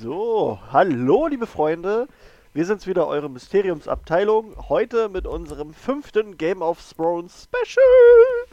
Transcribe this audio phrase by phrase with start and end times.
[0.00, 2.08] So, hallo liebe Freunde.
[2.54, 4.56] Wir sind's wieder, eure Mysteriumsabteilung.
[4.70, 8.46] Heute mit unserem fünften Game of Thrones Special.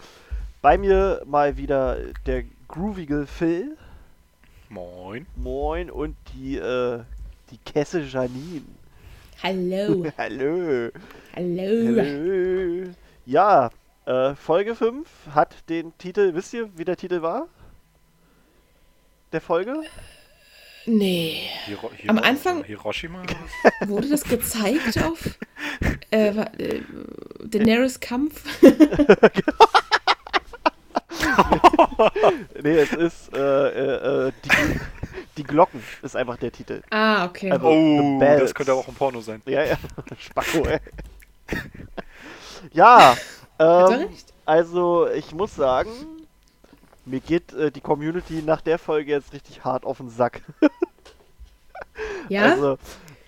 [0.61, 3.77] Bei mir mal wieder der groovige Phil.
[4.67, 5.25] Moin.
[5.37, 6.99] Moin und die, äh,
[7.49, 8.65] die Kesse Janine.
[9.41, 10.03] Hallo.
[10.17, 10.89] Hallo.
[11.33, 11.97] Hallo.
[11.97, 12.89] Hallo.
[13.25, 13.69] Ja,
[14.05, 17.47] äh, Folge 5 hat den Titel, wisst ihr, wie der Titel war?
[19.31, 19.83] Der Folge?
[20.89, 21.41] Nee.
[21.65, 23.21] Hiro Hiro Am Anfang- Hiroshima?
[23.87, 25.37] Wurde das gezeigt auf
[26.11, 26.81] äh, äh,
[27.43, 28.41] Daenerys Kampf?
[32.63, 34.49] Nee, es ist, äh, äh, äh, die,
[35.37, 36.81] die Glocken ist einfach der Titel.
[36.89, 37.51] ah, okay.
[37.51, 39.41] Also- Oh, das könnte auch ein Porno sein.
[39.45, 39.77] Ja, ja,
[40.19, 40.79] Spacko, ey.
[42.73, 43.15] ja,
[43.59, 44.09] ähm,
[44.45, 45.89] also ich muss sagen,
[47.07, 50.41] mir geht äh, die Community nach der Folge jetzt richtig hart auf den Sack.
[52.29, 52.51] Ja?
[52.51, 52.77] Also,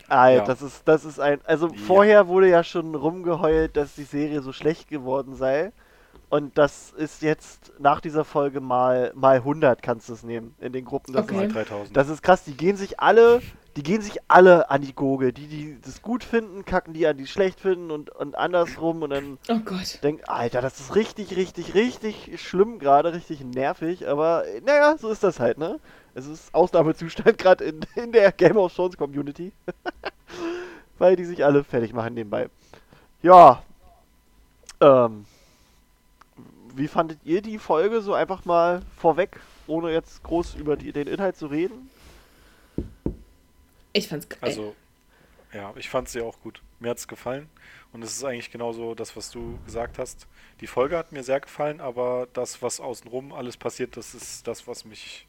[0.08, 0.44] Alter, Ja.
[0.46, 1.74] das ist, das ist ein, also Ja.
[1.88, 5.72] vorher wurde ja schon rumgeheult, dass die Serie so schlecht geworden sei.
[6.30, 10.74] Und das ist jetzt nach dieser Folge mal, mal 100 kannst du es nehmen in
[10.74, 11.14] den Gruppen.
[11.14, 11.36] Das Okay.
[11.36, 11.98] Mal ist 3000.
[11.98, 13.42] das ist krass, die gehen sich alle,
[13.80, 15.32] die gehen sich alle an die Gurgel.
[15.32, 19.12] Die, die das gut finden, kacken die an, die schlecht finden und, und andersrum und
[19.12, 20.04] dann Oh Gott.
[20.04, 25.24] denk, Alter, das ist richtig, richtig, richtig schlimm gerade, richtig nervig, aber naja, so ist
[25.24, 25.80] das halt, ne?
[26.14, 29.54] Es ist Ausnahmezustand gerade in, in der Game of Thrones Community.
[30.98, 32.50] Weil die sich alle fertig machen nebenbei.
[33.22, 33.64] Ja.
[34.82, 35.26] Ähm.
[36.76, 41.08] Wie fandet ihr die Folge so einfach mal vorweg, ohne jetzt groß über die, den
[41.08, 41.90] Inhalt zu reden?
[43.94, 44.40] Ich fand's geil.
[44.42, 44.76] Also,
[45.54, 46.62] ja, ich fand sie auch gut.
[46.80, 47.50] Mir hat's gefallen.
[47.92, 50.28] Und es ist eigentlich genauso das, was du gesagt hast.
[50.62, 54.68] Die Folge hat mir sehr gefallen, aber das, was außenrum alles passiert, das ist das,
[54.68, 55.26] was mich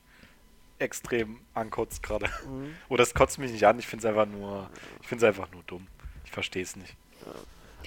[0.78, 2.27] extrem ankotzt gerade.
[2.47, 2.75] Mhm.
[2.89, 4.69] Oder es kotzt mich nicht an, ich finde es einfach nur,
[5.00, 5.86] ich finde es einfach nur dumm.
[6.24, 6.95] Ich verstehe es nicht.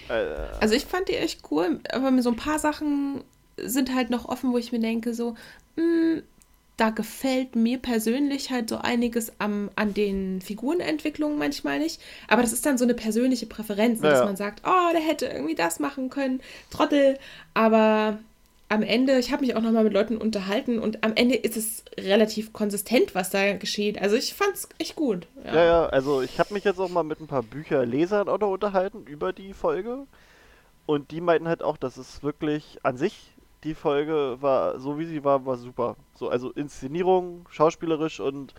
[0.09, 0.13] Äh,
[0.59, 3.23] Also ich fand die echt cool, aber mir so ein paar Sachen
[3.57, 5.35] sind halt noch offen, wo ich mir denke, so,
[5.75, 6.21] mh,
[6.77, 12.01] da gefällt mir persönlich halt so einiges am, an den Figurenentwicklungen manchmal nicht.
[12.27, 15.01] Aber das ist dann so eine persönliche Präferenz, ne, Ja, dass man sagt, oh, der
[15.01, 16.41] hätte irgendwie das machen können,
[16.71, 17.19] Trottel.
[17.53, 18.17] Aber
[18.69, 21.83] am Ende, ich habe mich auch nochmal mit Leuten unterhalten und am Ende ist es
[21.95, 24.01] relativ konsistent, was da geschieht.
[24.01, 25.27] Also ich fand's echt gut.
[25.45, 25.55] Ja.
[25.55, 29.05] Ja, ja, also ich habe mich jetzt auch mal mit ein paar Bücherlesern noch unterhalten
[29.05, 30.07] über die Folge.
[30.85, 33.31] Und die meinten halt auch, dass es wirklich an sich,
[33.63, 35.95] die Folge war, so wie sie war, war super.
[36.15, 38.53] So, also Inszenierung, schauspielerisch und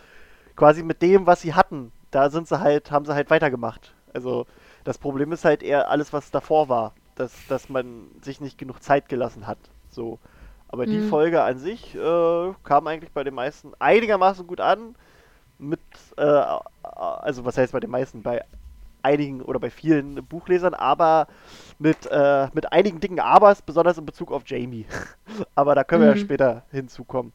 [0.57, 3.95] quasi mit dem, was sie hatten, da sind sie halt, haben sie halt weitergemacht.
[4.13, 4.47] Also
[4.85, 8.83] das Problem ist halt eher alles, was davor war, dass, dass man sich nicht genug
[8.83, 9.59] Zeit gelassen hat.
[9.91, 10.19] So.
[10.69, 11.03] Aber die Mhm.
[11.03, 14.97] Folge an sich äh, kam eigentlich bei den meisten einigermaßen gut an
[15.59, 15.81] mit,
[16.17, 16.45] äh,
[16.83, 18.43] also was heißt bei den meisten, bei
[19.05, 21.29] einigen oder bei vielen Buchlesern, aber
[21.79, 24.87] mit, äh, mit einigen dicken Abers, besonders in Bezug auf Jamie.
[25.55, 26.19] aber da können wir ja Mhm.
[26.19, 27.33] später hinzukommen.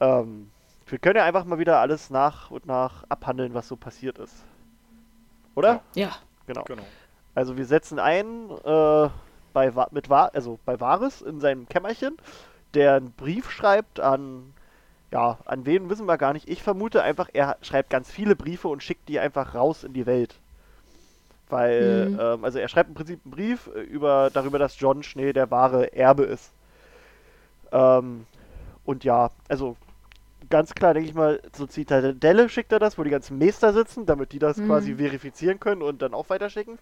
[0.00, 0.52] Ähm,
[0.86, 4.46] wir können ja einfach mal wieder alles nach und nach abhandeln, was so passiert ist.
[5.54, 5.82] Oder?
[5.94, 6.16] Ja.
[6.46, 6.64] Genau.
[6.64, 6.92] Genau.
[7.34, 9.08] Also wir setzen ein äh,
[9.52, 12.16] bei, mit Va also bei Varys in seinem Kämmerchen,
[12.74, 14.54] der einen Brief schreibt an,
[15.12, 16.48] ja, an wen wissen wir gar nicht.
[16.48, 20.06] Ich vermute einfach, er schreibt ganz viele Briefe und schickt die einfach raus in die
[20.06, 20.40] Welt.
[21.48, 22.18] Weil, Mhm.
[22.18, 25.50] ähm, also er schreibt im Prinzip einen Brief äh, über, darüber, dass John Schnee der
[25.50, 26.54] wahre Erbe ist.
[27.72, 28.26] Ähm,
[28.84, 29.76] und ja, also
[30.50, 34.06] ganz klar, denke ich mal, zur Zitadelle schickt er das, wo die ganzen Meister sitzen,
[34.06, 34.66] damit die das Mhm.
[34.66, 36.78] quasi verifizieren können und dann auch weiterschicken.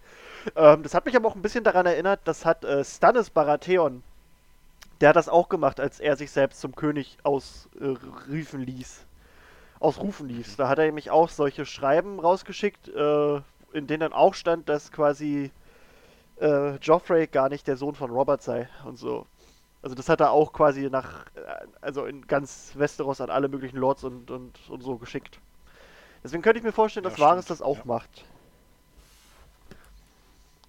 [0.55, 4.03] Ähm, das hat mich aber auch ein bisschen daran erinnert, das hat äh, Stannis Baratheon,
[5.01, 9.05] der hat das auch gemacht, als er sich selbst zum König ausrufen ließ.
[9.79, 10.55] Ausrufen ließ.
[10.57, 13.41] Da hat er nämlich auch solche Schreiben rausgeschickt, äh,
[13.73, 15.51] in denen dann auch stand, dass quasi
[16.41, 19.27] äh, Joffrey gar nicht der Sohn von Robert sei und so.
[19.83, 21.41] Also das hat er auch quasi nach, äh,
[21.81, 25.39] also in ganz Westeros an alle möglichen Lords und, und, und so geschickt.
[26.23, 27.85] Deswegen könnte ich mir vorstellen, dass Ja, Varys das auch ja.
[27.85, 28.25] macht.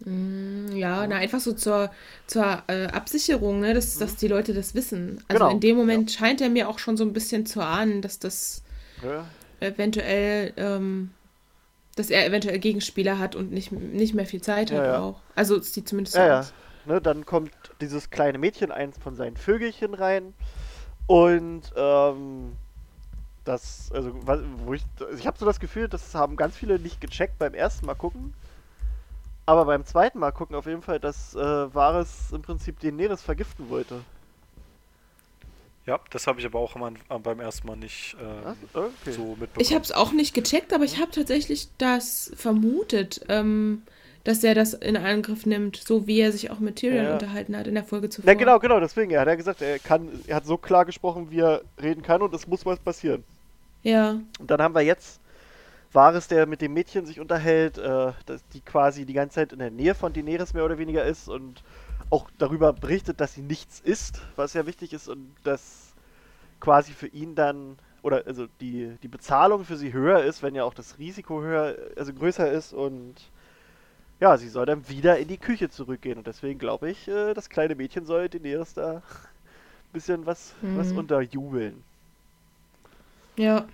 [0.05, 1.91] Mm, Ja, na, einfach so zur,
[2.27, 5.23] zur äh, Absicherung, ne, dass, dass die Leute das wissen.
[5.29, 8.03] Also Genau, in dem Moment scheint er mir auch schon so ein bisschen zu ahnen,
[8.03, 8.63] dass das
[9.03, 9.27] Ja,
[9.61, 11.11] eventuell, ähm,
[11.95, 15.01] dass er eventuell Gegenspieler hat und nicht, nicht mehr viel Zeit Ja, hat ja.
[15.01, 15.21] auch.
[15.35, 16.41] Also es sieht zumindest so ja, ja.
[16.41, 16.53] aus.
[16.87, 20.35] Ne, dann kommt dieses kleine Mädchen, eins von seinen Vögelchen rein.
[21.07, 22.53] Und ähm,
[23.45, 24.13] das, also,
[24.65, 27.55] wo ich, also ich habe so das Gefühl, das haben ganz viele nicht gecheckt beim
[27.55, 28.35] ersten Mal gucken.
[29.47, 33.23] Aber beim zweiten Mal gucken auf jeden Fall, dass äh, Varys im Prinzip den Neres
[33.23, 34.01] vergiften wollte.
[35.87, 39.13] Ja, das habe ich aber auch am, am, beim ersten Mal nicht ähm, Ach, okay.
[39.13, 39.51] so mitbekommen.
[39.59, 43.83] Ich habe es auch nicht gecheckt, aber ich habe tatsächlich das vermutet, ähm,
[44.25, 47.13] dass er das in Angriff nimmt, so wie er sich auch mit Tyrion Ja.
[47.13, 48.31] unterhalten hat in der Folge zuvor.
[48.33, 49.11] Ja, genau, genau, deswegen.
[49.11, 52.23] Er hat ja gesagt, er kann, er hat so klar gesprochen, wie er reden kann
[52.23, 53.23] und es muss was passieren.
[53.83, 55.21] Ja, Und dann haben wir jetzt
[55.93, 59.59] Varys, der mit dem Mädchen sich unterhält, äh, dass die quasi die ganze Zeit in
[59.59, 61.63] der Nähe von Daenerys mehr oder weniger ist und
[62.11, 65.95] auch darüber berichtet, dass sie nichts ist, was ja wichtig ist und dass
[66.61, 70.65] quasi für ihn dann oder also die, die Bezahlung für sie höher ist, wenn ja
[70.65, 73.33] auch das Risiko höher, also größer ist und
[74.21, 77.49] ja, sie soll dann wieder in die Küche zurückgehen und deswegen glaube ich, äh, das
[77.51, 79.03] kleine Mädchen soll Daenerys da ein
[79.93, 80.93] bisschen was, was Mhm.
[80.93, 81.85] unterjubeln.
[83.37, 83.67] ja.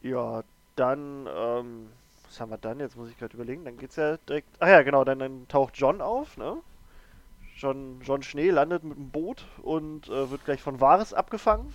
[0.00, 0.42] Ja,
[0.76, 1.92] dann, ähm,
[2.24, 2.80] was haben wir dann?
[2.80, 3.64] Jetzt muss ich gerade überlegen.
[3.64, 4.48] Dann geht's ja direkt.
[4.60, 6.62] Ach ja, genau, dann, dann taucht John auf, ne?
[7.58, 11.74] John, John Schnee landet mit dem Boot und äh, wird gleich von Varys abgefangen.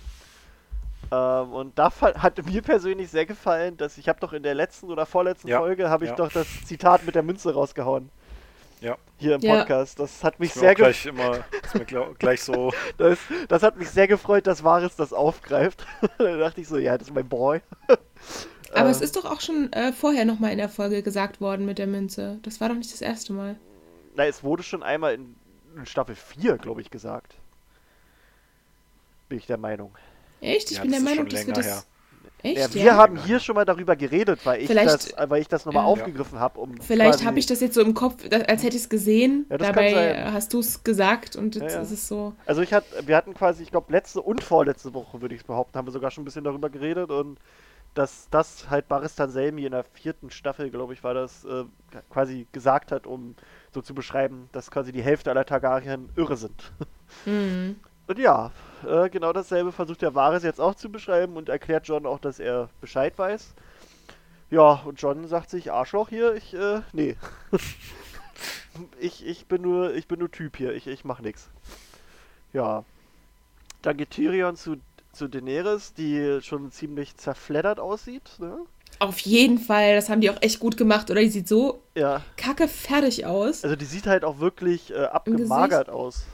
[1.12, 4.90] Ähm, und da hat mir persönlich sehr gefallen, dass ich habe doch in der letzten
[4.90, 6.16] oder vorletzten Ja, Folge habe ich ja.
[6.16, 8.08] doch das Zitat mit der Münze rausgehauen.
[8.80, 8.96] Ja.
[9.18, 9.58] Hier im Ja.
[9.58, 10.00] Podcast.
[10.00, 13.18] Das hat mich Ist mir sehr auch ge gleich immer, ist mir gleich so, das,
[13.48, 15.86] das hat mich sehr gefreut, dass Varys das aufgreift.
[16.18, 17.60] da dachte ich so, ja, das ist mein Boy.
[18.74, 21.66] Aber es Ähm, ist doch auch schon äh, vorher nochmal in der Folge gesagt worden
[21.66, 22.38] mit der Münze.
[22.42, 23.56] Das war doch nicht das erste Mal.
[24.16, 25.36] Na, es wurde schon einmal in,
[25.78, 27.34] in Staffel 4, glaube ich, gesagt.
[29.28, 29.94] Bin ich der Meinung.
[30.40, 30.70] Echt?
[30.70, 31.66] Ich Ja, bin der Meinung, dass wir das.
[31.66, 31.82] her.
[32.42, 32.56] Echt?
[32.58, 35.40] Ja, Ja, wir haben Länger hier schon mal darüber geredet, weil ich Vielleicht, das, weil
[35.40, 35.88] ich das nochmal ja.
[35.88, 38.88] aufgegriffen habe, um Vielleicht habe ich das jetzt so im Kopf, als hätte ich es
[38.90, 39.46] gesehen.
[39.48, 41.82] Ja, Dabei äh, hast du es gesagt und jetzt Ja, ja.
[41.82, 42.34] ist es so.
[42.44, 45.46] Also ich hatte, wir hatten quasi, ich glaube letzte und vorletzte Woche, würde ich es
[45.46, 47.38] behaupten, haben wir sogar schon ein bisschen darüber geredet und
[47.94, 51.64] dass das halt Baristan Selmi in der vierten Staffel, glaube ich, war das, äh,
[52.10, 53.36] quasi gesagt hat, um
[53.74, 56.72] so zu beschreiben, dass quasi die Hälfte aller Targaryen irre sind.
[57.26, 57.76] Mhm.
[58.08, 58.50] Und ja,
[58.84, 62.40] äh, genau dasselbe versucht der Varys jetzt auch zu beschreiben und erklärt John auch, dass
[62.40, 63.54] er Bescheid weiß.
[64.50, 67.16] Ja, und John sagt sich, Arschloch hier, ich, äh, nee.
[68.98, 71.48] ich, ich bin nur, ich bin nur Typ hier, ich, ich mach nix.
[72.52, 72.84] Ja.
[73.82, 74.76] Dann geht Tyrion zu,
[75.12, 78.58] zu Daenerys, die schon ziemlich zerfleddert aussieht, ne?
[78.98, 81.20] Auf jeden Fall, das haben die auch echt gut gemacht, oder?
[81.20, 82.22] Die sieht so Ja.
[82.36, 83.64] kacke fertig aus.
[83.64, 86.24] Also die sieht halt auch wirklich äh, abgemagert aus.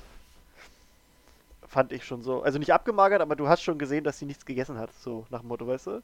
[1.66, 2.42] Fand ich schon so.
[2.42, 5.40] Also nicht abgemagert, aber du hast schon gesehen, dass sie nichts gegessen hat, so nach
[5.40, 6.02] dem Motto, weißt du?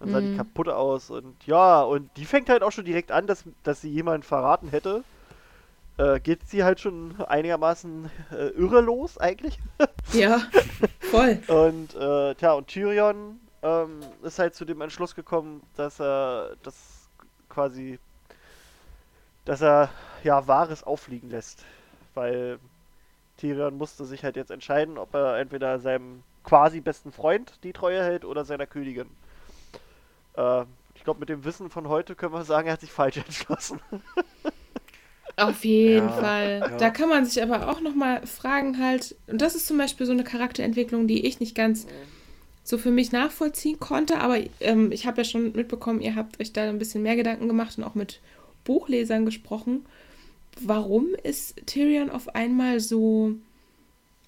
[0.00, 0.36] Dann sah die Mhm.
[0.36, 3.90] kaputt aus und ja, und die fängt halt auch schon direkt an, dass, dass sie
[3.90, 5.02] jemanden verraten hätte.
[5.96, 9.58] Äh, geht sie halt schon einigermaßen äh, irre los, eigentlich.
[10.12, 10.42] Ja,
[11.10, 11.38] voll.
[11.48, 17.10] Und äh, tja, und Tyrion ähm, ist halt zu dem Entschluss gekommen, dass er das
[17.48, 17.98] quasi,
[19.44, 19.90] dass er
[20.22, 21.64] ja Wahres auffliegen lässt.
[22.14, 22.58] Weil
[23.38, 28.02] Tyrion musste sich halt jetzt entscheiden, ob er entweder seinem quasi besten Freund die Treue
[28.04, 29.10] hält oder seiner Königin.
[30.36, 33.16] Äh, ich glaube, mit dem Wissen von heute können wir sagen, er hat sich falsch
[33.26, 33.80] entschlossen.
[35.36, 36.66] Auf jeden Ja, Fall.
[36.68, 36.78] ja.
[36.78, 40.12] Da kann man sich aber auch nochmal fragen halt, und das ist zum Beispiel so
[40.12, 41.86] eine Charakterentwicklung, die ich nicht ganz
[42.68, 46.52] so für mich nachvollziehen konnte, aber ähm, ich habe ja schon mitbekommen, ihr habt euch
[46.52, 48.20] da ein bisschen mehr Gedanken gemacht und auch mit
[48.64, 49.86] Buchlesern gesprochen.
[50.60, 53.32] Warum ist Tyrion auf einmal so,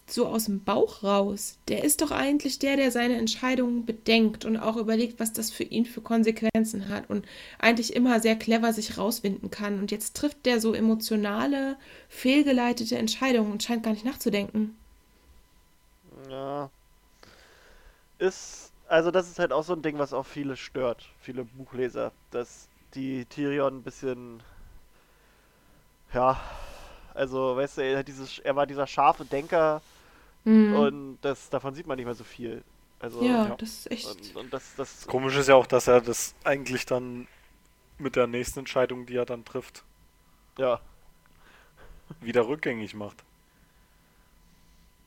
[0.06, 1.58] so aus dem Bauch raus?
[1.68, 5.64] Der ist doch eigentlich der, der seine Entscheidungen bedenkt und auch überlegt, was das für
[5.64, 7.26] ihn für Konsequenzen hat und
[7.58, 9.78] eigentlich immer sehr clever sich rauswinden kann.
[9.78, 11.76] Und jetzt trifft der so emotionale,
[12.08, 14.78] fehlgeleitete Entscheidungen und scheint gar nicht nachzudenken.
[16.30, 16.70] Ja.
[18.20, 22.12] Ist, also das ist halt auch so ein Ding, was auch viele stört, viele Buchleser,
[22.30, 24.42] dass die Tyrion ein bisschen,
[26.14, 26.40] ja,
[27.14, 29.82] also weißt du, er, hat dieses, er war dieser scharfe Denker
[30.44, 30.74] Mhm.
[30.74, 32.62] und das, davon sieht man nicht mehr so viel.
[32.98, 33.56] Also, ja, ja.
[33.56, 34.06] das ist echt.
[34.06, 37.26] Und, und das, das, Komisch ist ja auch, dass er das eigentlich dann
[37.98, 39.84] mit der nächsten Entscheidung, die er dann trifft,
[40.58, 40.80] ja,
[42.20, 43.24] wieder rückgängig macht.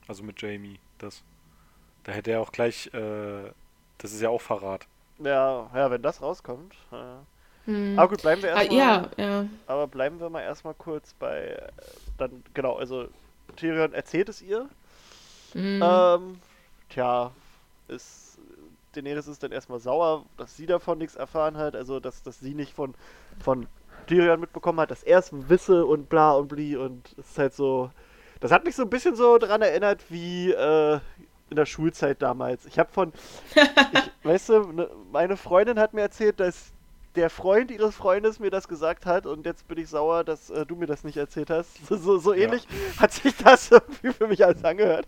[0.06, 1.22] Also mit Jamie, das.
[2.04, 3.50] Da hätte er auch gleich, äh,
[3.98, 4.86] das ist ja auch Verrat.
[5.18, 6.74] ja, ja, wenn das rauskommt.
[6.92, 7.22] Ja.
[7.66, 7.98] Mhm.
[7.98, 8.78] Aber gut, bleiben wir Ah, erstmal.
[8.78, 9.46] ja, ja.
[9.66, 11.68] Aber bleiben wir mal erstmal kurz bei, äh,
[12.18, 13.08] dann, genau, also
[13.56, 14.68] Tyrion erzählt es ihr.
[15.54, 15.80] Mhm.
[15.82, 16.40] Ähm,
[16.90, 17.30] tja,
[17.88, 18.38] ist,
[18.92, 22.54] Daenerys ist dann erstmal sauer, dass sie davon nichts erfahren hat, also dass, dass sie
[22.54, 22.94] nicht von,
[23.42, 23.66] von
[24.06, 27.54] Tyrion mitbekommen hat, dass er es wisse und bla und bli und es ist halt
[27.54, 27.90] so,
[28.40, 31.00] das hat mich so ein bisschen so daran erinnert wie äh,
[31.50, 32.66] in der Schulzeit damals.
[32.66, 33.12] Ich habe von,
[33.54, 36.72] ich, weißt du, ne, meine Freundin hat mir erzählt, dass
[37.14, 40.66] der Freund ihres Freundes mir das gesagt hat und jetzt bin ich sauer, dass äh,
[40.66, 41.78] du mir das nicht erzählt hast.
[41.88, 42.44] So, so, so Ja.
[42.44, 42.66] ähnlich
[42.98, 45.06] hat sich das irgendwie für mich alles angehört.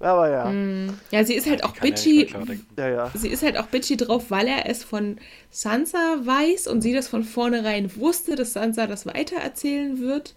[0.00, 0.44] Aber ja.
[0.50, 0.98] Mm.
[1.10, 2.34] Ja, sie ist halt auch ja nicht bitchy.
[2.76, 3.10] Ja, ja.
[3.14, 5.16] Sie ist halt auch bitchy drauf, weil er es von
[5.50, 10.34] Sansa weiß und sie das von vornherein wusste, dass Sansa das weitererzählen wird.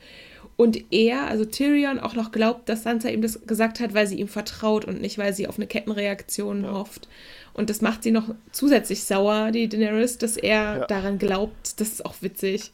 [0.57, 4.19] Und er, also Tyrion, auch noch glaubt, dass Sansa ihm das gesagt hat, weil sie
[4.19, 6.71] ihm vertraut und nicht, weil sie auf eine Kettenreaktion Ja.
[6.73, 7.07] hofft.
[7.53, 10.85] Und das macht sie noch zusätzlich sauer, die Daenerys, dass er Ja.
[10.87, 11.79] daran glaubt.
[11.79, 12.71] Das ist auch witzig.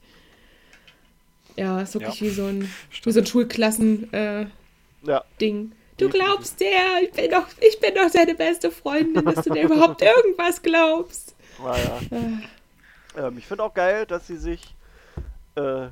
[1.57, 2.27] Ja, ist wirklich Ja.
[2.27, 2.69] wie so ein,
[3.03, 4.11] wie so ein Schulklassen-Ding.
[5.71, 5.75] Äh.
[5.97, 9.63] Du glaubst der, ich bin doch, ich bin doch seine beste Freundin, dass du dir
[9.65, 11.35] überhaupt irgendwas glaubst.
[11.59, 11.99] Ja, ja.
[12.11, 14.73] Ah, Ähm, ich finde auch geil, dass sie sich
[15.55, 15.87] äh,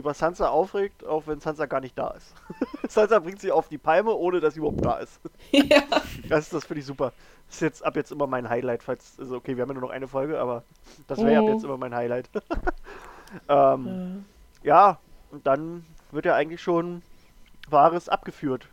[0.00, 2.34] über Sansa aufregt, auch wenn Sansa gar nicht da ist.
[2.88, 5.20] Sansa bringt sie auf die Palme, ohne dass sie überhaupt da ist.
[5.52, 5.82] ja.
[6.28, 7.12] Das, das finde ich super.
[7.46, 9.16] Das ist jetzt ab jetzt immer mein Highlight, falls.
[9.18, 10.64] Also okay, wir haben ja nur noch eine Folge, aber
[11.06, 11.46] das wäre Oh.
[11.46, 12.28] ab jetzt immer mein Highlight.
[13.48, 14.24] ähm,
[14.62, 14.98] ja,
[15.30, 17.02] und dann wird ja eigentlich schon
[17.68, 18.68] Wahres abgeführt.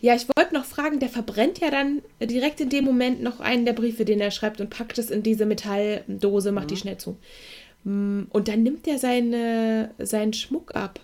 [0.00, 3.64] Ja, ich wollte noch fragen, der verbrennt ja dann direkt in dem Moment noch einen
[3.64, 7.18] der Briefe, den er schreibt und packt es in diese Metalldose, macht die schnell zu.
[7.84, 11.00] Mm, Und dann nimmt er seine, seinen Schmuck ab.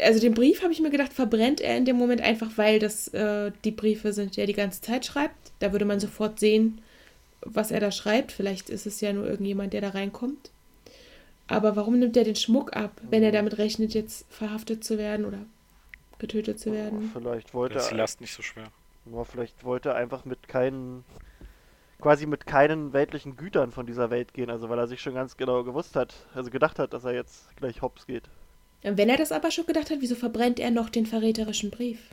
[0.00, 3.08] Also den Brief, habe ich mir gedacht, verbrennt er in dem Moment einfach, weil das
[3.08, 5.34] äh, die Briefe sind, die er die ganze Zeit schreibt.
[5.58, 6.80] Da würde man sofort sehen,
[7.40, 8.30] was er da schreibt.
[8.32, 10.50] Vielleicht ist es ja nur irgendjemand, der da reinkommt.
[11.48, 15.24] Aber warum nimmt er den Schmuck ab, wenn er damit rechnet, jetzt verhaftet zu werden
[15.26, 15.38] oder
[16.18, 17.10] getötet zu werden?
[17.12, 18.70] Vielleicht wollte ist die er, Last nicht so schwer.
[19.06, 21.04] ja, vielleicht wollte er einfach mit keinen,
[22.00, 24.50] quasi mit keinen weltlichen Gütern von dieser Welt gehen.
[24.50, 27.56] Also weil er sich schon ganz genau gewusst hat, also gedacht hat, dass er jetzt
[27.56, 28.30] gleich hops geht.
[28.82, 32.10] Wenn er das aber schon gedacht hat, wieso verbrennt er noch den verräterischen Brief?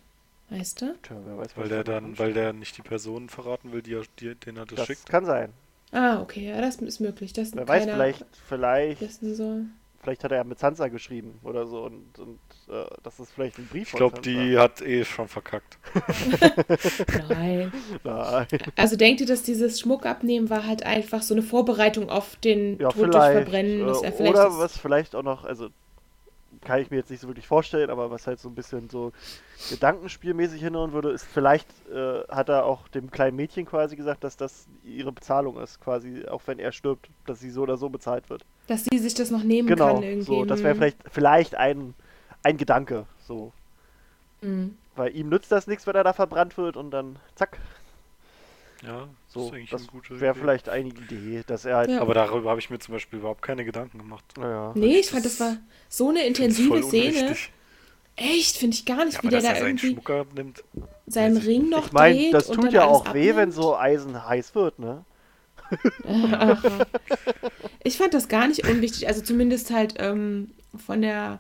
[0.50, 0.96] Weißt du?
[1.04, 3.82] Tja, wer weiß, Weil was der da dann, weil der nicht die Personen verraten will,
[3.82, 5.10] die er, die, denen er das, Das schickt.
[5.10, 5.54] kann sein.
[5.92, 7.34] Ah, okay, ja, das ist möglich.
[7.34, 9.22] Das Wer weiß, vielleicht, vielleicht,
[10.00, 13.58] vielleicht hat er ja mit Sansa geschrieben oder so und, und äh, das ist vielleicht
[13.60, 15.78] ein Brief Ich glaube, die hat eh schon verkackt.
[17.30, 17.72] Nein.
[18.04, 18.48] Nein.
[18.76, 22.90] Also denkt ihr, dass dieses Schmuckabnehmen war halt einfach so eine Vorbereitung auf den Ja,
[22.90, 23.24] Tod durch.
[23.32, 23.86] Verbrennen?
[23.88, 25.70] Dass äh, er vielleicht oder was vielleicht auch noch, also
[26.62, 29.12] kann ich mir jetzt nicht so wirklich vorstellen, aber was halt so ein bisschen so
[29.70, 34.38] gedankenspielmäßig hinhauen würde, ist vielleicht äh, hat er auch dem kleinen Mädchen quasi gesagt, dass
[34.38, 38.30] das ihre Bezahlung ist, quasi, auch wenn er stirbt, dass sie so oder so bezahlt
[38.30, 38.44] wird.
[38.68, 40.26] dass sie sich das noch nehmen Genau, kann irgendwie.
[40.26, 40.78] so, das wäre Hm.
[40.78, 41.94] vielleicht, vielleicht ein,
[42.46, 43.52] ein Gedanke, so.
[44.42, 44.78] Hm.
[44.96, 47.58] Weil ihm nützt das nichts, wenn er da verbrannt wird und dann zack,
[48.86, 49.52] Ja, so.
[49.72, 52.02] das Das wäre vielleicht eine Idee, dass er halt, Ja.
[52.02, 54.24] Aber darüber habe ich mir zum Beispiel überhaupt keine Gedanken gemacht.
[54.38, 54.72] naja.
[54.76, 55.58] Nee, ich fand, das war
[55.90, 57.20] so eine intensive voll Szene.
[57.24, 57.52] unwichtig.
[58.18, 60.10] Echt, finde ich gar nicht, Ja, wie aber der dass da er seinen irgendwie Schmuck
[60.10, 60.64] abnimmt.
[61.08, 63.54] seinen Ring noch Ich meine, dreht das und tut dann ja auch weh, wenn abnimmt.
[63.54, 65.04] so Eisen heiß wird, ne?
[67.84, 69.08] Ich fand das gar nicht unwichtig.
[69.08, 70.52] Also zumindest halt ähm,
[70.86, 71.40] von der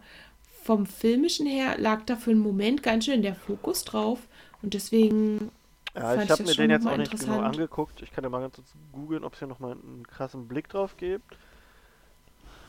[0.66, 4.20] vom filmischen her lag da für einen Moment ganz schön der Fokus drauf
[4.64, 5.52] und deswegen
[5.94, 8.02] Ja, Fand ich habe das mir den jetzt auch nicht genau angeguckt.
[8.02, 10.98] Ich kann ja mal ganz kurz googeln, ob es hier nochmal einen krassen Blick drauf
[10.98, 11.38] gibt.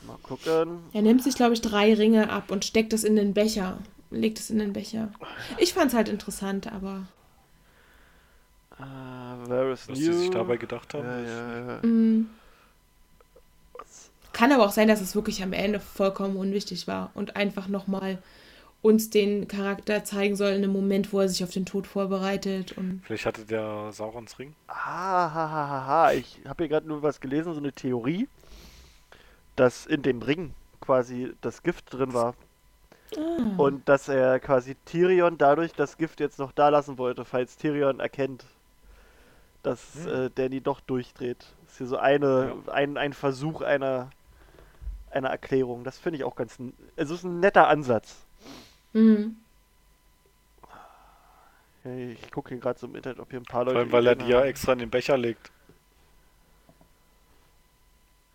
[0.07, 0.81] Mal gucken.
[0.93, 3.79] er nimmt sich glaube ich drei Ringe ab und steckt es in den Becher,
[4.11, 5.09] legt es in den Becher.
[5.57, 7.09] Ich fand es halt interessant, aber
[8.79, 10.05] where is Was new?
[10.07, 11.05] die sich dabei gedacht haben.
[11.07, 11.87] Ja, ist- ja, ja.
[11.87, 12.29] mm,
[14.37, 18.19] kann aber auch sein, dass es wirklich am Ende vollkommen unwichtig war und einfach nochmal
[18.83, 22.73] uns den Charakter zeigen soll in einem Moment, wo er sich auf den Tod vorbereitet
[22.79, 24.55] und Vielleicht hatte der Saurons Ring.
[24.69, 26.13] Ah, ha, ha, ha, ha.
[26.13, 28.29] Ich habe hier gerade nur was gelesen, so eine Theorie,
[29.57, 32.35] dass in dem Ring quasi das Gift drin war.
[33.17, 37.57] ah, Und dass er quasi Tyrion dadurch das Gift jetzt noch da lassen wollte, falls
[37.57, 38.45] Tyrion erkennt,
[39.63, 40.09] dass Hm.
[40.27, 41.39] äh, Danny doch durchdreht.
[41.65, 44.11] Das ist hier so eine, ein, ein Versuch einer,
[45.17, 45.85] einer Erklärung.
[45.85, 46.59] Das finde ich auch ganz.
[46.97, 48.17] Also es ist ein netter Ansatz.
[51.83, 53.75] Hey, Ich gucke hier gerade so im Internet, ob hier ein paar Leute.
[53.75, 55.51] Vor allem, weil er die ja extra in den Becher legt.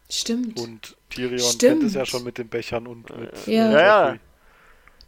[0.10, 0.60] Stimmt.
[0.60, 3.72] Und Tyrion kennt es ja schon mit den Bechern und mit Ja.
[3.72, 4.18] Ja, ja.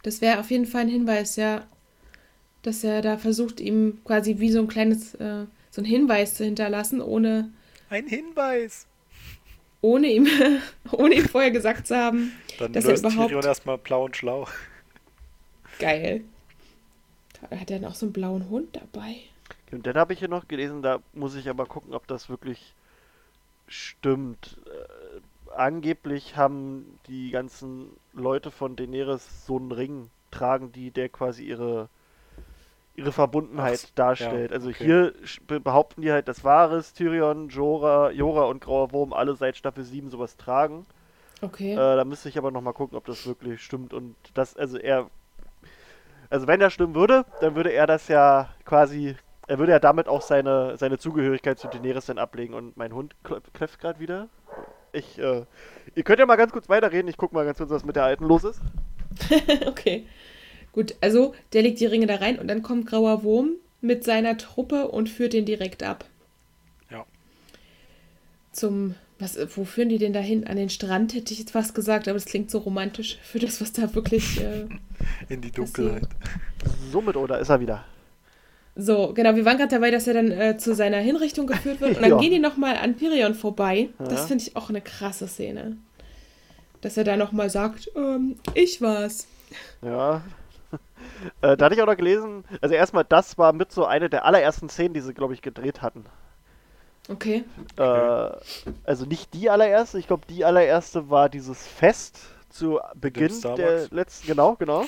[0.02, 1.66] Das wäre auf jeden Fall ein Hinweis, ja.
[2.62, 6.44] Dass er da versucht, ihm quasi wie so ein kleines, äh, so ein Hinweis zu
[6.44, 7.50] hinterlassen, ohne,
[7.90, 8.86] Ein Hinweis!
[9.84, 10.26] Ohne ihm,
[10.92, 12.32] ohne ihm vorher gesagt zu haben.
[12.58, 14.48] Dann Dass er überhaupt- Tyrion erstmal blau und schlau.
[15.78, 16.22] Geil.
[17.50, 19.16] Da hat er dann auch so einen blauen Hund dabei.
[19.70, 22.74] Und dann habe ich hier noch gelesen, da muss ich aber gucken, ob das wirklich
[23.68, 24.56] stimmt.
[24.66, 25.20] Äh,
[25.56, 31.88] angeblich haben die ganzen Leute von Daenerys so einen Ring tragen, die der quasi ihre
[32.96, 34.50] ihre Verbundenheit Ach darstellt.
[34.50, 34.84] ja, also okay.
[34.84, 35.14] hier
[35.60, 40.10] behaupten die halt, dass Varys, Tyrion, Jorah, Jorah und Grauer Wurm alle seit Staffel 7
[40.10, 40.86] sowas tragen.
[41.42, 41.72] Okay.
[41.72, 44.78] Äh, da müsste ich aber noch mal gucken, ob das wirklich stimmt und das, also
[44.78, 45.10] er
[46.30, 50.08] Also wenn er stimmen würde, dann würde er das ja quasi, er würde ja damit
[50.08, 52.54] auch seine, seine Zugehörigkeit zu Daenerys dann ablegen.
[52.54, 53.14] Und mein Hund
[53.52, 54.28] kläfft gerade wieder.
[54.92, 55.44] Ich, äh,
[55.94, 57.08] ihr könnt ja mal ganz kurz weiterreden.
[57.08, 58.60] Ich guck mal ganz kurz, was mit der Alten los ist.
[59.66, 60.06] okay.
[60.74, 64.36] Gut, also der legt die Ringe da rein und dann kommt Grauer Wurm mit seiner
[64.36, 66.04] Truppe und führt den direkt ab.
[66.90, 67.06] Ja.
[68.50, 70.48] Zum, was, wo führen die den dahin?
[70.48, 73.60] An den Strand hätte ich jetzt was gesagt, aber es klingt so romantisch für das,
[73.60, 74.40] was da wirklich.
[74.40, 74.66] Äh,
[75.28, 76.08] In die Dunkelheit.
[76.90, 77.84] Somit oder ist er wieder?
[78.74, 81.90] So, genau, wir waren gerade dabei, dass er dann äh, zu seiner Hinrichtung geführt wird.
[81.96, 82.18] Und dann ja.
[82.18, 83.90] gehen die nochmal an Pirion vorbei.
[84.00, 84.06] Ja.
[84.06, 85.76] Das finde ich auch eine krasse Szene.
[86.80, 89.28] Dass er da nochmal sagt, ähm, ich war's.
[89.80, 90.24] Ja.
[91.42, 94.24] Äh, da hatte ich auch noch gelesen, also erstmal, das war mit so eine der
[94.24, 96.06] allerersten Szenen, die sie, glaube ich, gedreht hatten.
[97.08, 97.44] Okay.
[97.76, 98.30] Äh,
[98.84, 104.26] also nicht die allererste, ich glaube, die allererste war dieses Fest zu Beginn der letzten,
[104.26, 104.84] genau, genau.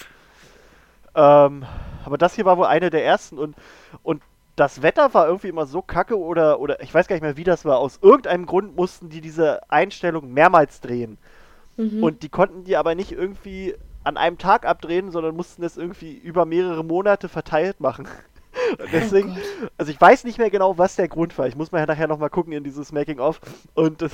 [1.15, 1.65] Ähm,
[2.05, 3.57] aber das hier war wohl eine der ersten und,
[4.03, 4.23] und
[4.55, 7.45] das Wetter war irgendwie immer so kacke oder, oder ich weiß gar nicht mehr, wie
[7.45, 7.79] das war.
[7.79, 11.19] Aus irgendeinem Grund mussten die diese Einstellung mehrmals drehen.
[11.77, 12.03] Mhm.
[12.03, 13.75] Und die konnten die aber nicht irgendwie
[14.07, 18.07] an einem Tag abdrehen, sondern mussten das irgendwie über mehrere Monate verteilt machen.
[18.79, 21.47] Und deswegen, oh also ich weiß nicht mehr genau, was der Grund war.
[21.47, 23.41] Ich muss mal nachher nochmal gucken in dieses Making-of.
[23.75, 24.13] Und das,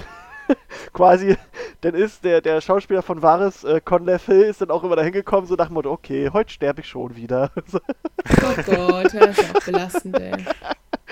[0.95, 1.37] quasi,
[1.83, 5.03] dann ist der, der Schauspieler von Varys, äh, Conley Phil, ist dann auch immer da
[5.03, 7.51] hingekommen, so nach dem Motto, okay, heute sterbe ich schon wieder.
[7.75, 10.45] oh Gott, das ist auch belastend, ey.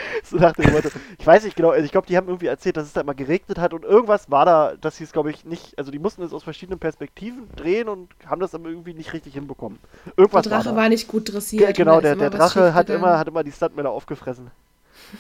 [0.25, 0.89] So nach dem Motto.
[1.19, 3.15] Ich weiß nicht genau, also ich glaube, die haben irgendwie erzählt, dass es da immer
[3.15, 6.33] geregnet hat und irgendwas war da, das hieß, glaube ich, nicht, also die mussten es
[6.33, 9.79] aus verschiedenen Perspektiven drehen und haben das aber irgendwie nicht richtig hinbekommen.
[10.17, 11.67] Irgendwas der Drache war, war nicht gut dressiert.
[11.67, 14.51] Ge genau, der, der Drache hat immer, hat immer die Stuntmänner aufgefressen.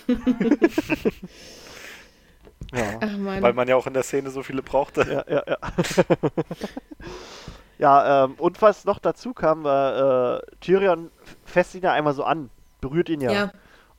[2.72, 2.98] Ja.
[3.00, 5.00] Ach, Weil man ja auch in der Szene so viele brauchte.
[5.00, 5.58] Ja, ja, ja.
[7.78, 11.10] ja, ähm, und was noch dazu kam, war, äh, Tyrion
[11.44, 13.32] fässt ihn ja einmal so an, berührt ihn ja.
[13.32, 13.52] ja.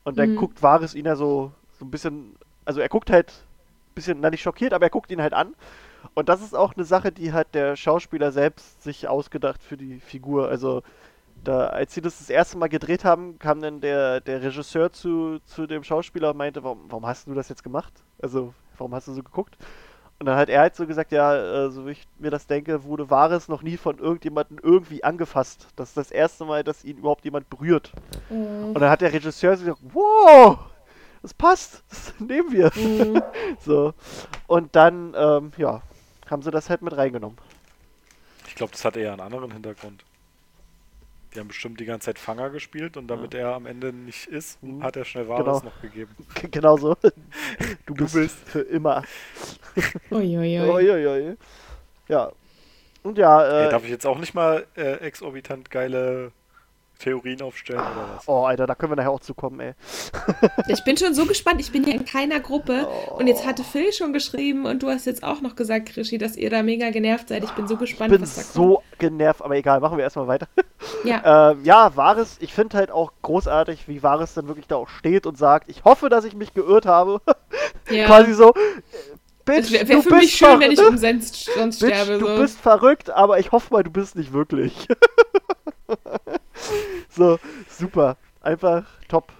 [0.04, 0.36] Und dann mhm.
[0.38, 4.30] guckt Varys ihn ja so, so ein bisschen, also er guckt halt ein bisschen, na
[4.30, 5.56] nicht schockiert, aber er guckt ihn halt an.
[6.14, 10.00] Und das ist auch eine Sache, die hat der Schauspieler selbst sich ausgedacht für die
[10.00, 10.50] Figur.
[10.50, 10.82] Also
[11.44, 15.40] da, als sie das das erste Mal gedreht haben, kam dann der, der Regisseur zu,
[15.46, 17.94] zu dem Schauspieler und meinte, warum, warum hast du das jetzt gemacht?
[18.22, 19.58] Also, warum hast du so geguckt?
[20.22, 22.84] Und dann hat er halt so gesagt, ja, äh, so wie ich mir das denke,
[22.84, 25.66] wurde Wahres noch nie von irgendjemandem irgendwie angefasst.
[25.76, 27.92] Das ist das erste Mal, dass ihn überhaupt jemand berührt.
[28.30, 28.66] Mhm.
[28.66, 30.60] Und dann hat der Regisseur so gesagt, wow,
[31.24, 32.72] das passt, das nehmen wir.
[32.76, 33.24] Mhm.
[33.66, 33.96] so.
[34.46, 35.82] Und dann, ähm, ja,
[36.30, 37.40] haben sie das halt mit reingenommen.
[38.48, 40.04] Ich glaube, das hat eher einen anderen Hintergrund.
[41.34, 43.40] Die haben bestimmt die ganze Zeit Fanger gespielt und damit ja.
[43.42, 44.84] er am Ende nicht ist, mhm.
[44.84, 45.74] hat er schnell Wahres genau.
[45.74, 46.16] noch gegeben.
[46.52, 46.96] Genau so.
[47.86, 49.04] Du, du bist, für immer.
[50.12, 50.60] Uiuiui.
[50.60, 51.38] Uiuiui.
[52.08, 52.32] Ja.
[53.04, 53.46] Und ja.
[53.46, 56.32] Äh, hey, darf ich jetzt auch nicht mal äh, exorbitant geile
[57.02, 58.28] Theorien aufstellen oder was?
[58.28, 59.74] Oh, Alter, da können wir nachher auch zukommen, ey.
[60.68, 61.60] ich bin schon so gespannt.
[61.60, 62.88] Ich bin ja in keiner Gruppe.
[62.88, 63.16] Oh.
[63.16, 66.38] Und jetzt hatte Phil schon geschrieben und du hast jetzt auch noch gesagt, Krischi, dass
[66.38, 67.44] ihr da mega genervt seid.
[67.44, 68.54] Ich bin so gespannt, ich bin was da kommt.
[68.54, 70.48] so genervt, aber egal, machen wir erstmal weiter.
[71.04, 71.52] Ja.
[71.52, 75.26] ähm, ja, Vares, ich finde halt auch großartig, wie Vares dann wirklich da auch steht
[75.26, 77.22] und sagt, ich hoffe, dass ich mich geirrt habe.
[77.90, 78.06] Ja.
[78.06, 78.54] Quasi so,
[79.44, 82.20] Bitch, wäre wär für mich schön, wenn ich umsonst sonst Bitch, sterbe.
[82.20, 84.88] Du bist verrückt, aber ich hoffe mal, du bist nicht wirklich.
[87.12, 88.18] So, super.
[88.42, 89.32] Einfach top.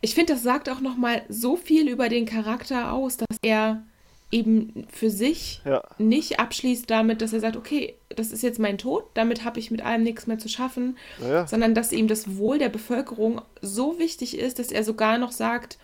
[0.00, 3.82] Ich finde, das sagt auch nochmal so viel über den Charakter aus, dass er
[4.30, 5.82] eben für sich ja.
[5.98, 9.70] nicht abschließt damit, dass er sagt, okay, das ist jetzt mein Tod, damit habe ich
[9.70, 11.46] mit allem nichts mehr zu schaffen, ja.
[11.46, 15.78] sondern dass ihm das Wohl der Bevölkerung so wichtig ist, dass er sogar noch sagt,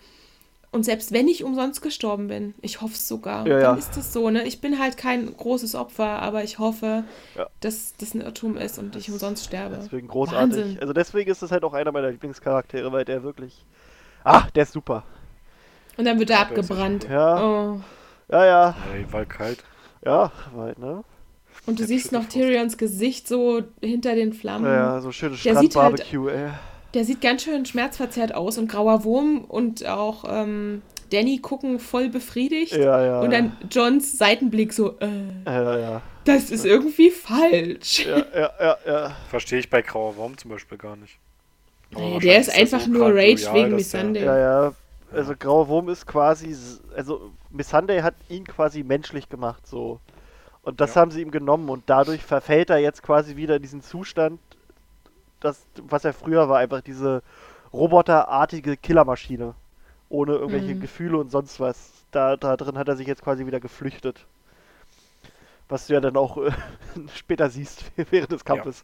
[0.73, 4.11] und selbst wenn ich umsonst gestorben bin, ich hoffe es sogar, ja, dann ist das
[4.11, 4.43] so, ne?
[4.43, 7.03] Ich bin halt kein großes Opfer, aber ich hoffe,
[7.37, 7.47] ja.
[7.59, 9.77] dass das ein Irrtum ist und das ich umsonst sterbe.
[9.79, 10.57] Deswegen großartig.
[10.57, 10.79] Wahnsinn.
[10.81, 13.65] Also deswegen ist es halt auch einer meiner Lieblingscharaktere, weil der wirklich.
[14.23, 15.03] Ach, der ist super.
[15.95, 17.07] Und dann wird er abgebrannt.
[17.07, 17.43] Ja.
[17.43, 17.81] Oh.
[18.31, 18.75] Ja, ja.
[18.91, 19.63] Hey, war kalt.
[20.03, 21.03] Ja, weit, ne?
[21.67, 24.65] Und du siehst noch Tyrions Gesicht so hinter den Flammen.
[24.65, 26.51] Ja, so schönes Strandbarbecue, halt, ey.
[26.93, 32.09] Der sieht ganz schön schmerzverzerrt aus und grauer Wurm und auch ähm, Danny gucken voll
[32.09, 32.73] befriedigt.
[32.73, 33.19] Ja, ja.
[33.19, 35.07] Und dann Johns Seitenblick so, äh,
[35.45, 36.01] ja, ja.
[36.25, 38.05] das ist irgendwie falsch.
[38.05, 39.17] Ja, ja, ja, ja.
[39.29, 41.17] Verstehe ich bei grauer Wurm zum Beispiel gar nicht.
[41.95, 44.23] Nee, der ist einfach so nur Rage loyal, wegen Miss Sunday.
[44.23, 44.73] Ja, ja.
[45.11, 46.55] Also grauer Wurm ist quasi,
[46.95, 49.99] also Miss Sunday hat ihn quasi menschlich gemacht, so.
[50.63, 51.01] Und das ja.
[51.01, 54.39] haben sie ihm genommen und dadurch verfällt er jetzt quasi wieder in diesen Zustand,
[55.43, 57.21] das, was er früher war, einfach diese
[57.71, 59.55] roboterartige Killermaschine.
[60.09, 60.81] Ohne irgendwelche mhm.
[60.81, 61.91] Gefühle und sonst was.
[62.11, 64.25] Da, da drin hat er sich jetzt quasi wieder geflüchtet.
[65.69, 66.51] Was du ja dann auch äh,
[67.15, 68.83] später siehst, während des Kampfes.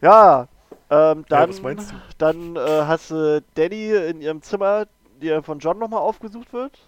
[0.00, 0.48] Ja.
[0.90, 1.12] ja.
[1.12, 1.96] Ähm, dann was meinst du?
[2.18, 4.86] dann äh, hast du Danny in ihrem Zimmer,
[5.20, 6.78] die von John nochmal aufgesucht wird.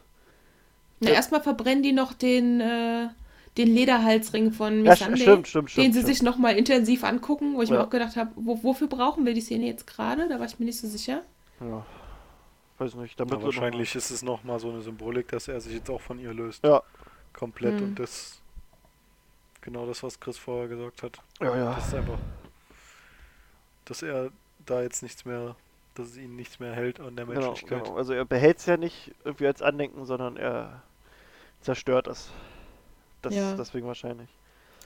[1.00, 1.16] Na, Ja.
[1.16, 3.08] erstmal verbrennen die noch den, äh,
[3.58, 6.06] den Lederhalsring von Ja, Miss sch- Sunday, stimmt, stimmt, den stimmt, sie stimmt.
[6.14, 7.76] sich nochmal intensiv angucken, wo ich Ja.
[7.76, 10.28] mir auch gedacht habe, wo, wofür brauchen wir die Szene jetzt gerade?
[10.28, 11.22] Da war ich mir nicht so sicher.
[11.60, 11.84] Ja.
[12.78, 15.90] Weiß nicht, damit Ja, wahrscheinlich ist es nochmal so eine Symbolik, dass er sich jetzt
[15.90, 16.64] auch von ihr löst.
[16.64, 16.82] Ja.
[17.32, 17.82] Komplett Mhm.
[17.88, 18.40] und das.
[19.60, 21.18] Genau das, was Chris vorher gesagt hat.
[21.40, 21.88] Noch, ja, Das ja.
[21.88, 22.18] ist einfach.
[23.84, 24.30] Dass er
[24.66, 25.56] da jetzt nichts mehr.
[25.94, 27.82] Dass es ihn nichts mehr hält an der Genau, Menschlichkeit.
[27.84, 27.96] genau.
[27.96, 30.82] Also er behält es ja nicht irgendwie als Andenken, sondern er
[31.60, 32.30] zerstört es.
[33.22, 33.54] Das Ja.
[33.54, 34.28] deswegen wahrscheinlich.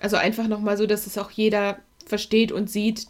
[0.00, 3.06] Also einfach nochmal so, dass es auch jeder versteht und sieht,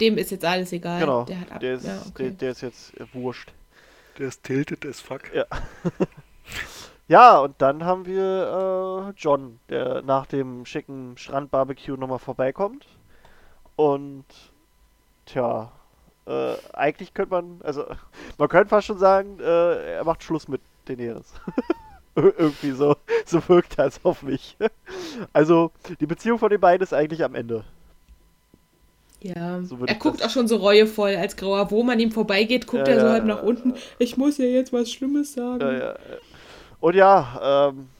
[0.00, 1.00] dem ist jetzt alles egal.
[1.00, 1.24] Genau.
[1.24, 1.60] Der hat ab.
[1.60, 2.30] Der ist, ja, der, okay.
[2.30, 3.52] der ist jetzt äh, wurscht.
[4.18, 5.34] Der ist tilted as fuck.
[5.34, 5.44] Ja.
[7.08, 12.86] Ja, und dann haben wir äh, John, der nach dem schicken Strandbarbecue nochmal vorbeikommt.
[13.76, 14.24] Und
[15.24, 15.70] tja,
[16.26, 17.84] äh, eigentlich könnte man, also
[18.38, 21.32] man könnte fast schon sagen, äh, er macht Schluss mit Daenerys.
[22.16, 24.56] Ir- Irgendwie so, so wirkt das auf mich.
[25.32, 27.64] Also die Beziehung von den beiden ist eigentlich am Ende.
[29.20, 32.86] Ja, So er guckt auch schon so reuevoll als grauer Wurm an ihm vorbeigeht, guckt
[32.86, 33.74] Ja, er so ja, halb nach unten.
[33.98, 35.80] Ich muss ja jetzt was Schlimmes sagen.
[35.80, 35.96] Ja.
[36.80, 37.90] Und ja, ähm,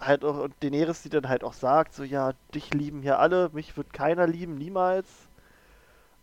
[0.00, 3.50] halt auch, und Daenerys, die dann halt auch sagt, so, ja, dich lieben hier alle,
[3.52, 5.06] mich wird keiner lieben, niemals.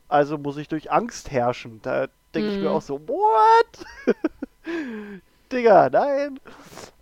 [0.07, 1.79] Also muss ich durch Angst herrschen.
[1.83, 2.71] Da denke ich mir Mhm.
[2.71, 3.85] auch so, what?
[5.51, 6.39] Digga, nein.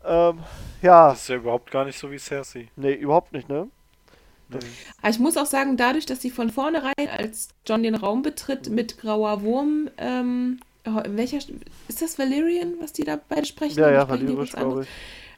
[0.05, 0.39] Ähm,
[0.81, 2.67] ja, Das ist ja überhaupt gar nicht so wie Cersei.
[2.75, 3.67] nee, überhaupt nicht, ne?
[4.49, 4.59] Nee.
[5.01, 8.69] Aber ich muss auch sagen, dadurch, dass sie von vornherein, als John den Raum betritt,
[8.69, 11.37] mit grauer Wurm, ähm, in welcher,
[11.87, 13.79] ist das Valyrian, was die da beide sprechen?
[13.79, 14.87] Ja, ja, valyrisch, glaube ich.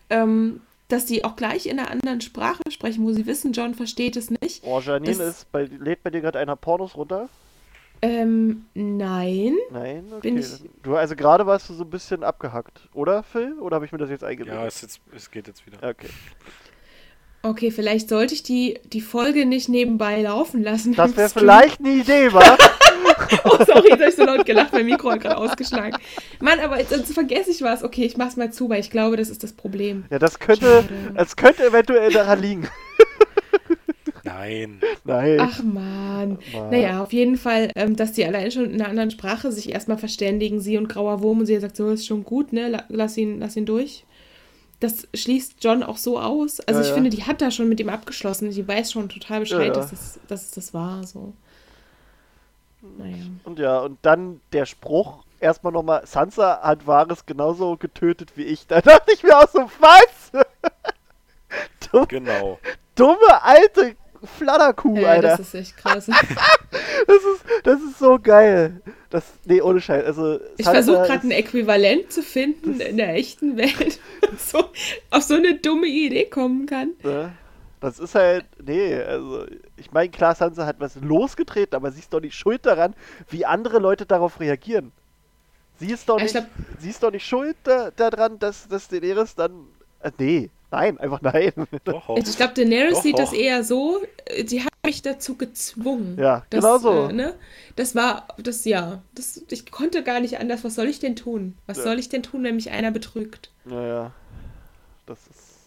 [0.09, 4.15] Ähm, dass die auch gleich in einer anderen Sprache sprechen, wo sie wissen, John versteht
[4.17, 4.63] es nicht.
[4.65, 7.29] Oh, Janine Das- ist bei, lädt bei dir gerade einer Pornos runter?
[8.01, 9.55] Ähm, nein.
[9.71, 10.21] Nein, okay.
[10.21, 13.53] Bin ich- Du, also gerade warst du so ein bisschen abgehackt, oder Phil?
[13.59, 14.59] Oder habe ich mir das jetzt eingebildet?
[14.61, 15.77] Ja, es, jetzt, es geht jetzt wieder.
[15.87, 16.07] Okay.
[17.41, 20.95] Okay, vielleicht sollte ich die, die Folge nicht nebenbei laufen lassen.
[20.95, 22.57] Das wäre vielleicht eine Idee, wa?
[23.45, 25.97] Oh, sorry, jetzt habe ich so laut gelacht, mein Mikro hat gerade ausgeschlagen.
[26.41, 27.83] Mann, aber jetzt, sonst vergesse ich was.
[27.83, 30.05] Okay, ich mach's mal zu, weil ich glaube, das ist das Problem.
[30.11, 30.83] Ja, das könnte,
[31.15, 32.67] das könnte eventuell daran liegen.
[34.45, 34.81] Nein.
[35.03, 35.37] Nein.
[35.39, 36.37] Ach man.
[36.53, 36.69] Mann.
[36.71, 39.97] Naja, auf jeden Fall, ähm, dass die allein schon in einer anderen Sprache sich erstmal
[39.97, 42.69] verständigen, sie und Grauer Wurm, und sie sagt, so ist schon gut, ne?
[42.69, 44.05] La- Lass ihn, lass ihn durch.
[44.79, 46.59] Das schließt John auch so aus.
[46.59, 46.93] Also Ja, ich ja.
[46.95, 48.49] finde, die hat da schon mit ihm abgeschlossen.
[48.51, 49.73] Die weiß schon total Bescheid, Ja, ja.
[49.73, 51.03] dass, es, dass das war.
[51.05, 51.33] So.
[52.97, 53.15] Naja.
[53.45, 58.67] Und ja, und dann der Spruch, erstmal nochmal, Sansa hat Varys genauso getötet wie ich.
[58.67, 60.31] Da dachte ich mir auch so, was?
[61.91, 62.59] Dumm, Genau.
[62.95, 63.95] dumme alte
[64.25, 65.27] Flatterkuh, Ja, Alter.
[65.29, 66.09] das ist echt krass.
[67.07, 68.81] Das ist, das ist so geil.
[69.09, 70.05] Das, nee, ohne Scheiß.
[70.05, 73.99] Also, Ich versuche gerade ein Äquivalent zu finden in der echten Welt,
[74.37, 74.65] so
[75.11, 76.91] auf so eine dumme Idee kommen kann.
[77.03, 77.31] Ne?
[77.79, 79.45] Das ist halt, nee, also,
[79.77, 82.93] ich meine, klar, Sansa hat was losgetreten, aber sie ist doch nicht schuld daran,
[83.29, 84.91] wie andere Leute darauf reagieren.
[85.79, 86.47] Sie ist doch ich nicht, glaub-
[86.79, 89.67] sie ist doch nicht schuld da, daran, dass, dass Daenerys dann,
[90.01, 91.53] äh, nee, nein, einfach nein.
[91.83, 92.17] Doch, auch.
[92.17, 93.37] Ich glaube, Daenerys Doch, sieht das doch.
[93.37, 96.17] eher so, äh, sie hat mich dazu gezwungen.
[96.19, 97.09] Ja, das, genau so.
[97.09, 97.33] Äh, ne?
[97.75, 100.63] Das war, das, ja, das, ich konnte gar nicht anders.
[100.63, 101.57] Was soll ich denn tun?
[101.65, 101.83] Was Ja.
[101.83, 103.51] soll ich denn tun, wenn mich einer betrügt?
[103.65, 104.11] naja,
[105.05, 105.59] das ist,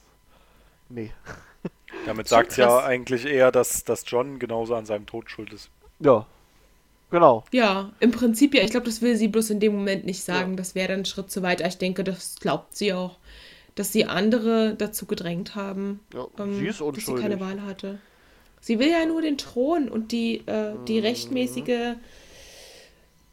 [0.88, 1.10] nee.
[2.06, 5.70] Damit sagt ja eigentlich eher, dass, dass John genauso an seinem Tod schuld ist.
[6.00, 6.26] Ja,
[7.10, 7.44] genau.
[7.50, 8.62] Ja, im Prinzip ja.
[8.62, 10.56] Ich glaube, das will sie bloß in dem Moment nicht sagen.
[10.56, 11.60] Das wäre dann ein Schritt zu weit.
[11.60, 13.16] Aber Ich denke, das glaubt sie auch,
[13.78, 17.38] dass sie andere dazu gedrängt haben, Ja, ähm, sie ist dass sie keine.
[17.40, 17.98] Wahl hatte.
[18.60, 20.84] Sie will ja nur den Thron und die, äh, Mhm.
[20.86, 21.94] die rechtmäßige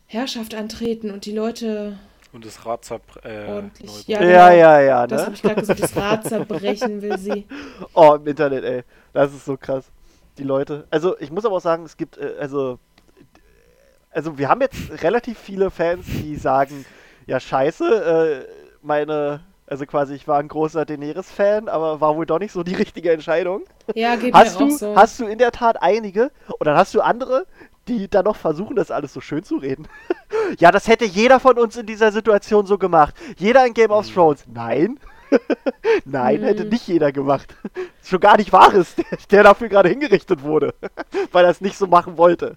[0.07, 1.97] Herrschaft antreten und die Leute
[2.31, 3.61] Und das Rad zerbr- äh, Ja.
[4.07, 4.29] Ja, genau.
[4.29, 5.25] ja, ja, Das ne?
[5.25, 7.45] habe ich gerade gesagt, das Rad zerbrechen will sie.
[7.93, 8.83] Oh, im Internet, ey.
[9.13, 9.85] Das ist so krass.
[10.37, 10.85] Die Leute.
[10.89, 12.77] Also, ich muss aber auch sagen, es gibt, äh, also,
[14.11, 16.85] also wir haben jetzt relativ viele Fans, die sagen,
[17.25, 22.39] ja, scheiße, äh, meine, also quasi, ich war ein großer Daenerys-Fan, aber war wohl doch
[22.39, 23.63] nicht so die richtige Entscheidung.
[23.93, 24.95] Ja, geht Hast mir du, auch so.
[24.95, 27.45] hast du in der Tat einige, und dann hast du andere,
[27.87, 29.87] die dann noch versuchen, das alles so schön zu reden.
[30.59, 33.15] ja, das hätte jeder von uns in dieser Situation so gemacht.
[33.37, 34.45] Jeder in Game of Thrones.
[34.51, 34.99] Nein.
[36.05, 36.69] Nein, hätte Mhm.
[36.69, 37.55] nicht jeder gemacht.
[38.03, 40.73] schon gar nicht wahr ist, der, der dafür gerade hingerichtet wurde,
[41.31, 42.55] weil er es nicht so machen wollte.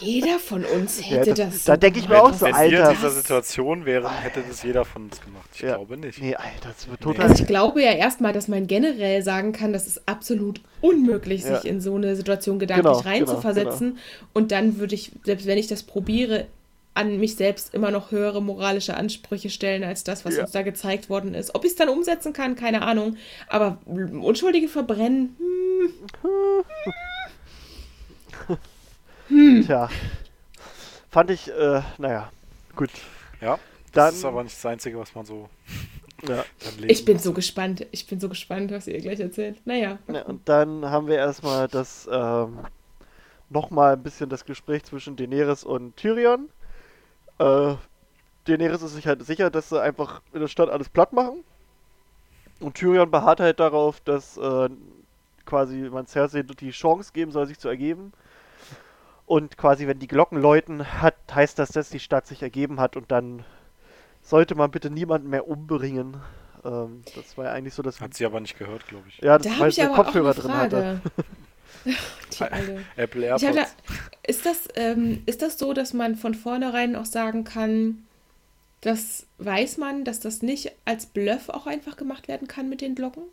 [0.00, 1.54] Jeder von uns hätte Ja, das.
[1.54, 2.90] das- da denk ich mir auch so, Wenn wir Alter.
[2.90, 5.48] in dieser Situation wären, hätte das jeder von uns gemacht.
[5.54, 5.76] Ich Ja.
[5.76, 6.20] glaube nicht.
[6.20, 7.22] Nee, Alter, das wird total.
[7.28, 11.56] Also ich glaube ja erstmal, dass man generell sagen kann, das ist absolut unmöglich, Ja.
[11.56, 13.98] sich in so eine Situation gedanklich Genau, reinzuversetzen.
[14.32, 16.46] Und dann würde ich, selbst wenn ich das probiere,
[17.00, 20.42] an mich selbst immer noch höhere moralische Ansprüche stellen als das, was Ja.
[20.42, 21.54] uns da gezeigt worden ist.
[21.54, 23.16] Ob ich es dann umsetzen kann, keine Ahnung.
[23.48, 25.36] Aber Unschuldige verbrennen,
[29.28, 29.88] hm, Tja.
[31.10, 32.30] Fand ich, äh, naja,
[32.76, 32.90] gut.
[33.40, 33.60] Ja, Dann-
[33.92, 35.48] das ist aber nicht das Einzige, was man so
[36.28, 36.44] Ja.
[36.86, 37.24] ich bin muss.
[37.24, 37.86] so gespannt.
[37.92, 39.64] Ich bin so gespannt, was ihr gleich erzählt.
[39.66, 39.98] Naja.
[40.12, 42.58] Ja, und dann haben wir erstmal das, ähm,
[43.48, 46.48] nochmal ein bisschen das Gespräch zwischen Daenerys und Tyrion.
[47.40, 47.76] Äh,
[48.44, 51.42] Daenerys ist sich halt sicher, dass sie einfach in der Stadt alles platt machen.
[52.60, 54.68] Und Tyrion beharrt halt darauf, dass äh,
[55.46, 58.12] quasi man Cersei die Chance geben soll, sich zu ergeben.
[59.24, 62.96] Und quasi, wenn die Glocken läuten, hat, heißt das, dass die Stadt sich ergeben hat
[62.96, 63.44] und dann
[64.22, 66.16] sollte man bitte niemanden mehr umbringen.
[66.64, 68.00] Ähm, das war ja eigentlich so das.
[68.00, 69.18] Hat sie aber nicht gehört, glaube ich.
[69.18, 71.00] ja, das Da weil habe ich auch Kopfhörer drin hatte.
[72.38, 72.84] Die Alte.
[72.96, 73.74] Apple hab da, AirPods.
[74.26, 78.06] ist, das, ähm, ist das so, dass man von vornherein auch sagen kann,
[78.80, 82.94] dass weiß man, dass das nicht als Bluff auch einfach gemacht werden kann mit den
[82.94, 83.24] Glocken?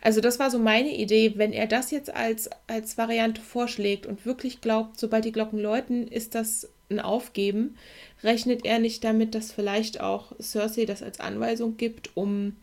[0.00, 4.26] Also das war so meine Idee, wenn er das jetzt als, als Variante vorschlägt und
[4.26, 7.76] wirklich glaubt, sobald die Glocken läuten, ist das ein Aufgeben,
[8.22, 12.56] rechnet er nicht damit, dass vielleicht auch Cersei das als Anweisung gibt, um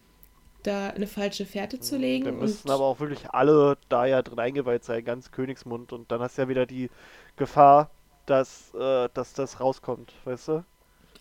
[0.69, 2.25] da eine falsche Fährte zu legen?
[2.25, 5.93] Da müssen aber auch wirklich alle da ja drin eingeweiht sein, ganz Königsmund.
[5.93, 6.89] Und dann hast du ja wieder die
[7.37, 7.89] Gefahr,
[8.25, 10.63] dass, äh, dass das rauskommt, weißt du?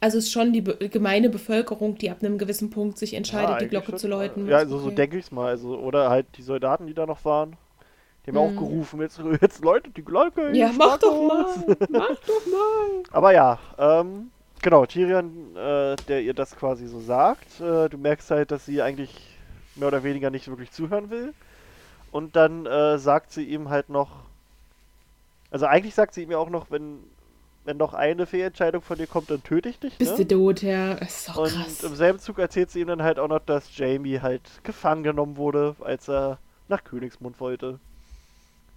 [0.00, 3.48] Also es ist schon die be gemeine Bevölkerung, die ab einem gewissen Punkt sich entscheidet,
[3.50, 3.98] die eigentlich Glocke schon.
[3.98, 4.48] zu läuten.
[4.48, 5.48] Ja, also so denke ich's mal.
[5.48, 7.56] Also, oder halt die Soldaten, die da noch waren.
[8.26, 8.58] Die haben ja auch Mhm.
[8.58, 10.54] gerufen, jetzt, jetzt läutet die Glocke.
[10.54, 13.02] Ja, mach doch mal, mach doch mal.
[13.10, 14.30] Aber ja, ähm,
[14.62, 17.60] genau, Tyrion, äh, der ihr das quasi so sagt.
[17.60, 19.27] Äh, du merkst halt, dass sie eigentlich
[19.78, 21.34] mehr oder weniger nicht wirklich zuhören will.
[22.10, 24.10] Und dann äh, sagt sie ihm halt noch.
[25.50, 26.98] Also eigentlich sagt sie ihm ja auch noch, wenn,
[27.64, 29.96] wenn noch eine Fehlentscheidung von dir kommt, dann töte ich dich.
[29.98, 30.24] Bist ne?
[30.24, 30.92] du tot, ja.
[30.94, 31.82] Ist doch Und krass.
[31.82, 35.36] im selben Zug erzählt sie ihm dann halt auch noch, dass Jamie halt gefangen genommen
[35.36, 36.38] wurde, als er
[36.68, 37.78] nach Königsmund wollte.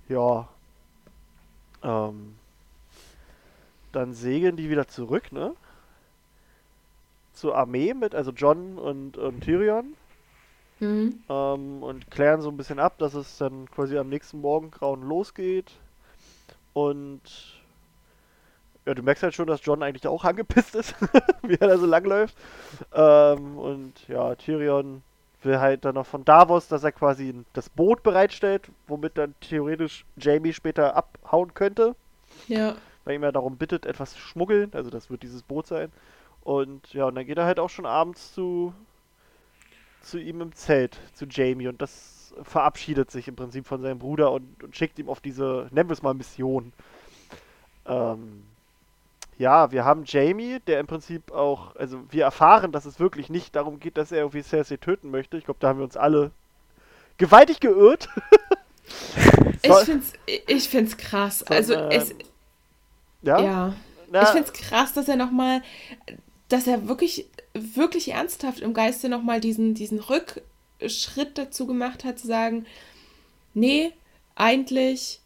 [0.08, 0.48] Ja.
[1.84, 2.36] Ähm.
[3.92, 5.54] Dann segeln die wieder zurück, ne?
[7.34, 9.96] Zur Armee mit, also John und, und Tyrion.
[10.82, 11.22] Hm.
[11.30, 15.72] Ähm, und klären so ein bisschen ab, dass es dann quasi am nächsten Morgengrauen losgeht.
[16.74, 17.22] Und
[18.86, 20.96] ja, du merkst halt schon, dass John eigentlich auch angepisst ist,
[21.44, 22.36] wie er da so langläuft.
[22.94, 25.04] Ähm, und ja, Tyrion
[25.44, 30.06] will halt dann noch von Davos, dass er quasi das Boot bereitstellt, womit dann theoretisch
[30.18, 31.96] Jamie später abhauen könnte,
[32.48, 32.76] Ja.
[33.06, 34.72] weil ihm ja darum bittet, etwas zu schmuggeln.
[34.74, 35.92] Also das wird dieses Boot sein.
[36.44, 38.74] Und ja, und dann geht er halt auch schon abends zu,
[40.02, 41.68] zu ihm im Zelt, zu Jamie.
[41.68, 45.68] Und das verabschiedet sich im Prinzip von seinem Bruder und, und schickt ihm auf diese,
[45.72, 46.74] nennen wir es mal, Mission.
[47.86, 48.44] Ähm,
[49.38, 53.56] ja, wir haben Jamie, der im Prinzip auch, also wir erfahren, dass es wirklich nicht
[53.56, 55.38] darum geht, dass er irgendwie Cersei töten möchte.
[55.38, 56.32] Ich glaube, da haben wir uns alle
[57.18, 58.10] gewaltig geirrt.
[59.64, 61.44] Ich find's, ich find's krass.
[61.44, 62.14] Also Sondern- es,
[63.22, 63.74] ja, ja.
[64.10, 65.62] Na, Ich find's krass, dass er nochmal,
[66.50, 72.28] dass er wirklich, wirklich ernsthaft im Geiste nochmal diesen, diesen Rückschritt dazu gemacht hat, zu
[72.28, 72.66] sagen,
[73.54, 73.92] nee,
[74.36, 75.20] eigentlich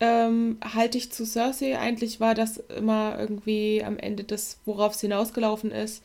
[0.00, 1.78] ähm, halte ich zu Cersei.
[1.78, 6.02] Eigentlich war das immer irgendwie am Ende das, worauf es hinausgelaufen ist,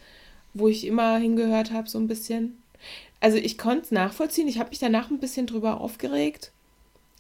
[0.53, 2.61] wo ich immer hingehört habe, so ein bisschen.
[3.19, 4.47] Also ich konnte es nachvollziehen.
[4.47, 6.51] Ich habe mich danach ein bisschen drüber aufgeregt.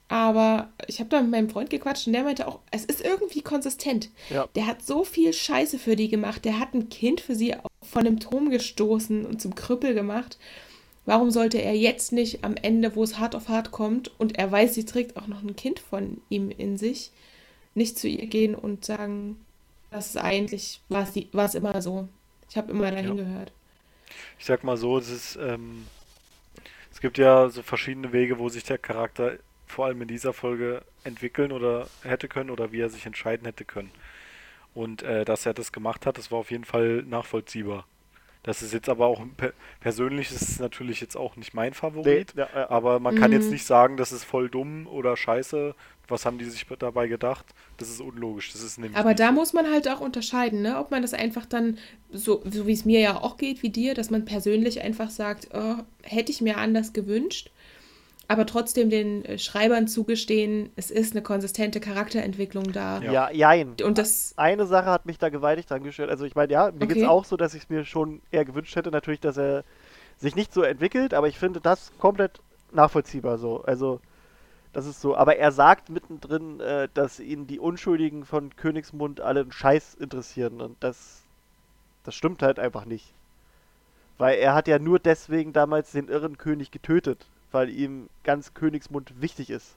[0.07, 3.41] Aber ich habe da mit meinem Freund gequatscht und der meinte auch, es ist irgendwie
[3.41, 4.09] konsistent.
[4.29, 4.47] Ja.
[4.53, 6.45] Der hat so viel Scheiße für die gemacht.
[6.45, 7.55] Der hat ein Kind für sie
[7.89, 10.37] von einem Turm gestoßen und zum Krüppel gemacht.
[11.05, 14.51] Warum sollte er jetzt nicht am Ende, wo es hart auf hart kommt und er
[14.51, 17.11] weiß, sie trägt auch noch ein Kind von ihm in sich,
[17.75, 19.37] nicht zu ihr gehen und sagen,
[19.91, 22.07] das ist eigentlich, war es die- war es immer so.
[22.49, 23.23] Ich habe immer dahin Ja.
[23.23, 23.51] gehört.
[24.39, 25.85] Ich sag mal so, es ist, ähm,
[26.91, 30.83] es gibt ja so verschiedene Wege, wo sich der Charakter vor allem in dieser Folge
[31.03, 33.91] entwickeln oder hätte können oder wie er sich entscheiden hätte können.
[34.75, 37.87] Und äh, dass er das gemacht hat, das war auf jeden Fall nachvollziehbar.
[38.43, 41.73] Das ist jetzt aber auch per persönlich ist es natürlich jetzt auch nicht mein nee,
[41.73, 42.69] Favorit, ja, ja.
[42.69, 43.53] aber man kann jetzt Mhm.
[43.53, 45.73] nicht sagen, das ist voll dumm oder scheiße.
[46.07, 47.43] Was haben die sich dabei gedacht?
[47.77, 48.51] Das ist unlogisch.
[48.51, 49.33] Das ist nämlich Aber da so.
[49.33, 50.77] muss man halt auch unterscheiden, ne?
[50.77, 51.79] Ob man das einfach dann,
[52.11, 55.49] so, so wie es mir ja auch geht, wie dir, dass man persönlich einfach sagt,
[55.53, 57.49] oh, hätte ich mir anders gewünscht.
[58.27, 63.01] Aber trotzdem den äh, Schreibern zugestehen, es ist eine konsistente Charakterentwicklung da.
[63.01, 63.75] Ja, jein.
[63.83, 66.09] Und das, Eine Sache hat mich da gewaltig dran gestört.
[66.09, 67.05] Also ich meine, ja, mir geht's Okay.
[67.05, 69.63] auch so, dass ich es mir schon eher gewünscht hätte, natürlich, dass er
[70.17, 73.63] sich nicht so entwickelt, aber ich finde das komplett nachvollziehbar so.
[73.63, 74.01] Also,
[74.73, 75.15] das ist so.
[75.17, 80.61] Aber er sagt mittendrin, äh, dass ihn die Unschuldigen von Königsmund alle einen Scheiß interessieren
[80.61, 81.23] und das,
[82.03, 83.13] das stimmt halt einfach nicht.
[84.17, 89.19] Weil er hat ja nur deswegen damals den irren König getötet, weil ihm ganz Königsmund
[89.21, 89.75] wichtig ist.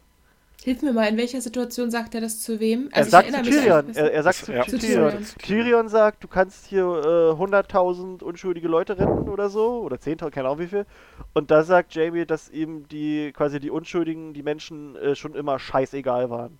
[0.62, 2.88] hilf mir mal, in welcher Situation sagt er das zu wem?
[2.90, 5.10] Er ich sagt zu Tyrion, er, er sagt zu, ja, zu zu Tyrion.
[5.10, 5.24] Tyrion.
[5.38, 10.48] Tyrion sagt, du kannst hier äh, 100.000 unschuldige Leute retten oder so, oder 10.000, keine
[10.48, 10.86] Ahnung wie viel.
[11.32, 15.58] Und da sagt Jamie, dass ihm die, quasi die Unschuldigen, die Menschen äh, schon immer
[15.58, 16.58] scheißegal waren.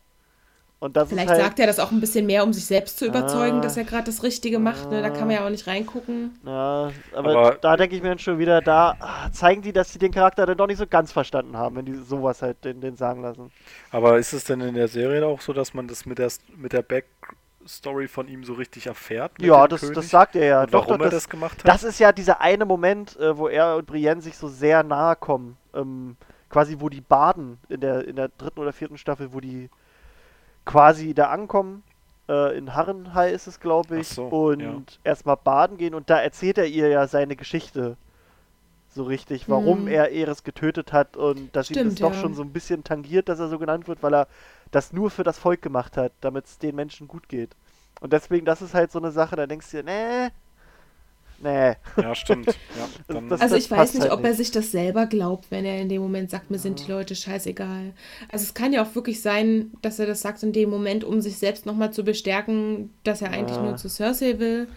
[0.81, 2.99] Und das Vielleicht ist halt, sagt er das auch ein bisschen mehr, um sich selbst
[3.01, 3.61] zu überzeugen, Ah.
[3.63, 4.89] dass er gerade das Richtige macht.
[4.91, 5.03] Ne?
[5.03, 6.39] Da kann man ja auch nicht reingucken.
[6.47, 9.93] Ja, aber, Aber- da denke ich mir dann schon wieder, da ah, zeigen die, dass
[9.93, 12.81] sie den Charakter dann doch nicht so ganz verstanden haben, wenn die sowas halt den,
[12.81, 13.51] den sagen lassen.
[13.91, 16.73] Aber ist es denn in der Serie auch so, dass man das mit der, mit
[16.73, 19.33] der Backstory von ihm so richtig erfährt?
[19.41, 19.97] Ja, das, König?
[19.97, 20.63] das sagt er ja.
[20.63, 21.67] Und Doch, warum doch, er das, das gemacht hat?
[21.69, 25.17] Das ist ja dieser eine Moment, äh, wo er und Brienne sich so sehr nahe
[25.17, 25.57] kommen.
[25.75, 26.17] Ähm,
[26.51, 29.69] quasi, wo die baden in der, in der dritten oder vierten Staffel, wo die
[30.69, 31.83] quasi da ankommen.
[32.29, 34.09] Äh, in Harrenhal ist es, glaube ich.
[34.09, 34.83] So, und ja.
[35.03, 35.95] erstmal baden gehen.
[35.95, 37.97] Und da erzählt er ihr ja seine Geschichte.
[38.95, 39.89] So richtig, warum Hm.
[39.89, 42.21] er Eres getötet hat und dass ihm das Stimmt, doch ja.
[42.21, 44.29] schon so ein bisschen tangiert, dass er so genannt wird, weil er
[44.71, 47.51] das nur für das Volk gemacht hat, damit es den Menschen gut geht.
[48.01, 50.33] Und deswegen, das ist halt so eine Sache, da denkst du dir, nee,
[51.43, 51.73] nee.
[51.97, 52.47] Ja, stimmt.
[52.49, 54.39] Ja, dann, das- Also ich weiß nicht, halt ob er nicht.
[54.39, 57.93] sich das selber glaubt, wenn er in dem Moment sagt, mir sind die Leute scheißegal.
[58.31, 61.21] Also es kann ja auch wirklich sein, dass er das sagt in dem Moment, um
[61.21, 63.63] sich selbst nochmal zu bestärken, dass er eigentlich Ja.
[63.63, 64.69] nur zu Cersei will,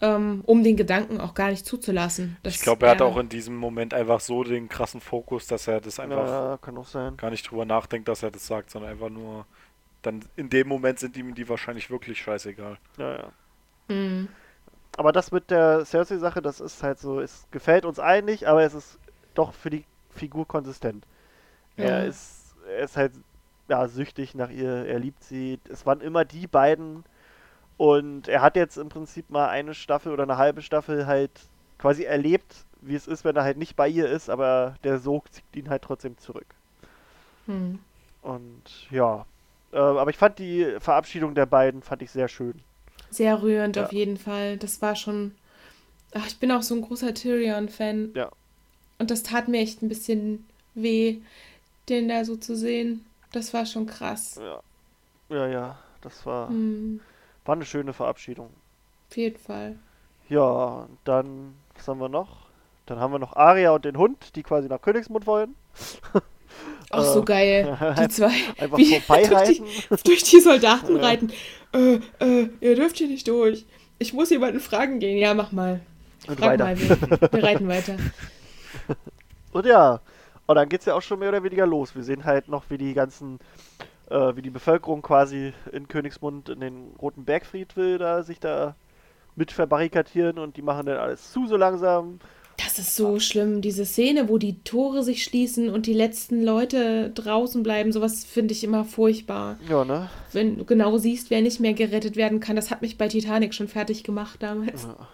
[0.00, 2.36] ähm, um den Gedanken auch gar nicht zuzulassen.
[2.42, 5.80] ich glaube, er hat auch in diesem Moment einfach so den krassen Fokus, dass er
[5.80, 7.16] das einfach Ja, kann auch sein.
[7.16, 9.46] gar nicht drüber nachdenkt, dass er das sagt, sondern einfach nur
[10.02, 12.76] dann in dem Moment sind ihm die wahrscheinlich wirklich scheißegal.
[12.98, 13.32] Ja, ja.
[13.88, 14.28] Mhm.
[14.96, 18.62] Aber das mit der Cersei-Sache, das ist halt so, es gefällt uns allen nicht, aber
[18.62, 18.98] es ist
[19.34, 21.06] doch für die Figur konsistent.
[21.76, 22.04] Er Ja.
[22.04, 23.12] ist, er ist halt
[23.68, 25.60] ja, süchtig nach ihr, er liebt sie.
[25.70, 27.04] Es waren immer die beiden.
[27.78, 32.04] Und er hat jetzt im Prinzip mal eine Staffel oder eine halbe Staffel halt quasi
[32.04, 35.44] erlebt, wie es ist, wenn er halt nicht bei ihr ist, aber der Sog zieht
[35.56, 36.46] ihn halt trotzdem zurück.
[37.46, 37.78] Mhm.
[38.22, 39.26] Und ja.
[39.72, 42.62] Äh, aber ich fand die Verabschiedung der beiden fand ich sehr schön.
[43.14, 43.84] Sehr rührend Ja.
[43.84, 44.56] auf jeden Fall.
[44.56, 45.34] Das war schon.
[46.14, 48.10] Ach, ich bin auch so ein großer Tyrion-Fan.
[48.14, 48.30] Ja.
[48.98, 51.18] Und das tat mir echt ein bisschen weh,
[51.88, 53.04] den da so zu sehen.
[53.32, 54.38] Das war schon krass.
[54.40, 54.60] Ja.
[55.28, 55.78] Ja, ja.
[56.00, 57.00] Das war, Hm,
[57.44, 58.50] war eine schöne Verabschiedung.
[59.10, 59.76] auf jeden Fall.
[60.28, 62.46] Ja, und dann, was haben wir noch?
[62.86, 65.54] Dann haben wir noch Aria und den Hund, die quasi nach Königsmund wollen.
[66.90, 67.94] Auch so Äh, geil.
[68.00, 68.32] Die zwei.
[68.58, 69.64] Einfach vorbeireiten.
[69.88, 71.32] Durch die, durch die Soldaten reiten.
[71.74, 73.66] Äh, äh, ihr dürft hier nicht durch.
[73.98, 75.18] Ich muss jemanden fragen gehen.
[75.18, 75.80] Ja, mach mal.
[76.26, 76.64] Und Frag weiter.
[76.64, 77.96] mal, wir, wir reiten weiter.
[79.52, 80.00] Und ja,
[80.46, 81.94] und dann geht's ja auch schon mehr oder weniger los.
[81.94, 83.38] Wir sehen halt noch, wie die ganzen,
[84.10, 88.74] äh, wie die Bevölkerung quasi in Königsmund in den Roten Bergfried will, da sich da
[89.36, 92.18] mit verbarrikadieren und die machen dann alles zu so langsam.
[92.56, 97.10] Das ist so schlimm, diese Szene, wo die Tore sich schließen und die letzten Leute
[97.10, 99.58] draußen bleiben, sowas finde ich immer furchtbar.
[99.68, 100.08] Ja, ne?
[100.32, 103.54] Wenn du genau siehst, wer nicht mehr gerettet werden kann, das hat mich bei Titanic
[103.54, 104.84] schon fertig gemacht damals.
[104.84, 105.08] Ja.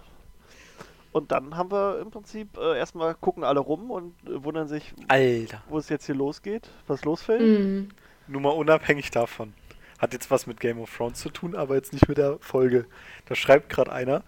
[1.12, 4.94] Und dann haben wir im Prinzip äh, erstmal gucken alle rum und äh, wundern sich,
[5.08, 5.62] Alter.
[5.68, 7.40] wo es jetzt hier losgeht, was losfällt.
[7.40, 7.88] Mhm.
[8.28, 9.54] Nur mal unabhängig davon.
[9.98, 12.86] Hat jetzt was mit Game of Thrones zu tun, aber jetzt nicht mit der Folge.
[13.26, 14.22] Da schreibt gerade einer,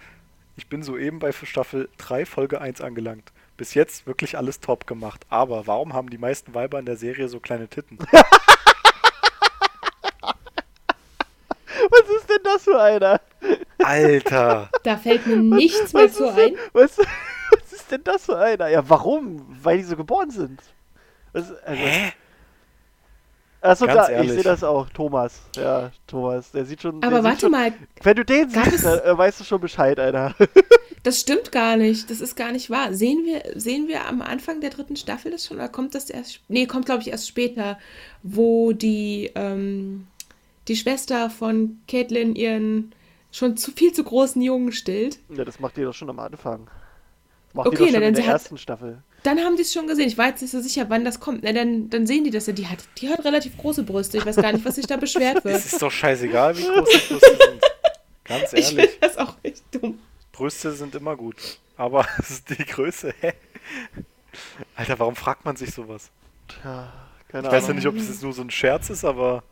[0.56, 3.32] ich bin soeben bei Staffel 3, Folge 1 angelangt.
[3.56, 5.24] Bis jetzt wirklich alles top gemacht.
[5.28, 7.98] Aber warum haben die meisten Weiber in der Serie so kleine Titten?
[11.90, 13.20] Was ist denn das für einer?
[13.82, 14.70] Alter!
[14.82, 16.56] Da fällt mir nichts mehr Was zu ist ein.
[16.72, 18.68] was, was ist denn das für einer?
[18.68, 19.44] Ja, warum?
[19.62, 20.62] Weil die so geboren sind.
[21.32, 22.12] Was, also, Hä?
[23.62, 24.32] Achso, Ganz da, ich ehrlich.
[24.32, 24.88] sehe das auch.
[24.90, 25.40] Thomas.
[25.56, 26.50] Ja, Thomas.
[26.52, 27.02] Der sieht schon.
[27.02, 27.72] Aber warte schon, mal,
[28.02, 30.34] Wenn du den siehst, es- dann äh, weißt du schon Bescheid, Alter.
[31.02, 32.10] das stimmt gar nicht.
[32.10, 32.92] Das ist gar nicht wahr.
[32.94, 35.56] Sehen wir, sehen wir am Anfang der dritten Staffel das schon?
[35.56, 36.40] Oder kommt das erst?
[36.48, 37.78] Nee, kommt, glaube ich, erst später,
[38.22, 40.06] wo die, ähm,
[40.68, 42.92] die Schwester von Caitlin ihren
[43.30, 45.18] schon zu viel zu großen Jungen stillt.
[45.34, 46.66] ja, das macht die doch schon am Anfang.
[47.46, 48.98] Das macht Okay, die doch na, schon dann in der sie hat- ersten Staffel.
[49.22, 50.08] Dann haben die es schon gesehen.
[50.08, 51.42] Ich war jetzt nicht so sicher, wann das kommt.
[51.44, 52.52] Na, dann, dann sehen die das ja.
[52.52, 54.18] Die hat, die hat relativ große Brüste.
[54.18, 55.56] Ich weiß gar nicht, was sich da beschwert wird.
[55.56, 57.62] Es ist doch scheißegal, wie groß die Brüste sind.
[58.24, 58.98] Ganz Ich finde ehrlich.
[59.00, 59.98] das auch echt dumm.
[60.32, 61.36] Brüste sind immer gut.
[61.76, 63.14] Aber es ist die Größe.
[63.20, 63.32] Hä?
[64.76, 66.10] Alter, warum fragt man sich sowas?
[66.64, 66.92] Ja,
[67.28, 69.42] keine Ich weiß ja nicht, ob es jetzt nur so ein Scherz ist, aber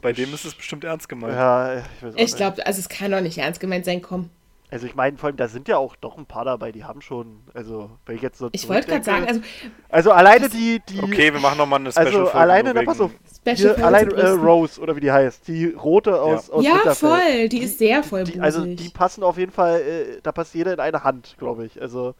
[0.00, 1.34] bei dem ist es bestimmt ernst gemeint.
[1.34, 4.30] Ja, ich weiß auch Ich glaube, also es kann doch nicht ernst gemeint sein, komm.
[4.74, 7.00] Also ich meine, vor allem, da sind ja auch doch ein paar dabei, die haben
[7.00, 9.40] schon, also, wenn ich jetzt so Ich wollte gerade sagen, also
[9.88, 13.00] also alleine die, die, Okay, wir machen nochmal eine Special also Folge alleine, na, pass
[13.00, 14.26] auf, Special hier, allein äh.
[14.30, 17.08] Rose, oder wie die heißt, die rote aus, aus Ja, Winterfell.
[17.08, 20.52] voll, die ist sehr voll Die, also die passen auf jeden Fall, äh, da passt
[20.56, 21.80] jeder in eine Hand, glaube ich.
[21.80, 22.16] Also,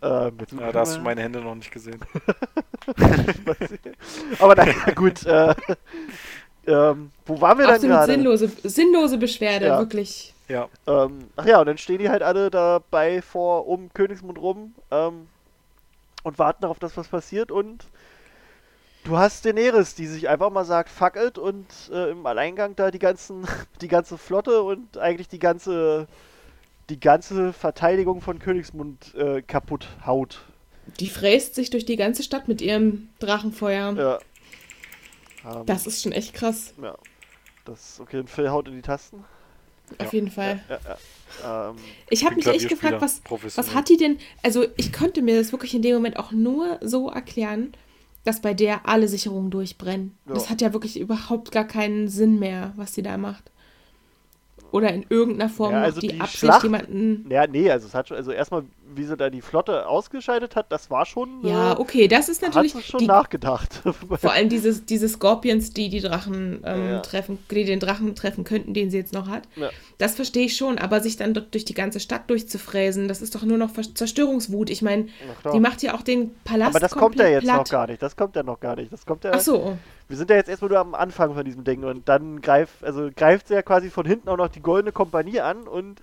[0.00, 2.00] ähm, Ja, da hast du meine Hände noch nicht gesehen.
[4.38, 5.26] Aber naja, gut.
[5.26, 5.54] Äh,
[6.66, 8.12] ähm, wo waren wir dann Absolut gerade?
[8.14, 9.78] sinnlose, sinnlose Beschwerde, Ja.
[9.78, 10.32] wirklich.
[10.48, 14.74] Ja, Ähm, ach ja, und dann stehen die halt alle dabei vor um Königsmund rum
[14.90, 15.28] ähm,
[16.22, 17.52] und warten darauf, dass was passiert.
[17.52, 17.86] Und
[19.04, 22.90] du hast Daenerys, die sich einfach mal sagt, fuck it, und äh, im Alleingang da
[22.90, 23.46] die ganzen,
[23.80, 26.08] die ganze Flotte und eigentlich die ganze,
[26.88, 30.40] die ganze Verteidigung von Königsmund äh, kaputt haut.
[30.98, 33.92] Die fräst sich durch die ganze Stadt mit ihrem Drachenfeuer.
[33.94, 34.18] Ja.
[35.44, 36.96] Ähm, Das ist schon echt krass, ja.
[37.66, 39.24] Das, okay, ein Phil haut in die Tasten.
[39.98, 40.60] Auf jeden Fall.
[41.44, 41.76] Ähm,
[42.10, 43.22] Ich habe mich echt gefragt, was,
[43.56, 44.18] was hat die denn.
[44.42, 47.72] Also, ich konnte mir das wirklich in dem Moment auch nur so erklären,
[48.24, 50.16] dass bei der alle Sicherungen durchbrennen.
[50.26, 50.34] Ja.
[50.34, 53.50] Das hat ja wirklich überhaupt gar keinen Sinn mehr, was sie da macht.
[54.70, 57.26] Oder in irgendeiner Form Ja, also die, die Absicht, Schlacht- jemanden.
[57.30, 58.64] Ja, nee, also es hat schon, also erstmal,
[58.94, 61.44] wie sie da die Flotte ausgeschaltet hat, das war schon.
[61.46, 62.74] Ja, äh, okay, das ist natürlich.
[62.74, 63.82] Hat schon die, nachgedacht.
[64.20, 68.44] vor allem diese, diese Scorpions, die die Drachen ähm, Ja, treffen, die den Drachen treffen
[68.44, 69.42] könnten, den sie jetzt noch hat.
[69.56, 69.70] Ja.
[69.98, 73.34] Das verstehe ich schon, aber sich dann dort durch die ganze Stadt durchzufräsen, das ist
[73.34, 74.70] doch nur noch Ver- Zerstörungswut.
[74.70, 75.08] Ich meine,
[75.52, 77.56] die macht ja auch den Palast Aber das kommt ja jetzt platt.
[77.56, 78.02] noch gar nicht.
[78.02, 78.92] Das kommt ja noch gar nicht.
[78.92, 79.32] Das kommt ja.
[79.34, 79.76] Ach so,
[80.08, 83.10] Wir sind ja jetzt erstmal nur am Anfang von diesem Ding und dann greift, also
[83.14, 86.00] greift sie ja quasi von hinten auch noch die Goldene Kompanie an und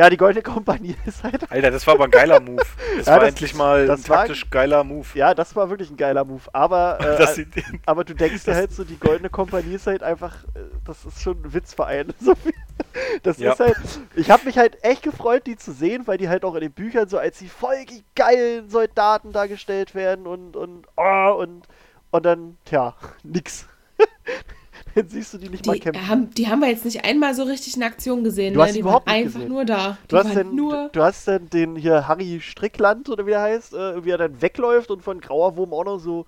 [0.00, 1.50] ja, die Goldene Kompanie ist halt.
[1.50, 2.62] Alter, das war aber ein geiler Move.
[2.96, 5.06] Das Ja, war das- endlich mal das ein war- taktisch geiler Move.
[5.14, 6.42] Ja, das war wirklich ein geiler Move.
[6.54, 7.44] Aber, äh,
[7.84, 11.20] aber du denkst dir halt so, die Goldene Kompanie ist halt einfach, äh, das ist
[11.22, 12.14] schon ein Witzverein.
[12.20, 12.54] So viel.
[13.22, 13.52] Das Ja.
[13.52, 13.76] ist halt,
[14.16, 16.72] ich habe mich halt echt gefreut, die zu sehen, weil die halt auch in den
[16.72, 17.76] Büchern so als die voll
[18.14, 21.66] geilen Soldaten dargestellt werden und, und, oh, und,
[22.10, 23.66] und dann, tja, nix.
[24.94, 26.08] dann siehst du die nicht mal die kämpfen.
[26.08, 28.54] haben, die haben wir jetzt nicht einmal so richtig in Aktion gesehen.
[28.54, 28.64] Du ne?
[28.64, 29.52] hast die die überhaupt waren nicht einfach gesehen.
[29.52, 29.98] nur da.
[30.02, 30.88] Die Du hast, denn, nur.
[30.92, 34.40] du hast denn den hier Harry Strickland oder wie er heißt, äh, wie er dann
[34.42, 36.26] wegläuft und von Grauer Wurm auch noch so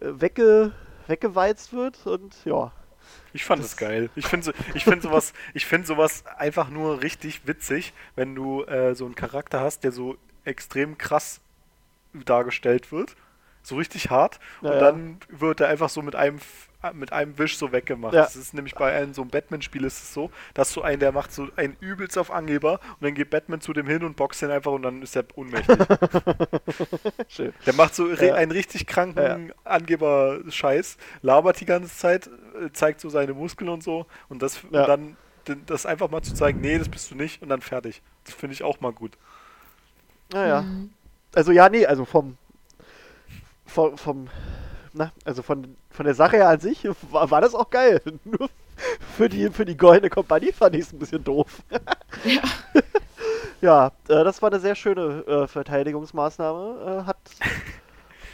[0.00, 0.72] äh, wegge,
[1.06, 2.72] weggewalzt wird und ja.
[3.32, 4.10] ich fand es geil.
[4.16, 8.64] Ich finde so, ich find sowas, ich find sowas einfach nur richtig witzig, wenn du
[8.64, 11.40] äh, so einen Charakter hast, der so extrem krass
[12.24, 13.14] dargestellt wird.
[13.66, 14.38] So richtig hart.
[14.62, 14.80] Ja, und ja.
[14.80, 18.14] dann wird er einfach so mit einem F- mit einem Wisch so weggemacht.
[18.14, 18.22] Ja.
[18.22, 21.10] Das ist nämlich bei einem so einem Batman-Spiel ist es so, dass so ein, der
[21.10, 24.40] macht so einen übelst auf Angeber und dann geht Batman zu dem hin und boxt
[24.42, 25.76] ihn einfach und dann ist er ohnmächtig.
[27.28, 27.52] Schön.
[27.66, 28.34] Der macht so Ja.
[28.36, 29.54] einen richtig kranken Ja.
[29.64, 34.82] Angeber-Scheiß, labert die ganze Zeit, äh, zeigt so seine Muskeln und so und das Ja.
[34.84, 35.16] und dann
[35.66, 38.00] das einfach mal zu zeigen, nee, das bist du nicht und dann fertig.
[38.24, 39.12] Das finde ich auch mal gut.
[40.32, 40.62] Naja.
[40.62, 40.90] Mhm.
[41.34, 42.36] Also ja, nee, also vom
[43.66, 44.28] vom, vom
[44.92, 48.00] na, also von, von der Sache her an sich war, war das auch geil.
[48.24, 48.48] Nur
[49.16, 51.62] für die, für die goldene Kompanie fand ich es ein bisschen doof.
[52.24, 52.42] Ja.
[53.62, 57.02] Ja, äh, das war eine sehr schöne äh, Verteidigungsmaßnahme.
[57.02, 57.16] Äh, hat,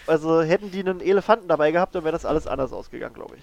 [0.07, 3.43] also hätten die einen Elefanten dabei gehabt, dann wäre das alles anders ausgegangen, glaube ich.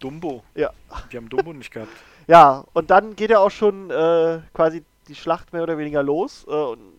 [0.00, 0.42] Dumbo.
[0.54, 0.70] Ja.
[1.12, 1.92] Die haben Dumbo nicht gehabt.
[2.28, 6.46] Ja, und dann geht ja auch schon äh, quasi die Schlacht mehr oder weniger los.
[6.46, 6.92] Äh, und,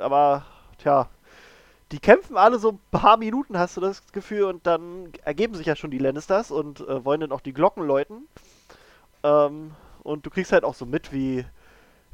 [0.00, 0.46] aber,
[0.78, 1.06] tja,
[1.92, 5.66] die kämpfen alle so ein paar Minuten, hast du das Gefühl, und dann ergeben sich
[5.66, 8.28] ja schon die Lannisters und äh, wollen dann auch die Glocken läuten.
[9.22, 9.72] Ähm,
[10.02, 11.44] und du kriegst halt auch so mit, wie,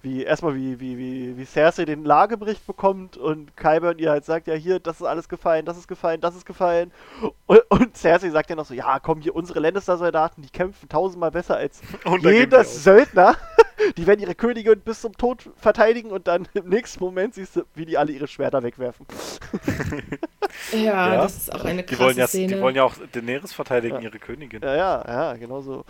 [0.04, 4.46] wie erstmal wie, wie, wie, wie Cersei den Lagebericht bekommt und Qyburn ihr halt sagt,
[4.46, 6.92] ja hier, das ist alles gefallen, das ist gefallen, das ist gefallen.
[7.46, 11.30] Und, und Cersei sagt ja noch so, ja komm hier, unsere Lannister-Soldaten, die kämpfen tausendmal
[11.32, 11.80] besser als
[12.22, 12.66] die auf.
[12.66, 13.36] Söldner.
[13.98, 17.62] Die werden ihre Königin bis zum Tod verteidigen und dann im nächsten Moment siehst du,
[17.74, 19.04] wie die alle ihre Schwerter wegwerfen.
[20.72, 21.16] Ja, Ja.
[21.16, 22.54] das ist auch eine Die krasse wollen, ja, Szene.
[22.54, 24.02] die wollen ja auch Daenerys verteidigen, Ja.
[24.02, 24.62] ihre Königin.
[24.62, 25.84] Ja, ja, ja, genau so.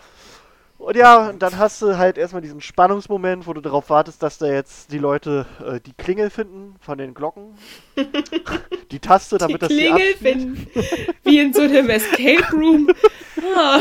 [0.77, 4.37] Und ja, und dann hast du halt erstmal diesen Spannungsmoment, wo du darauf wartest, dass
[4.37, 7.57] da jetzt die Leute äh, die Klingel finden von den Glocken.
[8.91, 10.67] die Taste, damit die das hier Klingel finden.
[11.23, 12.89] Wie in so einem Escape Room.
[13.55, 13.79] Ah,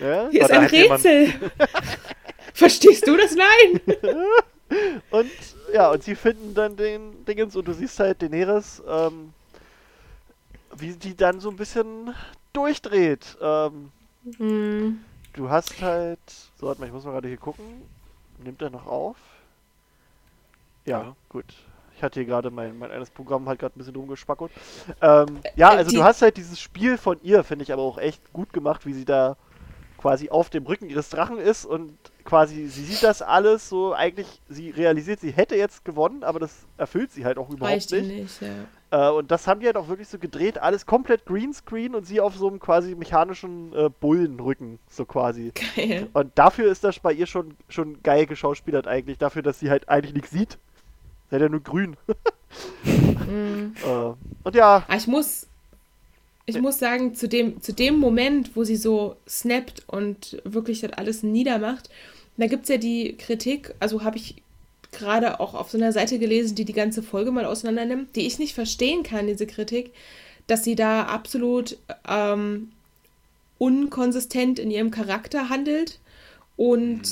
[0.00, 0.28] Ja?
[0.30, 1.32] hier ist ein jemand- Rätsel.
[2.54, 3.34] Verstehst du das?
[3.36, 3.80] Nein.
[5.10, 5.30] Und
[5.74, 9.32] ja, und sie finden dann den Dingens und du siehst halt Daenerys, ähm,
[10.76, 12.14] wie die dann so ein bisschen
[12.52, 13.36] durchdreht.
[13.42, 13.90] Ähm,
[14.36, 15.00] Hm.
[15.34, 16.18] Du hast halt.
[16.58, 17.64] So, warte mal, ich muss mal gerade hier gucken.
[18.42, 19.16] Nimmt er noch auf?
[20.84, 21.16] Ja, Ja.
[21.28, 21.44] gut.
[21.96, 24.50] Ich hatte hier gerade mein, mein eines Programm halt gerade ein bisschen rumgespackelt.
[25.02, 27.82] Ähm, ja, Äh, also die- du hast halt dieses Spiel von ihr, finde ich aber
[27.82, 29.36] auch echt gut gemacht, wie sie da
[30.00, 34.40] quasi auf dem Rücken ihres Drachen ist und quasi, sie sieht das alles so, eigentlich,
[34.48, 38.08] sie realisiert, sie hätte jetzt gewonnen, aber das erfüllt sie halt auch überhaupt Reicht nicht.
[38.08, 39.08] nicht, ja.
[39.08, 42.20] Äh, und das haben die halt auch wirklich so gedreht, alles komplett Greenscreen und sie
[42.20, 45.52] auf so einem quasi mechanischen äh, Bullenrücken, so quasi.
[45.76, 46.08] Geil.
[46.14, 49.88] Und dafür ist das bei ihr schon, schon geil geschauspielert eigentlich, dafür, dass sie halt
[49.90, 50.58] eigentlich nichts sieht.
[51.28, 51.96] Sie hat ja nur grün.
[52.82, 53.74] Mhm.
[53.86, 55.46] äh, und ja, Aber ich muss,
[56.50, 56.62] ich Ja.
[56.62, 61.22] muss sagen, zu dem, zu dem Moment, wo sie so snappt und wirklich das alles
[61.22, 61.88] niedermacht,
[62.36, 64.36] da gibt es ja die Kritik, also habe ich
[64.92, 68.26] gerade auch auf so einer Seite gelesen, die die ganze Folge mal auseinander nimmt, die
[68.26, 69.92] ich nicht verstehen kann, diese Kritik,
[70.46, 71.76] dass sie da absolut
[72.08, 72.72] ähm,
[73.58, 76.00] unkonsistent in ihrem Charakter handelt
[76.56, 77.02] und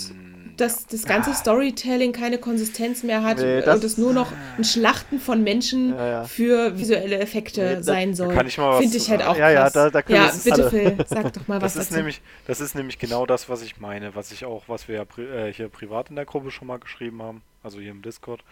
[0.60, 5.18] dass das ganze Storytelling keine Konsistenz mehr hat Nee, und es nur noch ein Schlachten
[5.20, 6.24] von Menschen Ja, ja.
[6.24, 8.34] für visuelle Effekte Nee, sein soll.
[8.34, 9.72] kann ich mal was Finde ich halt auch Ja, ja, krass.
[9.72, 11.98] da- da können ja bitte alle- Phil, sag doch mal was Das ist, dazu.
[11.98, 15.04] nämlich, das ist nämlich genau das, was ich meine, was ich auch, was wir ja
[15.04, 18.42] pri äh, hier privat in der Gruppe schon mal geschrieben haben, also hier im Discord.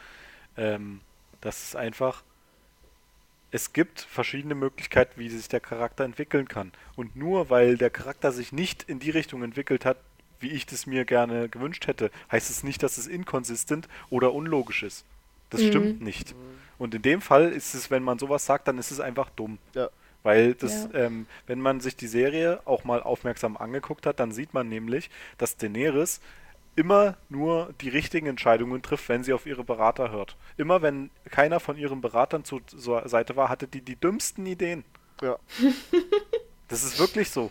[0.57, 1.01] Ähm,
[1.41, 2.23] das ist einfach,
[3.51, 6.73] es gibt verschiedene Möglichkeiten, wie sich der Charakter entwickeln kann.
[6.97, 9.97] Und nur weil der Charakter sich nicht in die Richtung entwickelt hat,
[10.41, 14.83] wie ich das mir gerne gewünscht hätte, heißt es nicht, dass es inkonsistent oder unlogisch
[14.83, 15.05] ist.
[15.51, 15.67] Das Mhm.
[15.69, 16.35] stimmt nicht.
[16.79, 19.59] Und in dem Fall ist es, wenn man sowas sagt, dann ist es einfach dumm.
[19.75, 19.89] Ja.
[20.23, 21.05] Weil das, Ja.
[21.07, 25.09] ähm, wenn man sich die Serie auch mal aufmerksam angeguckt hat, dann sieht man nämlich,
[25.39, 26.21] dass Daenerys
[26.75, 30.37] immer nur die richtigen Entscheidungen trifft, wenn sie auf ihre Berater hört.
[30.59, 34.85] Immer wenn keiner von ihren Beratern zur, zur Seite war, hatte die die dümmsten Ideen.
[35.23, 35.39] ja.
[36.69, 37.51] Das ist wirklich so.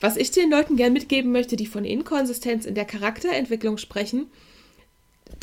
[0.00, 4.30] Was ich den Leuten gern mitgeben möchte, die von Inkonsistenz in der Charakterentwicklung sprechen,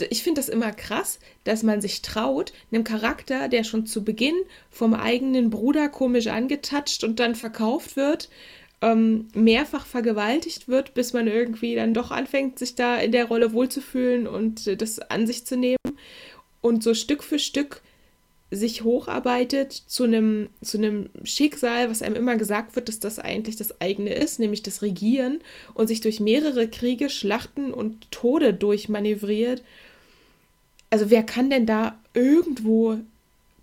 [0.09, 4.35] ich finde das immer krass, dass man sich traut, einem Charakter, der schon zu Beginn
[4.69, 8.29] vom eigenen Bruder komisch angetatscht und dann verkauft wird,
[8.81, 13.53] ähm, mehrfach vergewaltigt wird, bis man irgendwie dann doch anfängt, sich da in der Rolle
[13.53, 15.77] wohlzufühlen und äh, das an sich zu nehmen.
[16.61, 17.81] Und so Stück für Stück
[18.55, 23.55] sich hocharbeitet zu einem, zu einem Schicksal, was einem immer gesagt wird, dass das eigentlich
[23.55, 25.39] das eigene ist, nämlich das Regieren
[25.73, 29.63] und sich durch mehrere Kriege, Schlachten und Tode durchmanövriert.
[30.89, 32.97] Also wer kann denn da irgendwo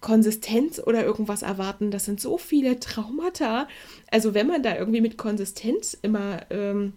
[0.00, 1.90] Konsistenz oder irgendwas erwarten?
[1.90, 3.68] Das sind so viele Traumata.
[4.10, 6.94] Also wenn man da irgendwie mit Konsistenz immer ähm,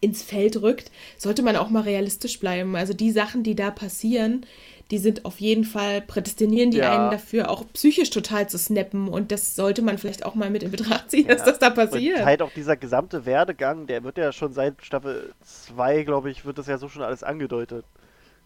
[0.00, 2.76] ins Feld rückt, sollte man auch mal realistisch bleiben.
[2.76, 4.44] Also die Sachen, die da passieren,
[4.90, 6.92] die sind auf jeden Fall, prädestinieren die Ja.
[6.92, 9.08] einen dafür, auch psychisch total zu snappen.
[9.08, 12.18] Und das sollte man vielleicht auch mal mit in Betracht ziehen, dass das da passiert.
[12.20, 16.44] Und halt auch dieser gesamte Werdegang, der wird ja schon seit Staffel 2, glaube ich,
[16.44, 17.84] wird das ja so schon alles angedeutet.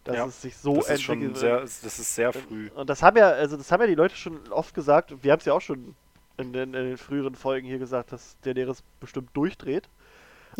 [0.04, 1.36] Dass Ja, es sich so das ist schon entwickelt.
[1.36, 2.70] sehr, das ist sehr früh.
[2.74, 5.32] Und das haben ja, also das haben ja die Leute schon oft gesagt, und wir
[5.32, 5.94] haben es ja auch schon
[6.38, 9.90] in den, in den früheren Folgen hier gesagt, dass der Daenerys bestimmt durchdreht.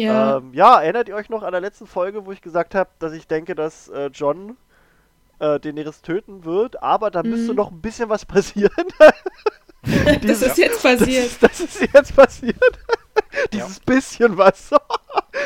[0.01, 2.91] Ja, Ähm, ja, erinnert ihr euch noch an der letzten Folge, wo ich gesagt habe,
[2.99, 4.57] dass ich denke, dass äh, John
[5.39, 7.57] äh, Daenerys töten wird, aber da müsste Mhm.
[7.57, 8.73] noch ein bisschen was passieren.
[10.23, 11.27] das ist jetzt Das passiert.
[11.27, 12.57] ist, das ist jetzt passiert.
[13.53, 14.71] Dieses bisschen was.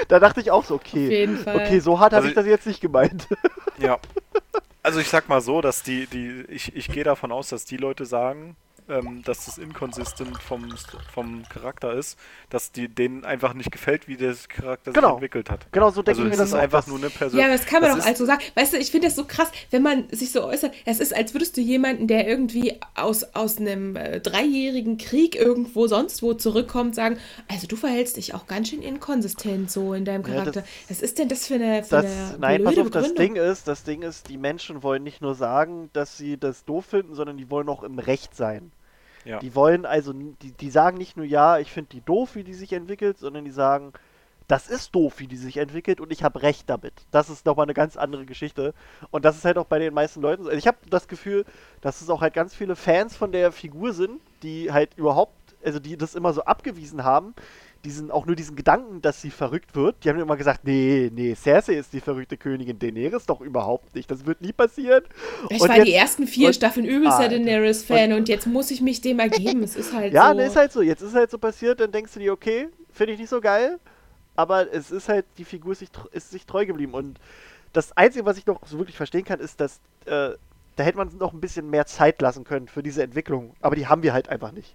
[0.09, 1.09] da dachte ich auch so, Auf okay.
[1.21, 1.57] jeden Fall.
[1.57, 3.29] Okay, so hart habe Also ich das jetzt nicht gemeint.
[3.79, 3.99] Ja.
[4.83, 7.77] Also ich sag mal so, dass die, die, ich, ich gehe davon aus, dass die
[7.77, 8.57] Leute sagen,
[8.89, 10.66] ähm, dass das inconsistent vom,
[11.12, 12.18] vom Charakter ist,
[12.51, 15.09] dass die denen einfach nicht gefällt, wie der Charakter Genau.
[15.09, 15.66] sich entwickelt hat.
[15.72, 17.39] genau, so denke Also es das ist einfach nur eine Person.
[17.41, 18.43] Ja, aber das kann man das doch also sagen.
[18.55, 20.74] Weißt du, ich finde das so krass, wenn man sich so äußert.
[20.85, 25.87] Es ist, als würdest du jemanden, der irgendwie aus, aus einem äh, dreijährigen Krieg irgendwo
[25.87, 27.18] sonst wo zurückkommt, sagen,
[27.49, 30.61] also du verhältst dich auch ganz schön inkonsistent so in deinem Ja, Charakter.
[30.61, 33.14] das- Was ist denn das für eine, für Das, eine nein, pass auf, das?
[33.14, 36.85] Ding ist, das Ding ist, die Menschen wollen nicht nur sagen, dass sie das doof
[36.87, 38.72] finden, sondern die wollen auch im Recht sein.
[39.25, 39.39] Ja.
[39.39, 42.55] Die wollen also, die, die sagen nicht nur, ja, ich finde die doof, wie die
[42.55, 43.93] sich entwickelt, sondern die sagen,
[44.49, 46.93] das ist doof, wie die sich entwickelt und ich habe recht damit.
[47.11, 48.75] Das ist nochmal eine ganz andere Geschichte.
[49.11, 50.51] Und das ist halt auch bei den meisten Leuten so.
[50.51, 51.47] Also ich habe das Gefühl,
[51.81, 55.33] dass es auch halt ganz viele Fans von der Figur sind, die halt überhaupt,
[55.64, 57.35] also die das immer so abgewiesen haben,
[57.85, 60.03] diesen, auch nur diesen Gedanken, dass sie verrückt wird.
[60.05, 64.11] Die haben immer gesagt, nee, nee, Cersei ist die verrückte Königin, Daenerys doch überhaupt nicht.
[64.11, 65.05] Das wird nie passieren.
[65.51, 67.39] Ich Und war jetzt- die ersten vier und- Staffeln übelster Alter.
[67.39, 69.62] Daenerys-Fan und, jetzt muss ich mich dem ergeben.
[69.62, 70.35] Es ist halt Ja, so.
[70.37, 70.82] ne, ist halt so.
[70.82, 73.78] Jetzt ist halt so passiert, dann denkst du dir, okay, finde ich nicht so geil.
[74.37, 76.95] Aber es ist halt, die Figur ist sich, ist sich treu geblieben.
[76.95, 77.20] Und
[77.72, 80.30] das Einzige, was ich noch so wirklich verstehen kann, ist, dass äh,
[80.76, 83.55] da hätte man noch ein bisschen mehr Zeit lassen können für diese Entwicklung.
[83.61, 84.74] Aber die haben wir halt einfach nicht.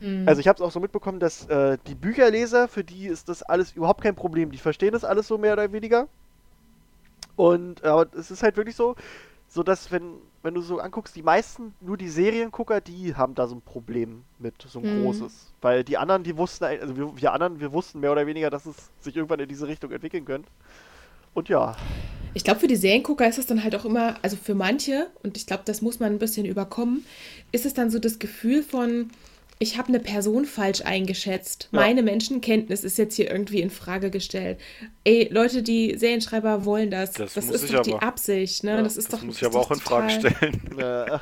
[0.00, 0.26] Mhm.
[0.26, 3.42] Also ich habe es auch so mitbekommen, dass äh, die Bücherleser, für die ist das
[3.42, 4.50] alles überhaupt kein Problem.
[4.50, 6.08] Die verstehen das alles so mehr oder weniger.
[7.36, 8.96] Und aber es ist halt wirklich so,
[9.48, 13.48] so dass wenn wenn du so anguckst, die meisten, nur die Seriengucker, die haben da
[13.48, 14.86] so ein Problem mit, so ein Mhm.
[14.86, 15.54] großes.
[15.60, 18.66] Weil die anderen, die wussten, also wir, wir anderen, wir wussten mehr oder weniger, dass
[18.66, 20.50] es sich irgendwann in diese Richtung entwickeln könnte.
[21.34, 21.76] Und ja,
[22.34, 25.36] Ich glaube, für die Seriengucker ist es dann halt auch immer, also für manche, und
[25.36, 27.04] ich glaube, das muss man ein bisschen überkommen,
[27.52, 29.10] ist es dann so das Gefühl von,
[29.60, 31.68] ich habe eine Person falsch eingeschätzt.
[31.72, 31.80] Ja.
[31.80, 34.58] Meine Menschenkenntnis ist jetzt hier irgendwie in Frage gestellt.
[35.04, 37.12] Ey, Leute, die Serienschreiber wollen das.
[37.12, 38.02] Das Das, ist doch die aber.
[38.02, 38.72] Absicht, ne?
[38.76, 39.26] Ja, das ist Das doch.
[39.26, 41.20] muss ich aber auch in Frage total- stellen.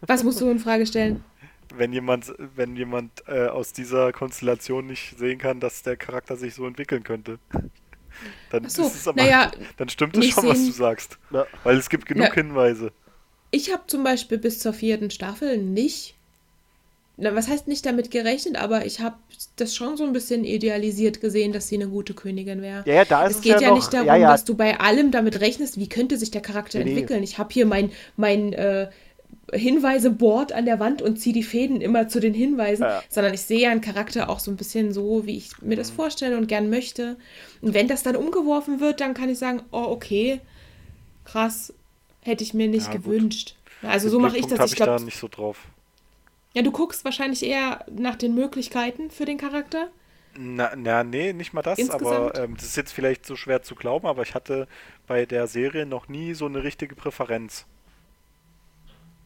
[0.06, 1.24] Was musst du in Frage stellen?
[1.74, 6.54] Wenn jemand, wenn jemand äh, aus dieser Konstellation nicht sehen kann, dass der Charakter sich
[6.54, 7.38] so entwickeln könnte,
[8.50, 11.18] dann so, ist es aber, naja, dann stimmt es schon, was sehen- du sagst.
[11.32, 11.46] ja.
[11.64, 12.92] Weil es gibt genug Na- Hinweise.
[13.50, 16.15] Ich habe zum Beispiel bis zur vierten Staffel nicht,
[17.18, 19.16] na, was heißt nicht damit gerechnet, aber ich habe
[19.56, 22.84] das schon so ein bisschen idealisiert gesehen, dass sie eine gute Königin wäre.
[22.86, 24.54] ja, ja, da ist Es es, geht ja, noch, nicht darum, ja, ja, dass du
[24.54, 27.22] bei allem damit rechnest, wie könnte sich der Charakter Nee, entwickeln.
[27.22, 28.88] Ich habe hier mein, mein äh,
[29.52, 33.02] Hinweiseboard an der Wand und ziehe die Fäden immer zu den Hinweisen, Ja.
[33.08, 35.78] sondern ich sehe ja einen Charakter auch so ein bisschen so, wie ich mir Mhm.
[35.78, 37.16] das vorstelle und gern möchte.
[37.62, 40.40] Und wenn das dann umgeworfen wird, dann kann ich sagen, oh, okay,
[41.24, 41.72] krass,
[42.22, 43.04] hätte ich mir nicht Ja, gut.
[43.04, 43.56] gewünscht.
[43.82, 44.58] Also Den so mache ich das.
[44.66, 45.58] Ich ich da glaube, nicht so drauf.
[46.56, 49.90] Ja, du guckst wahrscheinlich eher nach den Möglichkeiten für den Charakter.
[50.38, 52.34] Na, na, nee, nicht mal das, Insgesamt?
[52.34, 54.66] aber ähm, das ist jetzt vielleicht so schwer zu glauben, aber ich hatte
[55.06, 57.66] bei der Serie noch nie so eine richtige Präferenz.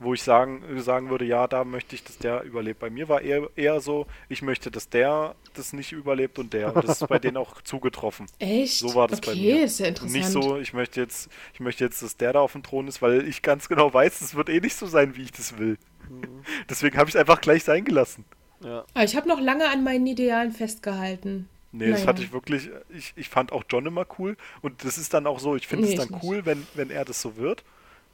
[0.03, 2.81] Wo ich sagen, sagen würde, ja, da möchte ich, dass der überlebt.
[2.81, 6.75] Bei mir war eher, eher so, ich möchte, dass der das nicht überlebt und der.
[6.75, 8.25] Und das ist bei denen auch zugetroffen.
[8.39, 8.79] Echt?
[8.79, 9.65] So war das okay, bei mir.
[9.65, 10.13] ist ja interessant.
[10.15, 13.03] nicht so, ich möchte jetzt, ich möchte jetzt, dass der da auf dem Thron ist,
[13.03, 15.77] weil ich ganz genau weiß, es wird eh nicht so sein, wie ich das will.
[16.09, 16.45] Mhm.
[16.71, 18.25] Deswegen habe ich es einfach gleich sein gelassen.
[18.65, 18.85] ja.
[18.95, 21.49] Aber ich habe noch lange an meinen Idealen festgehalten.
[21.73, 22.07] Nee, das Naja.
[22.09, 25.39] hatte ich wirklich, ich, ich fand auch John immer cool und das ist dann auch
[25.39, 27.63] so, ich finde Nee, es dann cool, wenn, wenn er das so wird,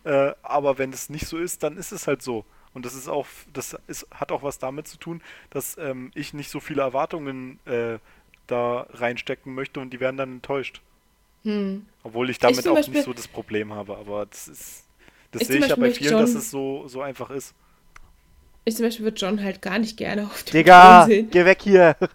[0.06, 2.44] äh, aber wenn es nicht so ist, dann ist es halt so.
[2.72, 6.32] Und das ist auch, das ist, hat auch was damit zu tun, dass ähm, ich
[6.34, 7.98] nicht so viele Erwartungen äh,
[8.46, 10.80] da reinstecken möchte und die werden dann enttäuscht.
[11.42, 11.86] Hm.
[12.02, 14.84] Obwohl ich damit zum auch Beispiel- nicht so das Problem habe, aber das ist,
[15.32, 17.54] das Ich sehe ich ja bei vielen, dass John- es so, so einfach ist.
[18.64, 21.28] Ich zum Beispiel würde John halt gar nicht gerne auf dem Digga, sehen.
[21.30, 21.96] geh weg hier.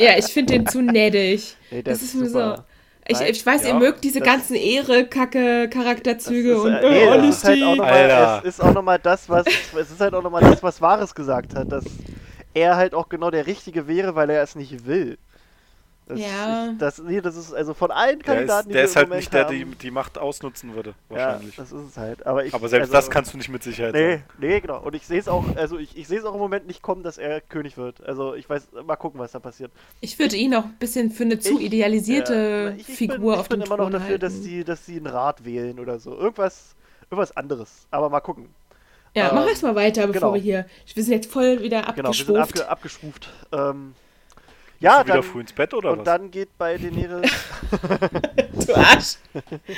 [0.00, 1.56] Ja, ich finde den zu neddig.
[1.72, 2.62] Nee, der das ist ist mir so.
[3.08, 7.08] Ich, ich weiß, ja, ihr mögt diese das- ganzen Ehre-Kacke-Charakterzüge Das ist, und äh, nee,
[7.08, 10.80] alles halt es ist auch nochmal das, was, es ist halt auch nochmal das, was
[10.80, 11.84] Wahres gesagt hat, dass
[12.54, 15.18] er halt auch genau der Richtige wäre, weil er es nicht will.
[16.08, 16.70] Das, Ja.
[16.72, 19.10] Ich, das, nee, das ist also von allen Der Kandidaten, ist, der wir ist halt
[19.10, 21.56] nicht der, die die Macht ausnutzen würde, Ja, wahrscheinlich.
[21.56, 22.26] das ist es halt.
[22.26, 24.24] Aber, ich, aber selbst also, das kannst du nicht mit Sicherheit Nee, sagen.
[24.38, 24.80] nee, genau.
[24.80, 27.02] Und ich sehe es auch, also ich, ich sehe es auch im Moment nicht kommen,
[27.02, 28.02] dass er König wird.
[28.06, 29.70] Also ich weiß, mal gucken, was da passiert.
[30.00, 33.18] Ich würde ihn auch ein bisschen für eine zu Ich- idealisierte Ja, ich, ich Figur
[33.18, 35.44] bin, ich auf bin dem immer Thron noch dafür, dass die, dass sie einen Rat
[35.44, 36.16] wählen oder so.
[36.16, 36.74] Irgendwas,
[37.10, 37.86] irgendwas anderes.
[37.90, 38.48] Aber mal gucken.
[39.14, 40.34] Ja, mach ähm, erst mal weiter, bevor genau.
[40.34, 40.66] wir hier.
[40.94, 42.60] Wir sind jetzt voll wieder Genau, wir sind abgeschwuft.
[42.60, 43.28] abge, abgeschwuft.
[43.52, 43.94] Ähm,
[44.80, 46.04] ja, du wieder dann, früh ins Bett oder und was?
[46.04, 47.30] dann geht bei Daenerys
[48.66, 49.16] du Arsch.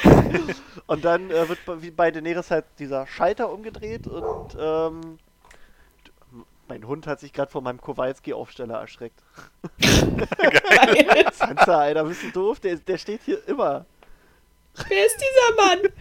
[0.86, 5.18] und dann äh, wird bei- wie bei Daenerys halt dieser Schalter umgedreht und ähm,
[6.68, 9.20] mein Hund hat sich gerade vor meinem Kowalski-Aufsteller erschreckt.
[11.32, 12.60] Sansa, Alter, bist du doof?
[12.60, 13.86] Der, der steht hier immer.
[14.88, 15.92] Wer ist dieser Mann?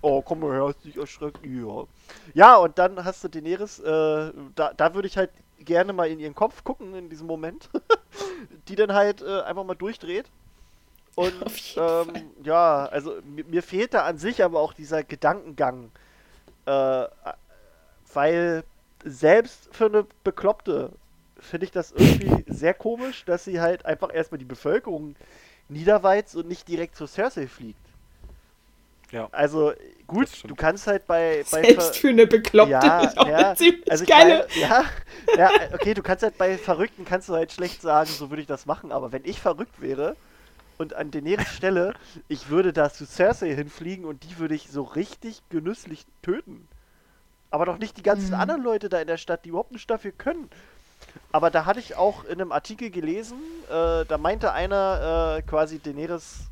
[0.00, 1.38] Oh, komm mal her, hast dich erschreckt.
[1.44, 1.84] Ja.
[2.32, 5.30] Ja, und dann hast du Daenerys, äh, da, da würde ich halt
[5.64, 7.68] gerne mal in ihren Kopf gucken in diesem Moment.
[8.68, 10.26] die dann halt äh, einfach mal durchdreht.
[11.14, 11.34] Und
[11.76, 15.90] ähm, ja, also mir, mir fehlt da an sich aber auch dieser Gedankengang.
[16.66, 17.06] Äh,
[18.12, 18.64] weil
[19.04, 20.90] selbst für eine Bekloppte
[21.38, 25.14] finde ich das irgendwie sehr komisch, dass sie halt einfach erstmal die Bevölkerung
[25.68, 27.80] niederweizt und nicht direkt zu Cersei fliegt.
[29.12, 29.28] Ja.
[29.32, 29.72] Also
[30.06, 32.70] gut, du kannst halt bei, bei Selbst für eine Bekloppte.
[32.70, 34.46] ja, ist auch ja, eine ziemlich also ich geile.
[34.50, 34.84] meine, ja,
[35.36, 38.48] ja, okay, du kannst halt bei Verrückten kannst du halt schlecht sagen, so würde ich
[38.48, 40.16] das machen, aber wenn ich verrückt wäre
[40.78, 41.94] und an Daenerys Stelle,
[42.28, 46.68] ich würde da zu Cersei hinfliegen und die würde ich so richtig genüsslich töten.
[47.50, 48.40] Aber doch nicht die ganzen Mhm.
[48.40, 50.50] anderen Leute da in der Stadt, die überhaupt nicht dafür können.
[51.32, 53.38] Aber da hatte ich auch in einem Artikel gelesen,
[53.68, 56.49] äh, da meinte einer äh, quasi, Daenerys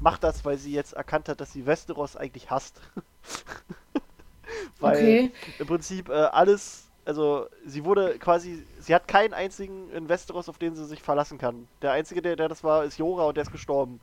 [0.00, 2.80] macht das, weil sie jetzt erkannt hat, dass sie Westeros eigentlich hasst.
[4.80, 5.32] weil Okay.
[5.58, 10.58] im Prinzip äh, alles, also sie wurde quasi, sie hat keinen einzigen in Westeros, auf
[10.58, 11.68] den sie sich verlassen kann.
[11.82, 14.00] Der einzige, der, der das war, ist Jora und der ist gestorben.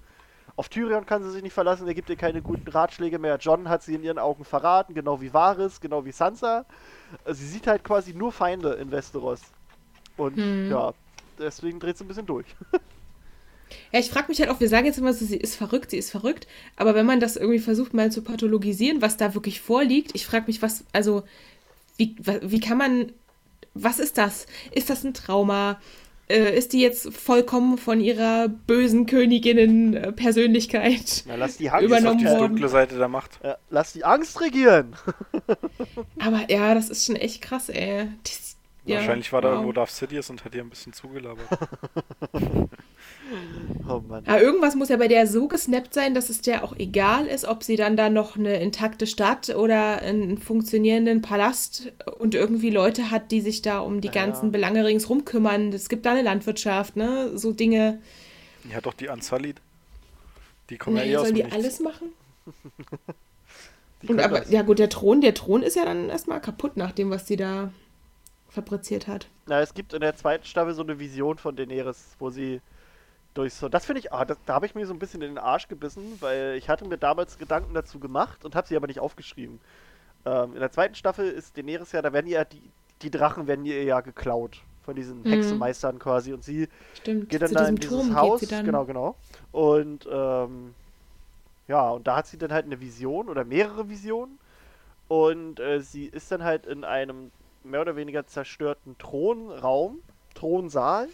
[0.58, 3.38] Auf Tyrion kann sie sich nicht verlassen, der gibt ihr keine guten Ratschläge mehr.
[3.40, 6.66] John hat sie in ihren Augen verraten, genau wie Varys, genau wie Sansa.
[7.26, 9.54] Äh, Sie sieht halt quasi nur Feinde in Westeros.
[10.18, 10.66] Und Hm.
[10.68, 10.94] ja,
[11.40, 12.56] deswegen dreht sie ein bisschen durch.
[13.92, 15.98] Ja, ich frage mich halt auch, wir sagen jetzt immer so, sie ist verrückt, sie
[15.98, 20.12] ist verrückt, aber wenn man das irgendwie versucht mal zu pathologisieren, was da wirklich vorliegt,
[20.14, 21.24] ich frage mich, was, also,
[21.98, 23.12] wie, wie kann man,
[23.74, 24.48] was ist das?
[24.72, 25.80] Ist das ein Trauma?
[26.28, 32.68] Äh, ist die jetzt vollkommen von ihrer bösen Königinnen-Persönlichkeit lass die Angst übernommen die dunkle
[32.68, 33.40] Seite der Macht.
[33.44, 34.96] Ja, lass die Angst regieren.
[36.20, 38.08] Aber ja, das ist schon echt krass, ey.
[38.24, 38.56] Das,
[38.86, 39.54] ja, Wahrscheinlich war da wow.
[39.56, 41.48] irgendwo Darth Sidious und hat ihr ein bisschen zugelabert.
[43.90, 44.24] Oh Mann.
[44.26, 47.46] Ja, irgendwas muss ja bei der so gesnappt sein, dass es der auch egal ist,
[47.46, 53.10] ob sie dann da noch eine intakte Stadt oder einen funktionierenden Palast und irgendwie Leute
[53.12, 54.14] hat, die sich da um die Ja.
[54.14, 55.74] ganzen Belange ringsrum kümmern.
[55.74, 57.36] Es gibt da eine Landwirtschaft, ne?
[57.38, 58.00] So Dinge.
[58.64, 59.58] Die hat doch die Unsullied.
[60.70, 61.56] Die kommen ja Nee, eh aus sollen dem die Nichts.
[61.58, 62.10] alles machen?
[64.02, 64.52] Die Und aber, das.
[64.52, 67.38] ja gut, der Thron, der Thron ist ja dann erstmal kaputt nach dem, was sie
[67.38, 67.72] da
[68.56, 69.28] fabriziert hat.
[69.46, 72.62] Na, es gibt in der zweiten Staffel so eine Vision von Daenerys, wo sie
[73.36, 73.70] durch so.
[73.70, 75.68] Das finde ich, ah, das, da habe ich mir so ein bisschen in den Arsch
[75.68, 79.60] gebissen, weil ich hatte mir damals Gedanken dazu gemacht und habe sie aber nicht aufgeschrieben.
[80.26, 82.62] Ähm, in der zweiten Staffel ist Daenerys ja, da werden ja die,
[83.02, 85.30] die Drachen werden ihr ja geklaut von diesen Mhm.
[85.30, 87.30] Hexenmeistern quasi und sie Stimmt.
[87.30, 89.16] geht dann da in dieses Turm Haus, genau, genau.
[89.52, 90.74] Und ähm,
[91.68, 94.38] ja, und da hat sie dann halt eine Vision oder mehrere Visionen.
[95.08, 97.32] Und äh, sie ist dann halt in einem
[97.66, 100.00] mehr oder weniger zerstörten Thronraum,
[100.34, 101.10] Thronsaal,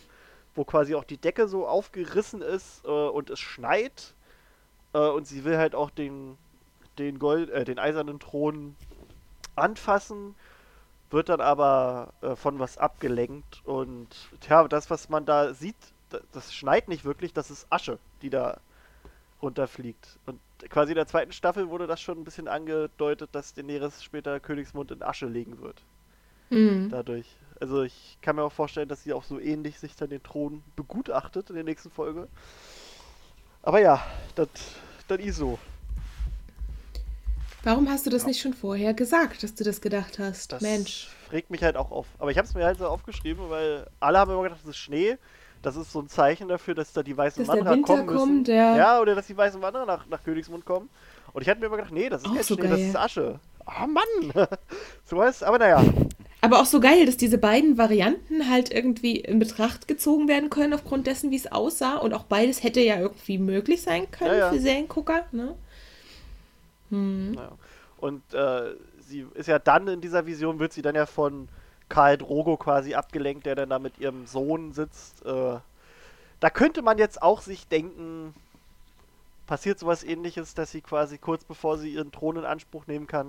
[0.56, 4.14] wo quasi auch die Decke so aufgerissen ist äh, und es schneit.
[4.94, 6.38] Äh, und sie will halt auch den,
[6.98, 8.76] den Gold, äh, den eisernen Thron
[9.56, 10.36] anfassen,
[11.10, 14.08] wird dann aber äh, von was abgelenkt und
[14.42, 15.76] tja, das, was man da sieht,
[16.10, 18.60] das, das schneit nicht wirklich, das ist Asche, die da
[19.42, 20.20] runterfliegt.
[20.26, 20.40] Und
[20.70, 24.92] quasi in der zweiten Staffel wurde das schon ein bisschen angedeutet, dass Daenerys später Königsmund
[24.92, 25.82] in Asche legen wird.
[26.52, 26.90] Mhm.
[26.90, 27.26] Dadurch.
[27.60, 30.64] Also ich kann mir auch vorstellen, dass sie auch so ähnlich sich dann den Thron
[30.76, 32.28] begutachtet in der nächsten Folge.
[33.64, 34.02] Aber ja,
[34.36, 34.50] das
[35.20, 35.60] ist so.
[37.64, 38.30] Warum hast du das Ja.
[38.30, 40.52] nicht schon vorher gesagt, dass du das gedacht hast?
[40.52, 41.10] Das Mensch.
[41.32, 42.08] regt mich halt auch auf.
[42.18, 44.78] Aber ich habe es mir halt so aufgeschrieben, weil alle haben immer gedacht, das ist
[44.78, 45.18] Schnee.
[45.62, 48.18] Das ist so ein Zeichen dafür, dass da die weißen Dass der Wanderer kommen müssen.
[48.18, 48.76] kommt, ja.
[48.76, 50.90] Ja, oder dass die weißen Wanderer nach, nach Königsmund kommen.
[51.34, 52.88] Und ich hatte mir immer gedacht, nee, das ist Auch kein so Schnee, das geil.
[52.90, 53.40] ist Asche.
[53.68, 54.34] Ah, Mann!
[55.06, 55.84] so was, aber naja.
[56.44, 60.74] Aber auch so geil, dass diese beiden Varianten halt irgendwie in Betracht gezogen werden können,
[60.74, 61.98] aufgrund dessen, wie es aussah.
[61.98, 64.52] Und auch beides hätte ja irgendwie möglich sein können Ja, ja.
[64.52, 65.26] für Seriengucker.
[65.32, 65.56] Ne?
[66.90, 67.34] Hm.
[67.34, 67.52] naja.
[67.98, 71.48] Und äh, sie ist ja dann in dieser Vision, wird sie dann ja von
[71.90, 75.24] Karl Drogo quasi abgelenkt, der dann da mit ihrem Sohn sitzt.
[75.24, 75.60] Äh,
[76.40, 78.34] da könnte man jetzt auch sich denken,
[79.46, 83.28] passiert sowas ähnliches, dass sie quasi kurz bevor sie ihren Thron in Anspruch nehmen kann,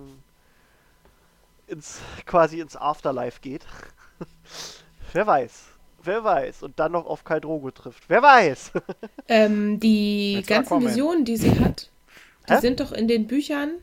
[1.66, 3.66] ins quasi ins Afterlife geht.
[5.12, 5.64] Wer weiß.
[6.02, 6.62] Wer weiß.
[6.62, 8.04] Und dann noch auf Karl Drogo trifft.
[8.08, 8.72] Wer weiß.
[9.28, 10.80] Ähm, die Jetzt ganzen.
[10.82, 11.90] Visionen, die sie hat,
[12.48, 12.60] die Hä?
[12.60, 13.78] sind doch in den Büchern.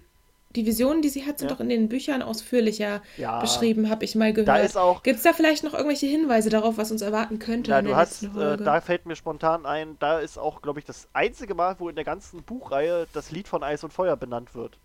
[0.56, 1.56] Die Visionen, die sie hat, sind Ja.
[1.56, 3.40] doch in den Büchern ausführlicher Ja.
[3.40, 4.48] beschrieben, habe ich mal gehört.
[4.48, 7.72] Da ist auch Gibt es da vielleicht noch irgendwelche Hinweise darauf, was uns erwarten könnte
[7.72, 10.62] Ja, in du der hast, letzten äh, da fällt mir spontan ein, da ist auch,
[10.62, 13.94] glaube ich, das einzige Mal, wo in der ganzen Buchreihe das Lied von Eis und
[13.94, 14.80] Feuer benannt wird.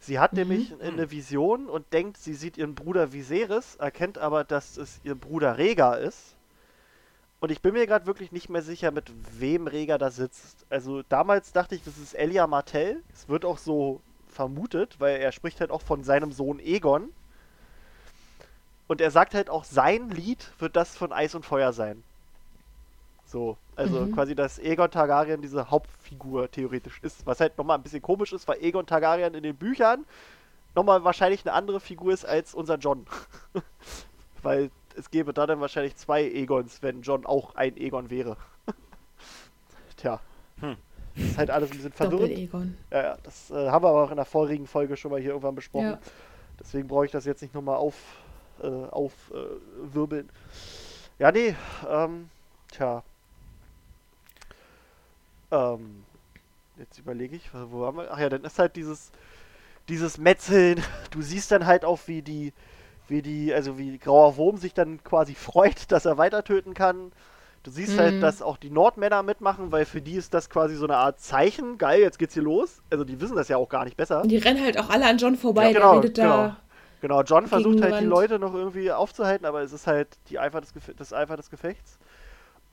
[0.00, 0.38] Sie hat Mhm.
[0.40, 5.14] nämlich eine Vision und denkt, sie sieht ihren Bruder Viserys, erkennt aber, dass es ihr
[5.14, 6.34] Bruder Rhaegar ist.
[7.40, 10.64] Und ich bin mir gerade wirklich nicht mehr sicher, mit wem Rhaegar da sitzt.
[10.70, 13.02] Also damals dachte ich, das ist Elia Martell.
[13.12, 17.10] Es wird auch so vermutet, weil er spricht halt auch von seinem Sohn Egon.
[18.86, 22.02] Und er sagt halt auch, sein Lied wird das von Eis und Feuer sein.
[23.26, 24.12] So, also Mhm.
[24.12, 27.26] quasi, dass Egon Targaryen diese Hauptfigur theoretisch ist.
[27.26, 30.06] Was halt nochmal ein bisschen komisch ist, weil Egon Targaryen in den Büchern
[30.74, 33.06] nochmal wahrscheinlich eine andere Figur ist als unser John.
[34.42, 38.36] weil es gäbe da dann wahrscheinlich zwei Egons, wenn John auch ein Egon wäre.
[39.96, 40.20] Tja.
[40.60, 40.76] Hm.
[41.16, 42.30] Das ist halt alles ein bisschen verwirrend.
[42.30, 42.78] Doppel-Egon.
[42.90, 45.30] Ja, ja, das äh, haben wir aber auch in der vorigen Folge schon mal hier
[45.30, 45.92] irgendwann besprochen.
[45.92, 45.98] Ja.
[46.60, 47.94] Deswegen brauche ich das jetzt nicht nochmal auf,
[48.62, 50.28] äh, aufwirbeln.
[50.28, 51.56] Äh, ja, nee,
[51.88, 52.28] ähm,
[52.70, 53.02] tja.
[55.50, 56.04] Ähm,
[56.78, 58.10] jetzt überlege ich, wo waren wir?
[58.12, 59.12] Ach ja, dann ist halt dieses,
[59.88, 60.82] dieses Metzeln.
[61.10, 62.52] Du siehst dann halt auch, wie die,
[63.08, 67.12] wie die, also wie Grauer Wurm sich dann quasi freut, dass er weiter töten kann.
[67.64, 68.00] Du siehst Mhm.
[68.00, 71.20] halt, dass auch die Nordmänner mitmachen, weil für die ist das quasi so eine Art
[71.20, 71.78] Zeichen.
[71.78, 72.82] Geil, jetzt geht's hier los.
[72.90, 74.22] Also die wissen das ja auch gar nicht besser.
[74.22, 76.48] Und die rennen halt auch alle an John vorbei, Ja, genau, genau.
[76.48, 76.56] da.
[77.00, 78.04] Genau, John versucht halt die.
[78.04, 81.50] Leute noch irgendwie aufzuhalten, aber es ist halt die Eifer des, Gef das Eifer des
[81.50, 81.98] Gefechts.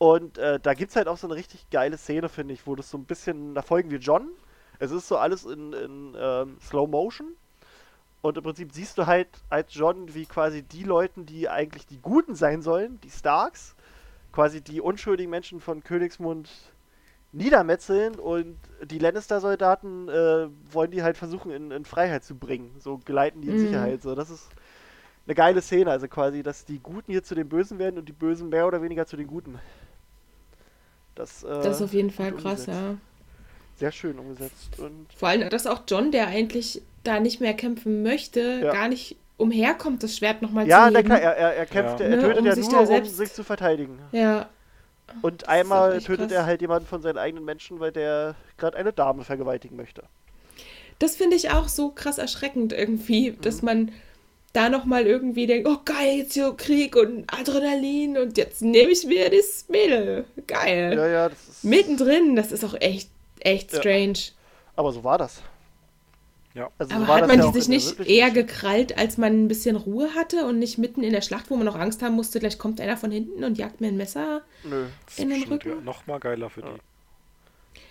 [0.04, 2.89] Und äh, da gibt's halt auch so eine richtig geile Szene, finde ich, wo das
[2.89, 4.28] so ein bisschen, da folgen wir John.
[4.78, 7.38] Es ist so alles in, in ähm, Slow Motion.
[8.22, 12.01] Und im Prinzip siehst du halt als John, wie quasi die Leute, die eigentlich die
[12.01, 13.78] Guten sein sollen, die Starks,
[14.34, 16.49] quasi die unschuldigen Menschen von Königsmund
[17.32, 22.76] niedermetzeln und die Lannister-Soldaten äh, wollen die halt versuchen in, in, Freiheit zu bringen.
[22.80, 23.68] So geleiten die in mhm.
[23.68, 24.01] Sicherheit.
[24.01, 24.49] So, das ist
[25.26, 28.14] eine geile Szene, also quasi, dass die Guten hier zu den Bösen werden und die
[28.14, 29.60] Bösen mehr oder weniger zu den Guten.
[31.16, 32.95] Das, äh, das ist auf jeden Fall krass, ja.
[33.76, 34.80] Sehr schön umgesetzt.
[34.80, 38.72] Und Vor allem, dass auch John, der eigentlich da nicht mehr kämpfen möchte, ja.
[38.72, 41.09] gar nicht umherkommt, das Schwert nochmal ja, zu heben.
[41.09, 42.05] Ja, er, er, er kämpft, ja.
[42.05, 43.99] er, tötet um ja nur, um sich zu verteidigen.
[44.11, 44.47] Ja.
[45.22, 46.32] Und einmal tötet krass.
[46.32, 50.03] er halt jemanden von seinen eigenen Menschen, weil der gerade eine Dame vergewaltigen möchte.
[50.99, 53.41] Das finde ich auch so krass erschreckend irgendwie, mhm.
[53.41, 53.91] dass man
[54.54, 59.04] da nochmal irgendwie denkt, oh geil, jetzt hier Krieg und Adrenalin und jetzt nehme ich
[59.06, 60.26] mir das Mädel.
[60.47, 60.93] Geil.
[60.95, 61.64] Ja, ja, das ist...
[61.64, 64.14] Mittendrin, das ist auch echt, echt strange.
[64.14, 64.32] Ja.
[64.76, 65.41] Aber so war das.
[66.54, 66.70] Ja.
[66.78, 70.14] Also Aber so hat man die sich nicht eher gekrallt, als man ein bisschen Ruhe
[70.14, 72.80] hatte und nicht mitten in der Schlacht, wo man noch Angst haben musste, gleich kommt
[72.80, 74.86] einer von hinten und jagt mir ein Messer Nö,
[75.18, 75.70] in den Rücken?
[75.70, 76.68] Ja, noch mal geiler für die.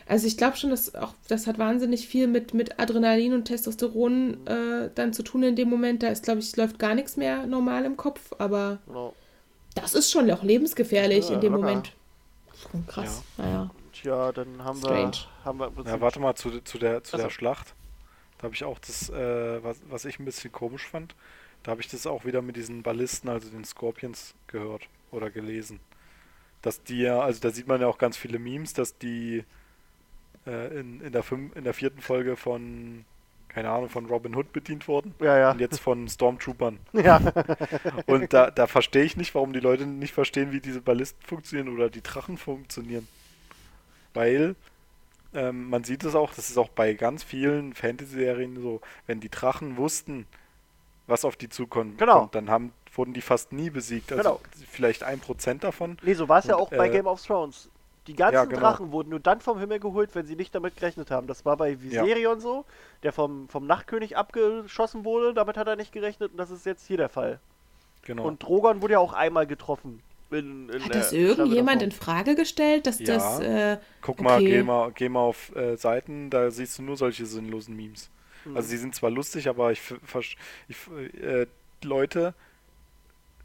[0.07, 4.47] Also ich glaube schon, dass auch das hat wahnsinnig viel mit, mit Adrenalin und Testosteron
[4.47, 6.03] äh, dann zu tun in dem Moment.
[6.03, 9.15] Da ist, glaube ich, läuft gar nichts mehr normal im Kopf, aber no.
[9.75, 11.65] das ist schon auch lebensgefährlich ja, in dem locker.
[11.65, 11.93] Moment.
[12.71, 13.23] Schon krass.
[13.39, 13.45] Ja.
[13.45, 13.71] Naja.
[13.93, 15.13] Tja, dann haben Strange.
[15.13, 17.27] wir, haben wir ja, warte mal zu, zu der, zu also.
[17.27, 17.75] der Schlacht.
[18.39, 21.15] Da habe ich auch das, äh, was, was ich ein bisschen komisch fand,
[21.63, 25.79] da habe ich das auch wieder mit diesen Ballisten, also den Scorpions, gehört oder gelesen.
[26.61, 29.45] Dass die ja, also da sieht man ja auch ganz viele Memes, dass die
[30.47, 33.05] äh, in, in, der fünf, in der vierten Folge von,
[33.49, 35.15] keine Ahnung, von Robin Hood bedient wurden.
[35.21, 35.51] Ja, ja.
[35.53, 36.79] Und jetzt von Stormtroopern.
[36.93, 37.21] Ja.
[38.07, 41.75] und da, da verstehe ich nicht, warum die Leute nicht verstehen, wie diese Ballisten funktionieren
[41.75, 43.07] oder die Drachen funktionieren.
[44.15, 44.57] Weil
[45.35, 49.31] ähm, man sieht es auch, das ist auch bei ganz vielen Fantasy-Serien so, wenn die
[49.31, 50.27] Drachen wussten,
[51.07, 52.29] was auf die zukommt, genau.
[52.33, 54.13] dann haben, wurden die fast nie besiegt.
[54.13, 54.41] Also genau.
[54.71, 55.97] vielleicht ein Prozent davon.
[56.03, 57.71] Nee, so war es ja auch äh, bei Game of Thrones.
[58.09, 58.61] Die ganzen ja, genau.
[58.61, 61.29] Drachen wurden nur dann vom Himmel geholt, wenn sie nicht damit gerechnet haben.
[61.29, 62.41] Das war bei Viserion ja.
[62.41, 62.65] so,
[63.03, 66.87] der vom, vom Nachtkönig abgeschossen wurde, damit hat er nicht gerechnet und das ist jetzt
[66.87, 67.39] hier der Fall.
[68.03, 68.25] Genau.
[68.25, 70.03] Und Drogon wurde ja auch einmal getroffen.
[70.33, 73.07] In, in Hat das irgendjemand in Frage gestellt, dass ja.
[73.15, 73.41] das.
[73.41, 74.25] Äh, Guck okay.
[74.25, 78.11] mal, geh mal, geh mal auf äh, Seiten, da siehst du nur solche sinnlosen Memes.
[78.45, 78.57] Mhm.
[78.57, 79.81] Also, sie sind zwar lustig, aber ich,
[80.69, 80.77] ich
[81.23, 81.47] äh,
[81.85, 82.35] Leute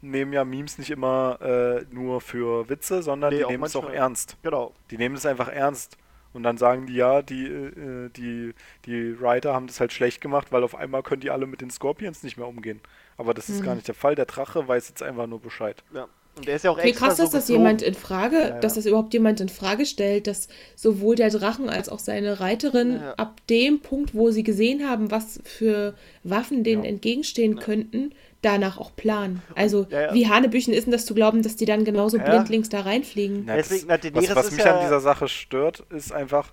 [0.00, 3.90] nehmen ja Memes nicht immer äh, nur für Witze, sondern nee, die nehmen es auch
[3.90, 4.36] ernst.
[4.42, 4.72] Genau.
[4.90, 5.96] Die nehmen es einfach ernst.
[6.34, 10.48] Und dann sagen die, ja, die, äh, die, die Writer haben das halt schlecht gemacht,
[10.52, 12.80] weil auf einmal können die alle mit den Scorpions nicht mehr umgehen.
[13.16, 13.64] Aber das ist mhm.
[13.64, 14.14] gar nicht der Fall.
[14.14, 15.82] Der Drache weiß jetzt einfach nur Bescheid.
[15.92, 16.06] Ja.
[16.36, 18.60] Und der ist ja auch okay, krass, dass so das jemand in Frage, ja, ja.
[18.60, 23.00] dass das überhaupt jemand in Frage stellt, dass sowohl der Drachen als auch seine Reiterin
[23.00, 28.12] ja, ab dem Punkt, wo sie gesehen haben, was für Waffen denen entgegenstehen könnten,
[28.42, 29.42] danach auch planen.
[29.54, 33.44] Also wie Hanebüchen ist denn das zu glauben, dass die dann genauso blindlings da reinfliegen?
[33.46, 36.52] Na, Deswegen, das, was, was mich an dieser Sache stört, ist einfach,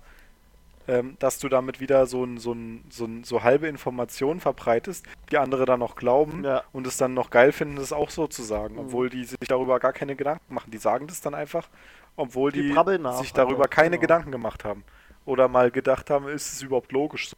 [0.88, 5.04] ähm, dass du damit wieder so, ein, so, ein, so, ein, so halbe Informationen verbreitest,
[5.30, 6.62] die andere dann noch glauben ja.
[6.72, 8.80] und es dann noch geil finden, das auch so zu sagen, mhm.
[8.80, 10.70] obwohl die sich darüber gar keine Gedanken machen.
[10.70, 11.68] Die sagen das dann einfach,
[12.16, 14.00] obwohl die, die nach, sich darüber also, keine genau.
[14.00, 14.84] Gedanken gemacht haben.
[15.24, 17.36] Oder mal gedacht haben, ist es überhaupt logisch so.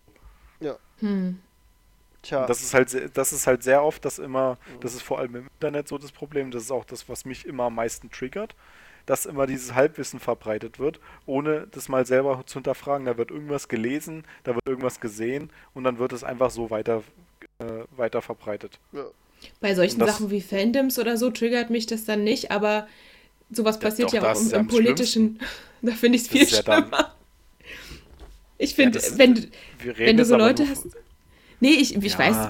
[0.60, 0.76] Ja.
[0.98, 1.40] Hm.
[2.22, 2.46] Tja.
[2.46, 4.80] das ist halt, das ist halt sehr oft, das immer, mhm.
[4.80, 7.46] das ist vor allem im Internet so das Problem, das ist auch das, was mich
[7.46, 8.54] immer am meisten triggert
[9.06, 13.06] dass immer dieses Halbwissen verbreitet wird, ohne das mal selber zu hinterfragen.
[13.06, 17.02] Da wird irgendwas gelesen, da wird irgendwas gesehen und dann wird es einfach so weiter,
[17.58, 17.64] äh,
[17.96, 18.78] weiter verbreitet.
[18.92, 19.06] Ja.
[19.62, 22.86] Bei solchen Sachen wie Fandoms oder so triggert mich das dann nicht, aber
[23.50, 25.40] sowas passiert ja, ja auch im, im politischen.
[25.80, 26.90] da finde ich es viel schlimmer.
[26.92, 27.14] Ja
[28.58, 29.50] ich finde, ja, wenn,
[29.96, 30.88] wenn du so Leute hast.
[31.60, 32.18] Nee, ich, ich ja.
[32.18, 32.48] weiß,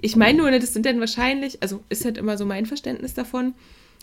[0.00, 3.54] ich meine nur, das sind dann wahrscheinlich, also ist halt immer so mein Verständnis davon,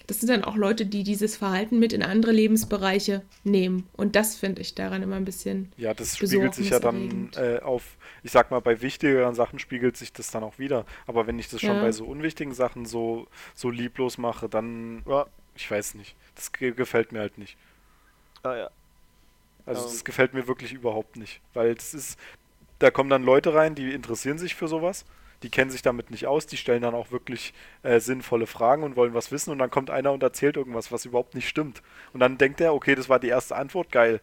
[0.07, 3.87] das sind dann auch Leute, die dieses Verhalten mit in andere Lebensbereiche nehmen.
[3.97, 5.69] Und das finde ich daran immer ein bisschen.
[5.75, 9.97] Ja, das spiegelt sich ja dann äh, auf, ich sag mal, bei wichtigeren Sachen spiegelt
[9.97, 10.85] sich das dann auch wieder.
[11.07, 11.81] Aber wenn ich das schon ja.
[11.81, 15.25] bei so unwichtigen Sachen so, so lieblos mache, dann, ja.
[15.57, 16.15] ich weiß nicht.
[16.35, 17.57] Das ge gefällt mir halt nicht.
[18.43, 18.69] Ah ja.
[19.65, 19.91] Also um.
[19.91, 21.41] das gefällt mir wirklich überhaupt nicht.
[21.53, 22.17] Weil das ist,
[22.79, 25.05] da kommen dann Leute rein, die interessieren sich für sowas
[25.43, 27.53] die kennen sich damit nicht aus, die stellen dann auch wirklich
[27.83, 31.05] äh, sinnvolle Fragen und wollen was wissen und dann kommt einer und erzählt irgendwas, was
[31.05, 31.83] überhaupt nicht stimmt.
[32.13, 34.19] Und dann denkt er, okay, das war die erste Antwort, geil.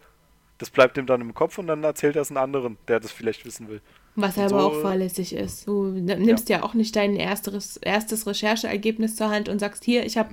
[0.58, 3.12] Das bleibt ihm dann im Kopf und dann erzählt er es einem anderen, der das
[3.12, 3.80] vielleicht wissen will.
[4.16, 5.66] Was aber so, auch fahrlässig ist.
[5.66, 10.06] Du nimmst ja, ja auch nicht dein erstes, erstes Rechercheergebnis zur Hand und sagst, hier,
[10.06, 10.32] ich habe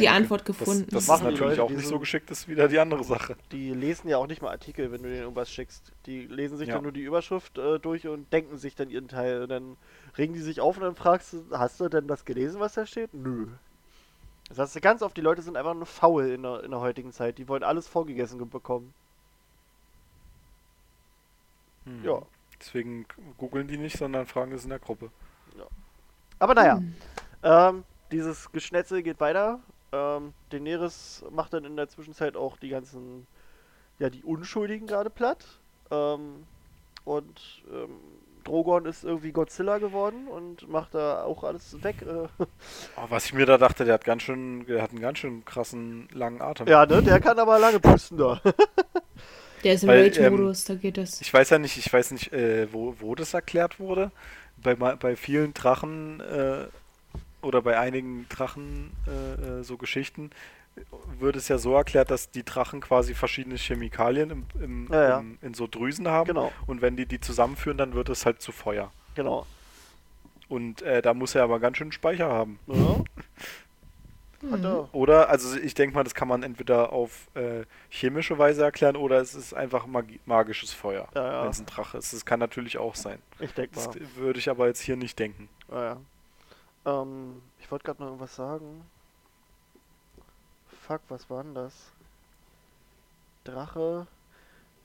[0.00, 0.86] die Antwort gefunden.
[0.90, 3.36] Das, das ist natürlich Leute, auch nicht so geschickt, das ist wieder die andere Sache.
[3.52, 5.92] Die lesen ja auch nicht mal Artikel, wenn du denen irgendwas schickst.
[6.06, 6.74] Die lesen sich ja.
[6.74, 9.42] dann nur die Überschrift äh, durch und denken sich dann ihren Teil.
[9.42, 9.76] Und dann
[10.18, 12.84] regen die sich auf und dann fragst du, hast du denn das gelesen, was da
[12.84, 13.14] steht?
[13.14, 13.46] Nö.
[14.48, 17.12] Das heißt, ganz oft, die Leute sind einfach nur faul in der, in der heutigen
[17.12, 17.38] Zeit.
[17.38, 18.92] Die wollen alles vorgegessen ge- bekommen.
[21.84, 22.04] Hm.
[22.04, 22.22] Ja.
[22.60, 23.06] Deswegen
[23.38, 25.10] googeln die nicht, sondern fragen es in der Gruppe.
[26.38, 26.94] Aber naja, Hm.
[27.42, 29.60] ähm, dieses Geschnetzel geht weiter.
[29.92, 33.26] Ähm, Daenerys macht dann in der Zwischenzeit auch die ganzen,
[33.98, 35.44] ja, die Unschuldigen gerade platt.
[35.90, 36.46] Ähm,
[37.04, 37.90] und ähm,
[38.44, 42.02] Drogon ist irgendwie Godzilla geworden und macht da auch alles weg.
[42.02, 42.28] Äh,
[42.96, 45.44] Oh, was ich mir da dachte, der hat ganz schön, der hat einen ganz schön
[45.44, 46.66] krassen langen Atem.
[46.68, 48.40] ja, ne, der kann aber lange pusten da.
[49.64, 51.20] Der ist im Rage-Modus, da geht das.
[51.20, 54.10] Ich weiß ja nicht, ich weiß nicht, äh, wo, wo das erklärt wurde.
[54.62, 56.66] Bei, bei vielen Drachen äh,
[57.42, 60.30] oder bei einigen Drachen äh, äh, so Geschichten
[61.18, 65.18] wird es ja so erklärt, dass die Drachen quasi verschiedene Chemikalien im, im, Ja, ja.
[65.18, 66.28] Im, in so Drüsen haben.
[66.28, 66.52] Genau.
[66.66, 68.92] Und wenn die die zusammenführen, dann wird es halt zu Feuer.
[69.14, 69.46] Genau.
[70.48, 72.58] Und äh, da muss er aber ganz schön Speicher haben.
[72.66, 73.04] Ja.
[74.42, 74.52] Mhm.
[74.52, 74.94] Hat er.
[74.94, 79.20] Oder, also ich denke mal, das kann man entweder auf äh, chemische Weise erklären oder
[79.20, 81.42] es ist einfach magi magisches Feuer, Ja, ja.
[81.42, 82.12] wenn es ein Drache ist.
[82.12, 83.18] Das kann natürlich auch sein.
[83.38, 83.96] Ich denke Das mal.
[84.16, 85.48] würde ich aber jetzt hier nicht denken.
[85.70, 87.02] Ja, ja.
[87.02, 88.82] Ähm, ich wollte gerade noch irgendwas sagen.
[90.86, 91.74] Fuck, was war denn das?
[93.44, 94.06] Drache.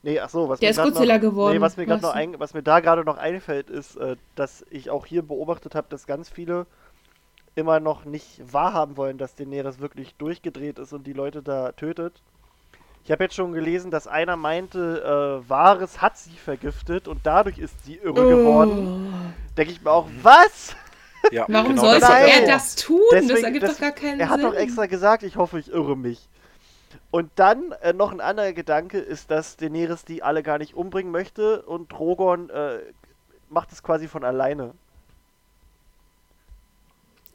[0.04, 2.14] Nee, ach so, was Der mir ist Godzilla noch, geworden, Nee, was mir gerade noch
[2.14, 5.88] ein, was mir da gerade noch einfällt, ist, äh, dass ich auch hier beobachtet habe,
[5.90, 6.68] dass ganz viele
[7.56, 12.22] immer noch nicht wahrhaben wollen, dass Daenerys wirklich durchgedreht ist und die Leute da tötet.
[13.04, 17.58] Ich habe jetzt schon gelesen, dass einer meinte, äh, Wahres hat sie vergiftet und dadurch
[17.60, 19.14] ist sie irre geworden.
[19.14, 19.54] Oh.
[19.56, 20.76] Denke ich mir auch, was?
[21.32, 23.00] Ja, Warum genau sollte das er das tun?
[23.12, 24.50] das Deswegen- ergibt das- doch gar keinen Er hat Sinn.
[24.50, 26.28] doch extra gesagt, ich hoffe, ich irre mich.
[27.12, 31.12] Und dann äh, noch ein anderer Gedanke ist, dass Daenerys die alle gar nicht umbringen
[31.12, 32.80] möchte und Drogon äh,
[33.50, 34.74] macht es quasi von alleine.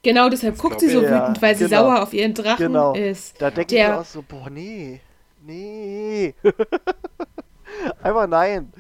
[0.02, 1.08] Genau, deshalb Das guckt sie so ich.
[1.10, 1.82] Ja, wütend, weil sie genau.
[1.84, 2.94] sauer auf ihren Drachen Genau.
[2.94, 3.40] ist.
[3.40, 5.00] Da denke ich Der- mir auch so, boah, nee,
[5.44, 6.34] nee.
[8.02, 8.72] Einfach nein.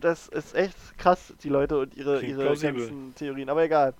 [0.00, 2.74] Das ist echt krass, die Leute und ihre, Klingt ihre plausibel.
[2.86, 3.94] ganzen Theorien, aber egal.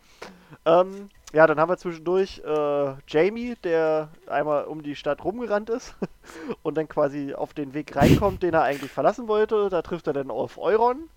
[0.65, 5.97] Ähm, ja, dann haben wir zwischendurch äh, Jamie, der einmal um die Stadt rumgerannt ist
[6.63, 9.69] und dann quasi auf den Weg reinkommt, den er eigentlich verlassen wollte.
[9.71, 11.09] Da trifft er dann auf Euron,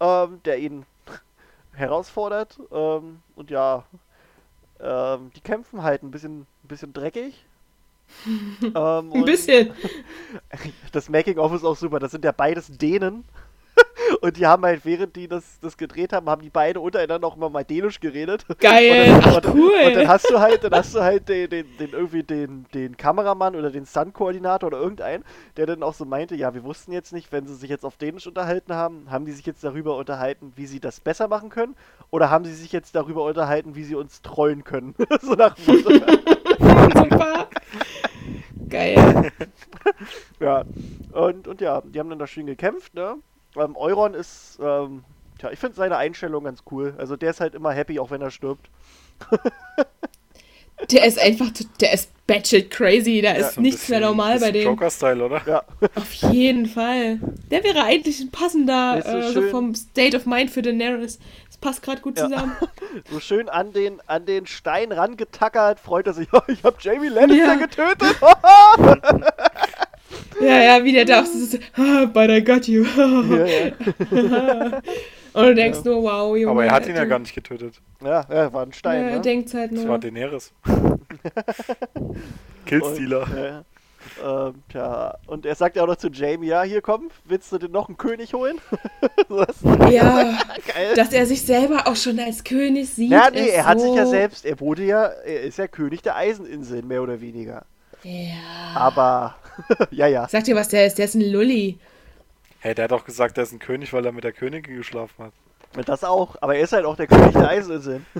[0.00, 0.86] ähm, der ihn
[1.74, 2.58] herausfordert.
[2.72, 3.84] Ähm, und ja,
[4.84, 7.44] ähm, die kämpfen halt ein bisschen, ein bisschen dreckig.
[8.62, 9.72] ähm, Ein bisschen.
[10.92, 11.98] Das Making-of ist auch super.
[11.98, 13.24] Das sind ja beides Dänen.
[14.20, 17.36] Und die haben halt, während die das, das gedreht haben, haben die beide untereinander auch
[17.36, 18.44] immer mal Dänisch geredet.
[18.58, 19.14] Geil.
[19.14, 19.72] Und dann, Ach, und, cool.
[19.86, 22.96] Und dann hast du halt, dann hast du halt den, den, den irgendwie den, den
[22.96, 25.24] Kameramann oder den Stunt-Koordinator oder irgendeinen,
[25.56, 27.96] der dann auch so meinte, ja, wir wussten jetzt nicht, wenn sie sich jetzt auf
[27.96, 31.76] Dänisch unterhalten haben, haben die sich jetzt darüber unterhalten, wie sie das besser machen können?
[32.10, 34.94] Oder haben sie sich jetzt darüber unterhalten, wie sie uns trollen können?
[35.20, 35.56] so nach.
[36.94, 37.48] Super.
[38.68, 39.32] Geil.
[40.40, 40.64] Ja,
[41.12, 43.16] und, und ja, die haben dann da schön gekämpft, ne?
[43.56, 45.04] Ähm, Euron ist, ähm,
[45.38, 46.94] tja, ich finde seine Einstellung ganz cool.
[46.98, 48.68] Also der ist halt immer happy, auch wenn er stirbt.
[50.90, 51.46] Der ist einfach,
[51.80, 53.20] der ist batshit crazy.
[53.22, 54.64] Da ist So ein nichts mehr bisschen- normal bei dem.
[54.64, 55.40] Joker-Style, oder?
[55.46, 55.62] Ja,
[55.94, 57.20] Auf jeden Fall.
[57.50, 61.20] Der wäre eigentlich ein passender, Ist so äh, so vom State of Mind für Daenerys.
[61.46, 62.24] Das passt gerade gut Ja.
[62.28, 62.52] zusammen.
[63.10, 67.08] so schön an den, an den Stein rangetackert, freut er sich, oh, ich habe Jamie
[67.08, 67.54] Lannister Ja.
[67.54, 68.16] getötet.
[70.44, 72.84] Ja, ja, wie der da auch so, so ah, but I got you.
[72.84, 74.80] ja, ja.
[75.34, 76.50] Und du denkst nur, wow, Junge.
[76.52, 77.80] Aber er hat ihn ja gar nicht getötet.
[78.02, 79.20] ja, ja, war ein Ja, Stein, er ne?
[79.20, 79.88] denkt halt Das nur.
[79.88, 80.52] war Daenerys.
[82.66, 83.22] Killstealer.
[83.22, 83.64] Und, ja,
[84.48, 87.58] ähm, tja, und er sagt ja auch noch zu Jamie, ja, hier komm, willst du
[87.58, 88.60] dir noch einen König holen?
[89.90, 90.38] Ja,
[90.72, 90.94] Geil.
[90.94, 93.10] dass er sich selber auch schon als König sieht.
[93.10, 93.86] Ja, nee, er hat so...
[93.86, 97.64] sich ja selbst, er wurde ja, er ist ja König der Eiseninseln, mehr oder weniger.
[98.04, 98.34] Ja.
[98.74, 99.34] Aber,
[99.90, 100.28] ja, ja.
[100.28, 100.98] Sag dir, was der ist.
[100.98, 101.78] Der ist ein Lulli.
[102.60, 105.24] Hey, der hat doch gesagt, der ist ein König, weil er mit der Königin geschlafen
[105.24, 105.32] hat.
[105.88, 106.36] Das auch.
[106.40, 108.06] Aber er ist halt auch der König der Eiseninseln.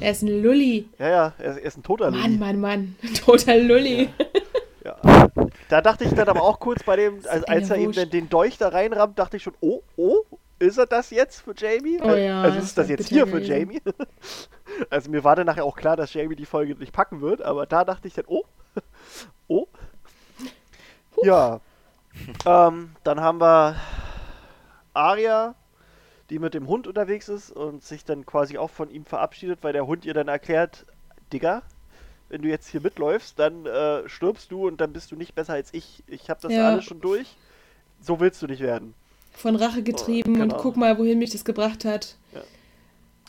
[0.00, 0.88] Er ist ein Lulli.
[0.98, 2.36] Ja, ja, er, er ist ein toter Mann, Lulli.
[2.36, 2.96] Mann, Mann.
[3.24, 4.08] Total Lulli.
[4.84, 5.28] Ja.
[5.68, 8.28] Da dachte ich dann aber auch kurz bei dem, als, als er eben den, den
[8.28, 10.24] Dolch da reinrammt, dachte ich schon, oh, oh,
[10.58, 12.00] ist er das jetzt für Jamie?
[12.02, 13.40] Oh ja, also das ist das wär jetzt hier für.
[13.40, 13.80] Jamie?
[14.90, 17.66] Also mir war dann nachher auch klar, dass Jamie die Folge nicht packen wird, aber
[17.66, 18.44] da dachte ich dann, oh,
[19.46, 19.66] oh.
[21.22, 21.60] Ja.
[22.46, 23.76] ähm, dann haben wir
[24.94, 25.54] Arya,
[26.30, 29.72] die mit dem Hund unterwegs ist und sich dann quasi auch von ihm verabschiedet, weil
[29.72, 30.84] der Hund ihr dann erklärt,
[31.32, 31.62] Digga,
[32.28, 35.54] wenn du jetzt hier mitläufst, dann äh, stirbst du und dann bist du nicht besser
[35.54, 36.02] als ich.
[36.06, 36.66] Ich habe das Ja.
[36.66, 37.36] alles schon durch.
[38.00, 38.94] So willst du nicht werden.
[39.32, 42.16] Von Rache getrieben Oh, und guck mal, wohin mich das gebracht hat.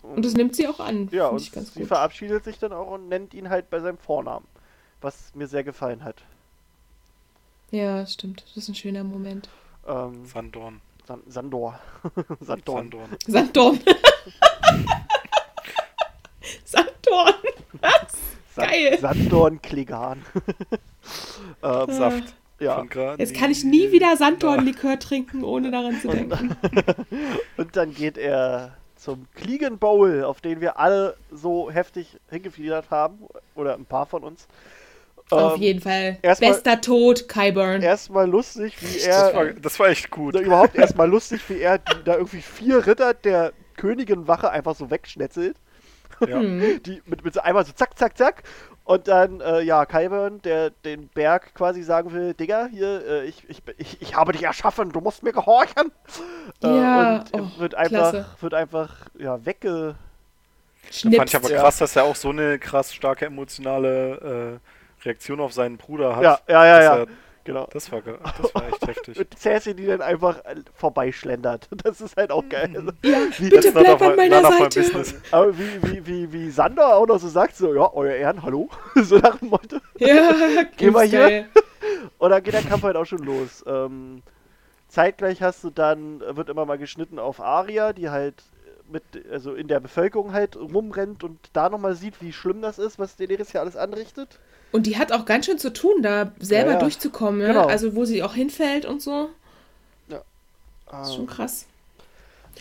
[0.01, 1.09] Und das nimmt sie auch an.
[1.11, 1.87] Ja, und sie gut.
[1.87, 4.45] verabschiedet sich dann auch und nennt ihn halt bei seinem Vornamen.
[5.01, 6.23] Was mir sehr gefallen hat.
[7.71, 8.43] Ja, stimmt.
[8.47, 9.49] Das ist ein schöner Moment.
[9.87, 10.81] Ähm, Sandorn.
[11.07, 11.79] San Sandor.
[12.39, 12.91] Sandorn.
[13.27, 13.79] Sandorn.
[13.79, 13.79] Sanddorn.
[16.65, 17.33] Sanddorn.
[17.81, 18.17] Was?
[18.55, 18.97] Sa Geil.
[18.99, 20.23] Sandorn Klegan.
[21.63, 22.35] ähm, Saft.
[22.59, 22.85] ja.
[23.17, 26.55] Jetzt kann ich nie wieder Sanddornlikör trinken, ohne daran zu denken.
[27.57, 33.19] Und dann geht er zum Kliegen Bowl, auf den wir alle so heftig hingefiedert haben.
[33.55, 34.47] Oder ein paar von uns.
[35.31, 36.17] Auf Ähm, jeden Fall.
[36.21, 37.81] Bester Tod, Kyburn.
[37.81, 39.33] Erstmal lustig, wie Das er.
[39.35, 40.35] war, das war echt gut.
[40.39, 45.55] Überhaupt erstmal lustig, wie er die, da irgendwie vier Ritter der Königinwache einfach so wegschnetzelt.
[46.27, 46.39] Ja.
[46.39, 46.81] Hm.
[46.83, 48.43] Die mit, mit so einmal so zack, zack, zack.
[48.83, 53.47] Und dann, äh, ja, Kyburn, der den Berg quasi sagen will, Digga, hier, äh, ich,
[53.47, 55.91] ich, ich, ich habe dich erschaffen, du musst mir gehorchen.
[56.63, 58.25] Ja, äh, und oh, wird einfach, klasse.
[58.41, 59.95] wird einfach, ja, wegge...
[59.95, 61.17] Da Schnipst.
[61.17, 61.61] fand ich aber Ja.
[61.61, 66.23] krass, dass er auch so eine krass starke emotionale äh, Reaktion auf seinen Bruder hat.
[66.23, 66.97] Ja, ja, ja, ja.
[66.99, 67.07] Er,
[67.45, 67.67] Genau.
[67.71, 69.17] das, war, das war echt heftig.
[69.19, 71.67] Und Cersei, die dann einfach äh, vorbeischlendert.
[71.83, 72.93] Das ist halt auch geil.
[73.03, 74.81] ja, Wie- bitte bleib an meiner Seite.
[74.81, 75.15] business.
[75.31, 78.69] Aber wie, wie, wie, wie Sander auch noch so sagt, so, ja, euer Ehren, hallo?
[78.95, 79.77] so nach dem Motto.
[79.97, 80.31] Ja,
[80.77, 81.45] Geh mal hier.
[82.19, 83.63] Und dann geht der Kampf halt auch schon los.
[83.65, 84.21] Ähm,
[84.87, 88.43] zeitgleich hast du dann, wird immer mal geschnitten auf Aria, die halt
[88.91, 92.99] mit, also in der Bevölkerung halt rumrennt und da nochmal sieht, wie schlimm das ist,
[92.99, 94.39] was Daenerys hier alles anrichtet.
[94.71, 96.79] Und die hat auch ganz schön zu tun, da selber Ja, ja.
[96.79, 97.41] durchzukommen.
[97.41, 97.47] Ne?
[97.47, 97.67] Genau.
[97.67, 99.29] Also wo sie auch hinfällt und so.
[100.87, 101.65] Das ist schon Ähm, krass.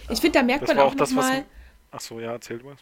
[0.08, 1.32] Ich finde, da merkt Das man auch auch das, was.
[1.32, 1.44] nochmal,
[1.90, 2.78] Achso, ja, erzähl mal.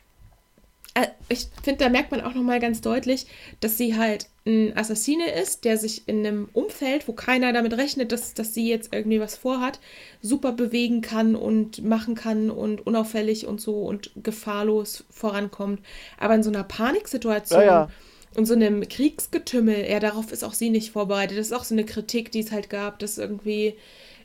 [0.95, 3.27] äh, ich finde, da merkt man auch nochmal ganz deutlich,
[3.61, 8.13] dass sie halt ein Assassine ist, der sich in einem Umfeld, wo keiner damit rechnet,
[8.13, 9.81] dass, dass sie jetzt irgendwie was vorhat,
[10.23, 15.81] super bewegen kann und machen kann und unauffällig und so und gefahrlos vorankommt.
[16.19, 17.91] Aber in so einer Paniksituation Ja, ja.
[18.37, 21.39] Und so einem Kriegsgetümmel, ja, darauf ist auch sie nicht vorbereitet.
[21.39, 23.75] Das ist auch so eine Kritik, die es halt gab, dass irgendwie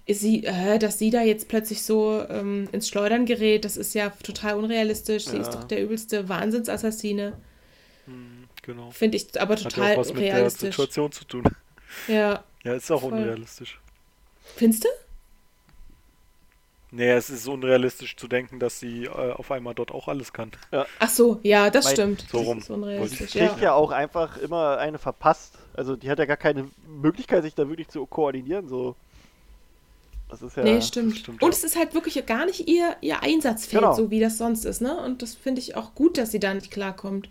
[0.05, 3.93] ist sie, äh, dass sie da jetzt plötzlich so ähm, ins Schleudern gerät, das ist
[3.93, 5.25] ja total unrealistisch.
[5.25, 5.41] Sie Ja.
[5.43, 7.33] ist doch der übelste Wahnsinnsassassine.
[8.05, 8.89] Hm, genau.
[8.91, 10.75] Finde ich aber Hat ja total was mit der realistisch.
[10.75, 11.43] Situation zu tun.
[12.07, 12.43] Ja.
[12.63, 13.13] Ja, ist auch Voll.
[13.13, 13.79] unrealistisch.
[14.55, 14.89] Findest du?
[16.93, 20.51] Nee, es ist unrealistisch zu denken, dass sie äh, auf einmal dort auch alles kann.
[20.99, 22.25] Ach so, ja, das Mein- stimmt.
[22.29, 22.57] so das rum.
[22.57, 23.31] ist Die unrealistisch.
[23.31, 23.63] kriegt Ja.
[23.63, 25.57] ja auch einfach immer eine verpasst.
[25.73, 28.67] Also die hat ja gar keine Möglichkeit, sich da wirklich zu koordinieren.
[28.67, 28.95] So.
[30.29, 30.63] Das ist ja.
[30.63, 31.17] Nee, stimmt.
[31.17, 31.57] stimmt, Und ja.
[31.57, 33.93] es ist halt wirklich gar nicht ihr, ihr Einsatzfeld, Genau.
[33.93, 34.97] so wie das sonst ist, ne?
[35.01, 37.29] Und das finde ich auch gut, dass sie da nicht klarkommt.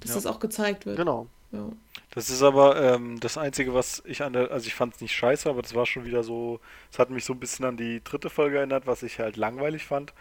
[0.00, 0.14] Dass Ja.
[0.16, 0.96] das auch gezeigt wird.
[0.96, 1.26] Genau.
[1.54, 1.68] Ja.
[2.10, 5.14] Das ist aber ähm, das Einzige, was ich an der, also ich fand es nicht
[5.14, 6.60] scheiße, aber das war schon wieder so,
[6.92, 9.84] es hat mich so ein bisschen an die dritte Folge erinnert, was ich halt langweilig
[9.84, 10.12] fand,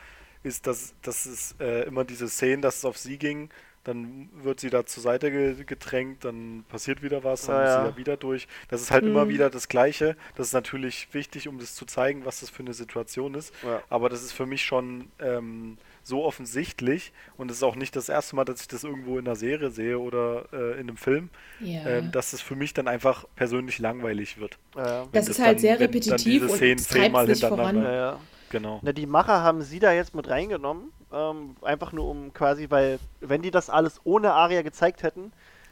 [0.44, 3.50] ist, dass, dass es äh, immer diese Szenen, dass es auf sie ging,
[3.84, 7.84] dann wird sie da zur Seite ge gedrängt, dann passiert wieder was, dann muss ja.
[7.86, 8.48] sie da wieder durch.
[8.70, 9.30] Das ist halt immer Mhm.
[9.30, 10.16] wieder das Gleiche.
[10.36, 13.54] Das ist natürlich wichtig, um das zu zeigen, was das für eine Situation ist.
[13.62, 13.84] Ja.
[13.90, 18.10] Aber das ist für mich schon ähm, so offensichtlich und es ist auch nicht das
[18.10, 21.30] erste Mal, dass ich das irgendwo in einer Serie sehe oder äh, in einem Film,
[21.60, 21.86] Ja.
[21.86, 24.58] ähm, dass es für mich dann einfach persönlich langweilig wird.
[24.76, 27.50] Ja, das wenn ist das halt dann- sehr repetitiv diese und Szenen zehnmal hintereinander-
[27.82, 27.84] voran.
[27.84, 28.20] ja, ja.
[28.50, 28.80] Genau.
[28.84, 30.92] Na, die Macher haben sie da jetzt mit reingenommen.
[31.12, 35.32] Ähm, einfach nur um quasi, weil, wenn die das alles ohne Aria gezeigt hätten,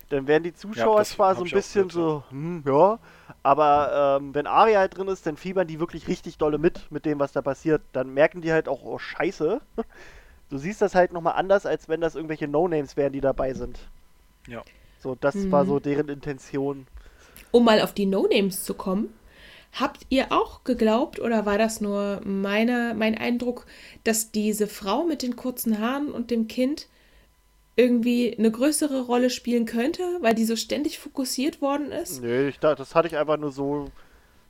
[0.10, 3.00] dann wären die Zuschauer das zwar so ein bisschen gehört, so, hm, ja,
[3.44, 7.06] aber ähm, wenn Aria halt drin ist, dann fiebern die wirklich richtig dolle mit, mit
[7.06, 7.82] dem, was da passiert.
[7.94, 9.62] Dann merken die halt auch, oh, scheiße.
[10.52, 13.80] Du siehst das halt nochmal anders, als wenn das irgendwelche No-Names wären, die dabei sind.
[14.48, 14.62] Ja.
[15.02, 15.52] So, das Mhm.
[15.52, 16.86] war so deren Intention.
[17.52, 19.14] Um mal auf die No-Names zu kommen,
[19.74, 23.66] habt ihr auch geglaubt oder war das nur meine, mein Eindruck,
[24.04, 26.88] dass diese Frau mit den kurzen Haaren und dem Kind
[27.78, 32.22] irgendwie eine größere Rolle spielen könnte, weil die so ständig fokussiert worden ist?
[32.22, 33.92] Nee, ich dachte, das hatte ich einfach nur so.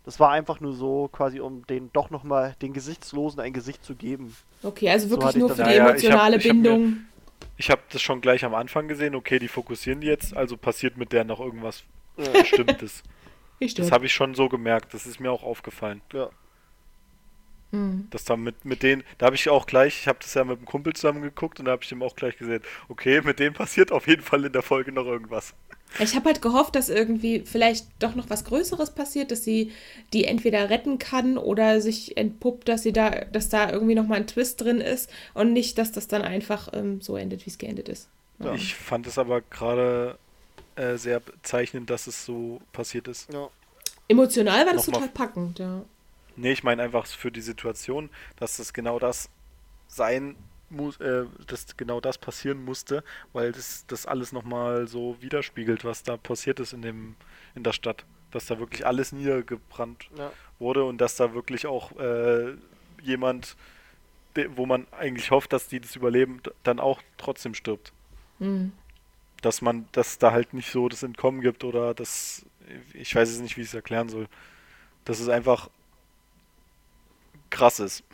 [0.04, 3.96] Das war einfach nur so, quasi, um den doch nochmal den Gesichtslosen ein Gesicht zu
[3.96, 4.36] geben.
[4.64, 6.98] Okay, also So wirklich ich nur für die ich hab- emotionale ich hab mir- Bindung.
[7.58, 10.98] Ich habe das schon gleich am Anfang gesehen, okay, die fokussieren die jetzt, also passiert
[10.98, 11.84] mit der noch irgendwas
[12.16, 13.04] Bestimmtes.
[13.64, 16.02] Ich Das habe ich schon so gemerkt, das ist mir auch aufgefallen.
[16.14, 16.32] Ja.
[17.72, 18.08] Hm.
[18.12, 20.58] Dass da mit, mit denen, da habe ich auch gleich, ich habe das ja mit
[20.58, 23.54] einem Kumpel zusammen geguckt und da habe ich dem auch gleich gesehen, okay, mit denen
[23.54, 25.54] passiert auf jeden Fall in der Folge noch irgendwas.
[26.00, 29.72] Ich habe halt gehofft, dass irgendwie vielleicht doch noch was Größeres passiert, dass sie
[30.14, 34.16] die entweder retten kann oder sich entpuppt, dass sie da, dass da irgendwie noch mal
[34.16, 37.58] ein Twist drin ist und nicht, dass das dann einfach ähm, so endet, wie es
[37.58, 38.08] geendet ist.
[38.40, 38.54] Ja.
[38.54, 40.18] Ich fand es aber gerade
[40.76, 43.32] äh, sehr bezeichnend, dass es so passiert ist.
[43.32, 43.50] Ja.
[44.08, 45.84] Emotional war das Nochmal- total packend, ja.
[46.36, 49.30] Nee, ich meine einfach für die Situation, dass das genau das
[49.88, 50.36] sein
[50.70, 53.04] muss, äh, dass genau das passieren musste,
[53.34, 57.16] weil das, das alles nochmal so widerspiegelt, was da passiert ist in dem,
[57.56, 58.06] in der Stadt.
[58.32, 60.32] Dass da wirklich alles niedergebrannt Ja.
[60.58, 62.56] wurde und dass da wirklich auch äh,
[63.04, 63.58] jemand,
[64.38, 67.92] de, wo man eigentlich hofft, dass die das überleben, dann auch trotzdem stirbt.
[68.40, 68.72] Hm.
[69.42, 72.46] Dass man, dass da halt nicht so das Entkommen gibt oder das,
[72.94, 74.28] ich weiß jetzt nicht, wie ich es erklären soll.
[75.04, 75.70] Dass es einfach
[77.52, 78.04] krass ist.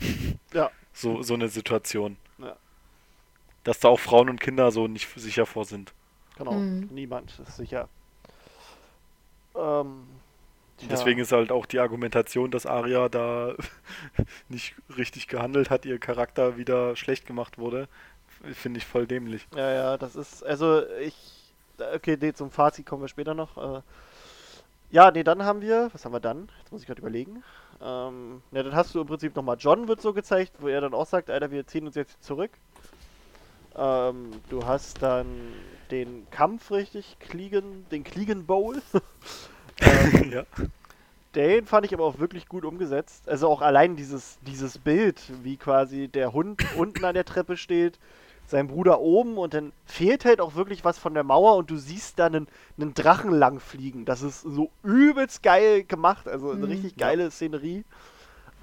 [0.54, 0.70] Ja.
[0.94, 2.16] So, so eine Situation.
[2.38, 2.56] Ja.
[3.64, 5.92] Dass da auch Frauen und Kinder so nicht sicher vor sind.
[6.38, 6.52] Genau.
[6.52, 6.88] Mhm.
[6.90, 7.90] Niemand ist sicher.
[9.54, 10.06] Ähm,
[10.88, 13.54] deswegen ist halt auch die Argumentation, dass Arya da
[14.48, 17.88] nicht richtig gehandelt hat, ihr Charakter wieder schlecht gemacht wurde,
[18.52, 19.46] finde ich voll dämlich.
[19.54, 21.14] Ja, ja, das ist, also ich,
[21.94, 23.56] okay, nee, zum Fazit kommen wir später noch.
[23.56, 23.82] Äh,
[24.90, 26.48] ja, nee, dann haben wir, was haben wir dann?
[26.60, 27.42] Jetzt muss ich gerade überlegen.
[27.80, 30.94] Ähm, ja, dann hast du im Prinzip nochmal John wird so gezeigt, wo er dann
[30.94, 32.50] auch sagt, Alter, wir ziehen uns jetzt zurück.
[33.76, 35.26] Ähm, du hast dann
[35.90, 38.82] den Kampf richtig, Kliegen, den Kliegen Bowl.
[39.80, 40.44] ähm, ja.
[41.34, 43.28] Den fand ich aber auch wirklich gut umgesetzt.
[43.28, 47.98] Also auch allein dieses, dieses Bild, wie quasi der Hund unten an der Treppe steht,
[48.48, 51.76] sein Bruder oben und dann fehlt halt auch wirklich was von der Mauer und du
[51.76, 52.48] siehst da einen,
[52.78, 54.04] einen Drachen langfliegen.
[54.06, 56.70] Das ist so übelst geil gemacht, also eine Mhm.
[56.70, 57.84] richtig geile Szenerie.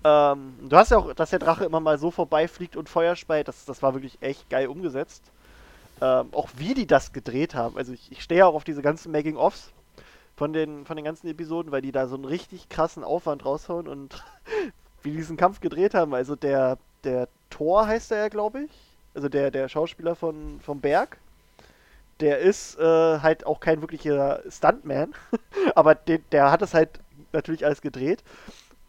[0.04, 3.48] Ähm, du hast ja auch, dass der Drache immer mal so vorbeifliegt und Feuer speit,
[3.48, 5.32] das, das war wirklich echt geil umgesetzt.
[6.02, 7.78] Ähm, auch wie die das gedreht haben.
[7.78, 9.74] Also ich, ich stehe ja auch auf diese ganzen Making-ofs
[10.36, 13.88] von den, von den ganzen Episoden, weil die da so einen richtig krassen Aufwand raushauen
[13.88, 14.24] und
[15.04, 16.14] wie die diesen Kampf gedreht haben.
[16.14, 18.85] Also der, der Thor heißt er ja, glaube ich.
[19.16, 21.18] Also der, der Schauspieler von, vom Berg.
[22.22, 25.14] Der ist äh, halt auch kein wirklicher Stuntman,
[25.76, 26.90] aber den, der hat es halt
[27.34, 28.24] natürlich alles gedreht.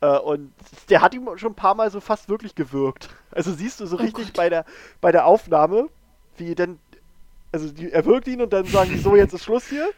[0.01, 0.53] Äh, und
[0.91, 3.11] der hat ihm schon ein paar Mal so fast wirklich gewirkt.
[3.37, 4.35] Also siehst du so Oh richtig Gott.
[4.35, 4.65] bei der,
[5.03, 5.91] bei der Aufnahme,
[6.39, 6.79] wie denn,
[7.53, 9.91] also die, er wirkt ihn und dann sagen die so, jetzt ist Schluss hier.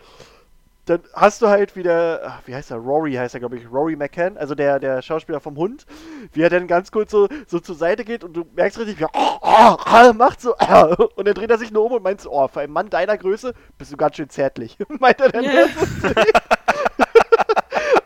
[0.89, 3.95] Dann hast du halt wieder, ach, wie heißt er, Rory heißt er, glaube ich, Rory
[3.95, 5.85] McCann, also der, der Schauspieler vom Hund,
[6.33, 9.03] wie er dann ganz kurz so, so zur Seite geht und du merkst richtig, wie
[9.05, 12.03] er oh, oh, oh, macht so, äh, und dann dreht er sich nur um und
[12.03, 15.29] meint so, oh, für einen Mann deiner Größe bist du ganz schön zärtlich, meint er
[15.29, 15.45] dann.
[15.45, 16.09] So.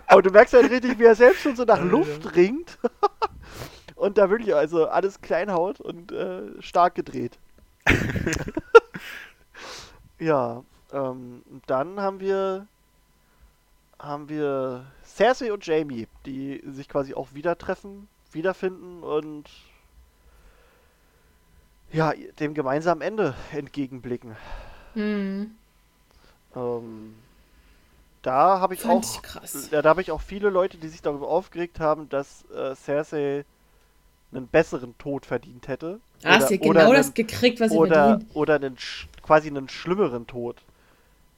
[0.08, 2.78] Aber du merkst halt richtig, wie er selbst schon so nach Luft ringt
[3.94, 7.38] und da wirklich also alles klein haut und äh, stark gedreht.
[10.18, 12.66] ja, ähm, dann haben wir
[13.98, 19.48] haben wir Cersei und Jamie, die sich quasi auch wieder treffen, wiederfinden und
[21.92, 24.34] ja, dem gemeinsamen Ende entgegenblicken.
[24.94, 25.52] Hm.
[26.56, 27.14] Ähm,
[28.22, 29.68] da habe ich Fand auch ich krass.
[29.70, 33.44] ja, da habe ich auch viele Leute, die sich darüber aufgeregt haben, dass äh, Cersei
[34.32, 36.00] einen besseren Tod verdient hätte.
[36.24, 38.36] Ah, hast ja genau einen- das gekriegt, was sie oder, verdient.
[38.36, 38.76] oder einen,
[39.22, 40.56] quasi einen schlimmeren Tod,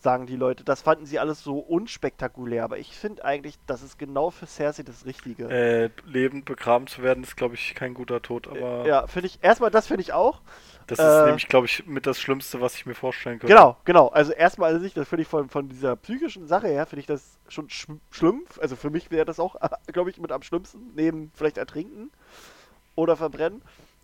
[0.04, 0.62] sagen die Leute.
[0.64, 4.84] Das fanden sie alles so unspektakulär, aber ich finde eigentlich, das ist genau für Cersei
[4.84, 5.48] das Richtige.
[5.48, 9.38] Äh, lebend begraben zu werden, ist, glaube ich, kein guter Tod, aber ja, finde ich,
[9.42, 10.40] erstmal das finde ich auch.
[10.86, 13.54] das äh, ist nämlich, glaube ich, mit das Schlimmste, was ich mir vorstellen könnte.
[13.56, 14.08] Genau, genau.
[14.08, 17.06] Also erstmal an sich, das finde ich von, von dieser psychischen Sache her, finde ich
[17.06, 18.44] das schon schm- schlimm.
[18.60, 19.56] Also für mich wäre das auch,
[19.92, 22.10] glaube ich, mit am schlimmsten, neben vielleicht ertrinken
[22.96, 23.62] oder verbrennen.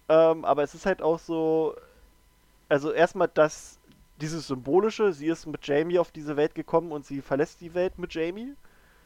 [0.08, 1.76] Ähm, aber es ist halt auch so,
[2.68, 3.79] also erstmal das,
[4.20, 7.98] dieses Symbolische, sie ist mit Jamie auf diese Welt gekommen und sie verlässt die Welt
[7.98, 8.54] mit Jamie.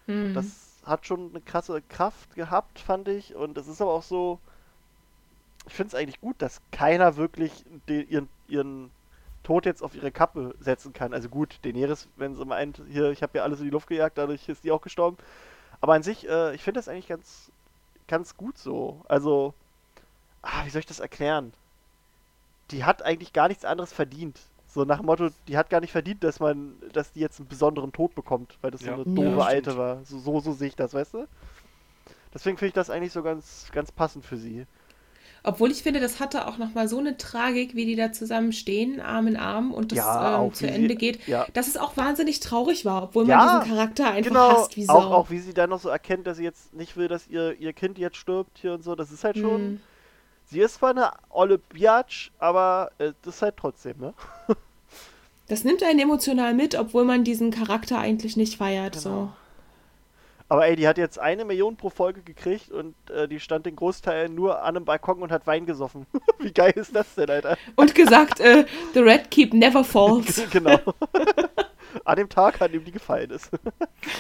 [0.07, 0.35] Hm.
[0.35, 3.35] Das hat schon eine krasse Kraft gehabt, fand ich.
[3.35, 4.39] Und es ist aber auch so,
[5.67, 8.91] ich finde es eigentlich gut, dass keiner wirklich den, ihren, ihren
[9.43, 11.15] Tod jetzt auf ihre Kappe setzen kann.
[11.15, 14.19] Also gut, Daenerys, wenn sie meint, hier, ich habe ja alles in die Luft gejagt,
[14.19, 15.17] dadurch ist die auch gestorben.
[15.81, 17.51] Aber an sich, äh, ich finde das eigentlich ganz,
[18.09, 19.03] ganz gut so.
[19.09, 19.55] Also,
[20.43, 21.53] ah, wie soll ich das erklären?
[22.71, 24.41] Die hat eigentlich gar nichts anderes verdient.
[24.75, 27.49] So nach dem Motto, die hat gar nicht verdient, dass man, dass die jetzt einen
[27.49, 29.43] besonderen Tod bekommt, weil das Ja, so eine ja, doofe stimmt.
[29.47, 30.05] Alte war.
[30.05, 31.27] So, so, so sehe ich das, weißt du?
[32.35, 34.67] Deswegen finde ich das eigentlich so ganz, ganz passend für sie.
[35.45, 39.01] Obwohl ich finde, das hatte auch nochmal so eine Tragik, wie die da zusammen stehen,
[39.01, 41.47] Arm in Arm und das Ja, auch ähm, zu wie sie- Ende geht, ja.
[41.53, 44.87] dass es auch wahnsinnig traurig war, obwohl Ja, man diesen Charakter einfach genau, hasst wie
[44.87, 44.95] Sau.
[44.95, 47.61] auch, auch wie sie dann noch so erkennt, dass sie jetzt nicht will, dass ihr,
[47.61, 48.95] ihr Kind jetzt stirbt hier und so.
[48.97, 49.61] Das ist halt schon.
[49.61, 49.81] Hm.
[50.47, 54.15] Sie ist zwar eine olle Biatch, aber äh, das ist halt trotzdem, ne?
[55.47, 58.95] Das nimmt einen emotional mit, obwohl man diesen Charakter eigentlich nicht feiert.
[58.95, 59.31] So.
[60.49, 63.77] Aber ey, die hat jetzt eine Million pro Folge gekriegt und äh, die stand den
[63.77, 66.07] Großteil nur an einem Balkon und hat Wein gesoffen.
[66.39, 67.59] Wie geil ist das denn, Alter?
[67.77, 68.65] Und gesagt, äh,
[68.95, 70.43] The Red Keep never falls.
[70.51, 70.79] genau.
[72.05, 73.51] an dem Tag, an dem die gefallen ist.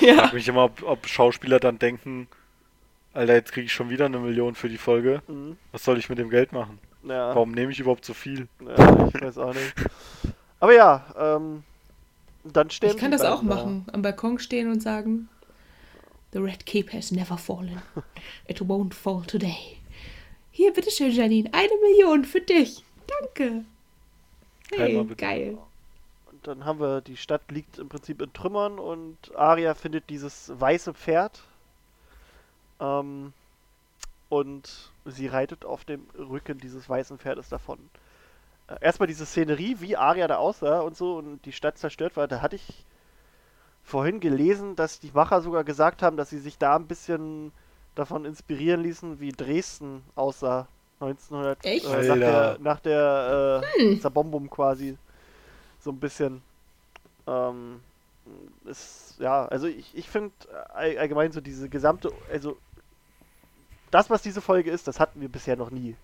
[0.00, 0.14] ja.
[0.14, 2.28] frage mich immer, ob, ob Schauspieler dann denken,
[3.14, 5.22] Alter, jetzt kriege ich schon wieder eine Million für die Folge.
[5.28, 5.56] Mhm.
[5.72, 6.78] Was soll ich mit dem Geld machen?
[7.04, 8.48] Ja, Warum nehme ich überhaupt so viel?
[8.60, 9.74] ja, ich weiß auch nicht.
[10.58, 11.62] Aber ja, ähm,
[12.44, 13.46] dann stehen Ich kann die das auch da.
[13.46, 13.86] machen.
[13.92, 15.28] Am Balkon stehen und sagen:
[16.32, 17.80] The Red Cape has never fallen.
[18.48, 19.78] It won't fall today.
[20.50, 21.50] Hier, bitteschön, Janine.
[21.52, 22.84] Eine Million für dich.
[23.06, 23.64] Danke.
[24.74, 25.58] Hey, geil.
[26.32, 30.50] Und dann haben wir, die Stadt liegt im Prinzip in Trümmern und Arya findet dieses
[30.58, 31.42] weiße Pferd.
[32.80, 33.32] Ähm,
[34.28, 37.78] und sie reitet auf dem Rücken dieses weißen Pferdes davon.
[38.68, 42.26] Äh, erstmal diese Szenerie, wie Arya da aussah und so und die Stadt zerstört war,
[42.26, 42.84] da hatte ich
[43.82, 47.52] vorhin gelesen, dass die Macher sogar gesagt haben, dass sie sich da ein bisschen
[47.94, 50.66] davon inspirieren ließen, wie Dresden aussah.
[51.00, 51.84] 1900 Echt?
[51.84, 54.96] äh, nach der, nach der äh, Zabombum quasi.
[55.80, 56.42] So ein bisschen.
[57.26, 57.80] Ähm,
[58.64, 60.32] ist, ja, also ich, ich finde
[60.72, 62.56] all, allgemein so diese gesamte, also
[63.90, 65.96] das, was diese Folge ist, das hatten wir bisher noch nie.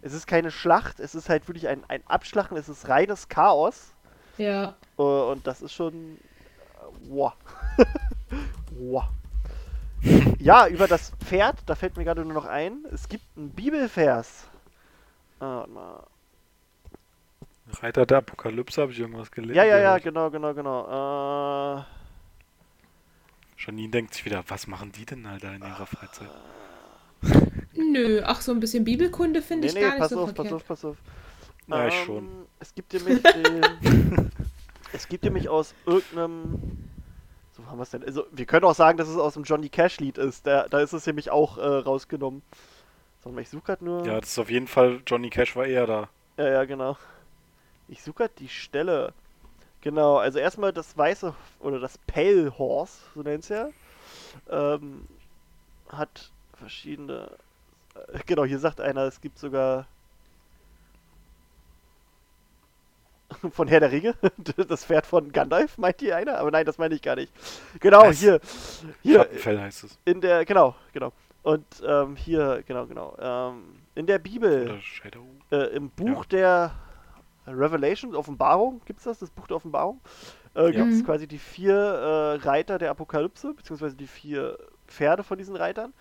[0.00, 3.92] Es ist keine Schlacht, es ist halt wirklich ein, ein Abschlachten, es ist reines Chaos.
[4.38, 4.76] Ja.
[4.96, 6.16] Äh, Und das ist schon.
[6.16, 7.32] äh, Wow.
[8.78, 9.04] wow.
[10.38, 14.44] Ja, über das Pferd, da fällt mir gerade nur noch ein, es gibt einen Bibelvers.
[15.40, 16.06] Äh, warte mal.
[17.70, 19.54] Reiter der Apokalypse, habe ich irgendwas gelesen?
[19.54, 20.02] ja, ja, ja, gehört?
[20.04, 21.80] genau, genau, genau.
[21.80, 21.84] Äh,
[23.58, 26.30] Janine denkt sich wieder, was machen die denn Alter in ihrer Freizeit?
[27.74, 30.32] Nö, ach, so ein bisschen Bibelkunde finde nee, ich nee, gar nicht pass so auf,
[30.34, 30.34] verkehrt.
[30.34, 30.96] pass auf, pass auf.
[31.68, 32.46] Ja, ich Ähm, schon.
[32.60, 33.60] Es gibt nämlich den,
[34.92, 36.90] Es gibt nämlich aus irgendeinem.
[37.52, 38.04] So haben wir es denn.
[38.04, 40.46] Also, wir können auch sagen, dass es aus dem Johnny Cash-Lied ist.
[40.46, 42.42] Da, da ist es nämlich auch äh, rausgenommen.
[43.24, 44.06] Sag mal, ich suche gerade nur.
[44.06, 46.08] Ja, das ist auf jeden Fall, Johnny Cash war eher da.
[46.36, 46.96] Ja, ja, genau.
[47.88, 49.12] Ich suche gerade die Stelle.
[49.80, 53.68] Genau, also erstmal das weiße oder das Pale Horse, so nennt es ja.
[54.50, 55.06] Ähm,
[55.88, 57.30] hat verschiedene.
[57.94, 59.86] Äh, genau, hier sagt einer, es gibt sogar.
[63.52, 64.14] Von Herr der Ringe,
[64.68, 66.38] das Pferd von Gandalf, meint hier einer?
[66.38, 67.30] Aber nein, das meine ich gar nicht.
[67.78, 68.18] Genau, Was?
[68.18, 68.40] hier.
[69.02, 69.98] Hier, Schattenfell heißt es.
[70.06, 71.12] in der, genau, genau.
[71.42, 73.16] Und ähm, hier, genau, genau.
[73.20, 74.80] Ähm, in der Bibel
[75.50, 76.74] äh, im Buch der
[77.50, 80.00] Revelation, Offenbarung, gibt es das, das Buch der Offenbarung?
[80.54, 81.06] Äh, gibt es Mhm.
[81.06, 85.92] quasi die vier äh, Reiter der Apokalypse, beziehungsweise die vier Pferde von diesen Reitern.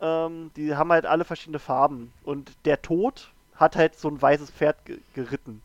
[0.00, 2.12] Ähm, die haben halt alle verschiedene Farben.
[2.24, 5.62] Und der Tod hat halt so ein weißes Pferd ge geritten.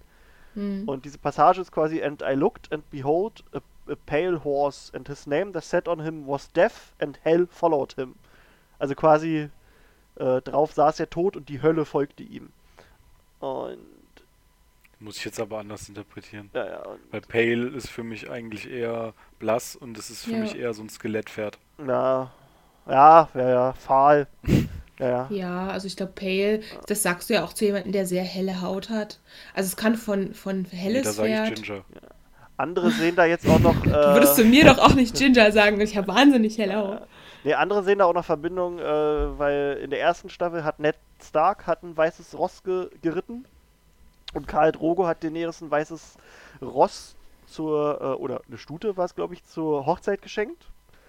[0.53, 0.88] Hm.
[0.88, 3.60] Und diese Passage ist quasi, and I looked and behold a,
[3.91, 7.94] a pale horse, and his name that sat on him was death, and hell followed
[7.94, 8.16] him.
[8.80, 9.49] Also quasi
[10.16, 12.49] äh, drauf saß der Tod und die Hölle folgte ihm.
[13.40, 13.80] Und
[15.00, 16.50] Muss ich jetzt aber anders interpretieren.
[16.54, 20.32] ja, ja, und, Weil Pale ist für mich eigentlich eher blass und es ist für
[20.32, 20.38] Ja.
[20.40, 21.58] mich eher so ein Skelettpferd.
[21.86, 22.32] ja,
[22.88, 24.28] ja, ja, ja, fahl.
[24.98, 25.28] Ja, ja.
[25.30, 28.62] Ja, also ich glaube, Pale, das sagst du ja auch zu jemandem, der sehr helle
[28.62, 29.20] Haut hat.
[29.54, 31.54] Also es kann von, von Nee, da helles sage ich.
[31.56, 31.84] Ginger.
[32.56, 33.76] Andere sehen da jetzt auch noch.
[33.86, 37.02] Äh, Du würdest zu mir doch auch nicht Ginger sagen, ich habe wahnsinnig helle Haut.
[37.44, 38.84] nee, andere sehen da auch noch Verbindung, äh,
[39.38, 43.44] weil in der ersten Staffel hat Ned Stark hat ein weißes Ross ge geritten
[44.36, 46.18] und Karl Drogo hat Daenerys ein weißes
[46.62, 47.16] Ross
[47.48, 50.66] zur, äh, oder eine Stute war es, glaube ich, zur Hochzeit geschenkt.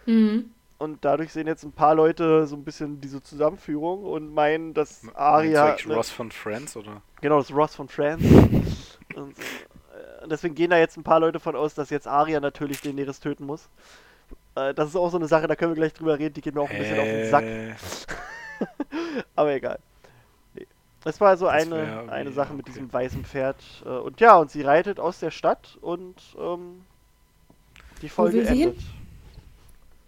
[0.07, 0.51] Mhm.
[0.78, 5.01] Und dadurch sehen jetzt ein paar Leute so ein bisschen diese Zusammenführung und meinen, dass
[5.01, 5.65] du Arya.
[5.70, 7.01] eigentlich ne- Ross von Friends oder?
[7.23, 8.24] Genau, das Ross von France.
[9.15, 9.43] und so.
[9.43, 13.20] Äh, deswegen gehen da jetzt ein paar Leute von aus, dass jetzt Arya natürlich Daenerys
[13.20, 13.69] töten muss.
[14.55, 16.55] Äh, das ist auch so eine Sache, da können wir gleich drüber reden, die geht
[16.55, 17.44] mir auch ein bisschen auf den Sack.
[19.35, 19.78] Aber egal.
[21.07, 22.73] Das war so Das eine, eine Sache mit okay.
[22.73, 23.62] diesem weißen Pferd.
[23.85, 26.85] Äh, und ja, und sie reitet aus der Stadt und ähm,
[28.03, 28.70] die Folge hin?
[28.70, 28.83] endet.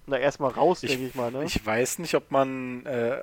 [0.09, 1.45] Na, erstmal raus, denke ich mal, ne?
[1.45, 3.17] Ich weiß nicht, ob man, äh,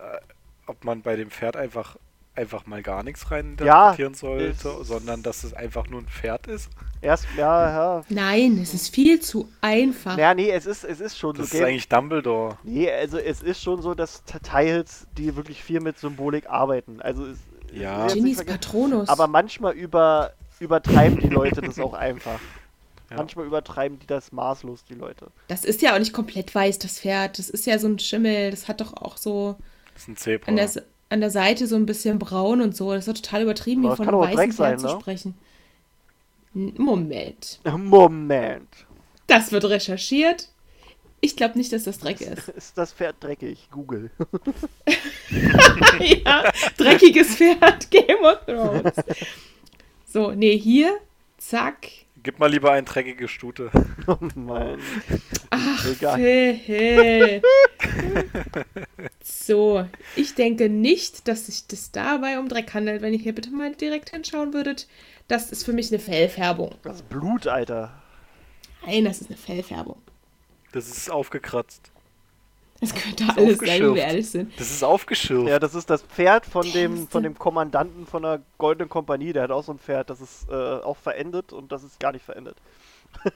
[0.68, 1.98] ob man bei dem Pferd einfach,
[2.34, 6.70] einfach mal gar nichts rein Ja, sollte, sondern dass es einfach nur ein Pferd ist.
[7.02, 8.04] Erst, ja, ja.
[8.08, 10.18] Nein, es ist viel zu einfach.
[10.18, 11.58] Ja, nee, es ist, es ist schon Das so.
[11.58, 12.58] ist eigentlich Dumbledore.
[12.64, 17.02] Nee, also es ist schon so, dass Teils, die wirklich viel mit Symbolik arbeiten.
[17.02, 18.08] Also es, es Ja.
[18.10, 19.10] verkehrt, Patronus.
[19.10, 22.40] aber manchmal über, übertreiben die Leute das auch einfach.
[23.10, 23.18] Ja.
[23.18, 25.28] Manchmal übertreiben die das maßlos, die Leute.
[25.48, 27.38] das ist ja auch nicht komplett weiß, das Pferd.
[27.38, 28.50] Das ist ja so ein Schimmel.
[28.52, 29.56] Das hat doch auch so
[29.94, 30.50] Das ist ein Zebra.
[30.50, 30.70] an der,
[31.10, 32.92] an der Seite so ein bisschen braun und so.
[32.94, 35.02] Das ist doch total übertrieben, hier von kann einem weißen Dreck sein, Pferd zu ne?
[35.02, 35.38] sprechen.
[36.56, 37.60] N- Moment.
[37.78, 38.70] Moment.
[39.28, 40.50] Das wird recherchiert.
[41.26, 42.50] Ich glaube nicht, dass das Dreck ist.
[42.50, 43.68] Ist das Pferd dreckig?
[43.72, 44.12] Google.
[46.00, 48.94] ja, dreckiges Pferd, Game of Thrones.
[50.06, 51.00] So, nee, hier,
[51.40, 51.88] zack.
[52.22, 53.72] Gib mal lieber eine dreckige Stute.
[54.08, 54.78] Oh Mann.
[55.50, 56.20] Ach, Egal.
[56.64, 57.42] Phil.
[59.24, 63.02] so, ich denke nicht, dass sich das dabei um Dreck handelt.
[63.02, 64.88] Wenn ihr hier bitte mal direkt hinschauen würdet,
[65.28, 66.76] das ist für mich eine Fellfärbung.
[66.84, 68.00] Das ist Blut, Alter.
[68.86, 69.98] Nein, das ist eine Fellfärbung.
[70.76, 71.90] Das ist aufgekratzt.
[72.82, 74.60] Das könnte ist alles sein, wenn wir ehrlich sind.
[74.60, 75.48] Das ist aufgeschürft.
[75.48, 79.32] Ja, das ist das Pferd von dem, von dem Kommandanten von der Goldenen Kompanie.
[79.32, 82.12] Der hat auch so ein Pferd, das ist äh, auch verendet und das ist gar
[82.12, 82.58] nicht verendet.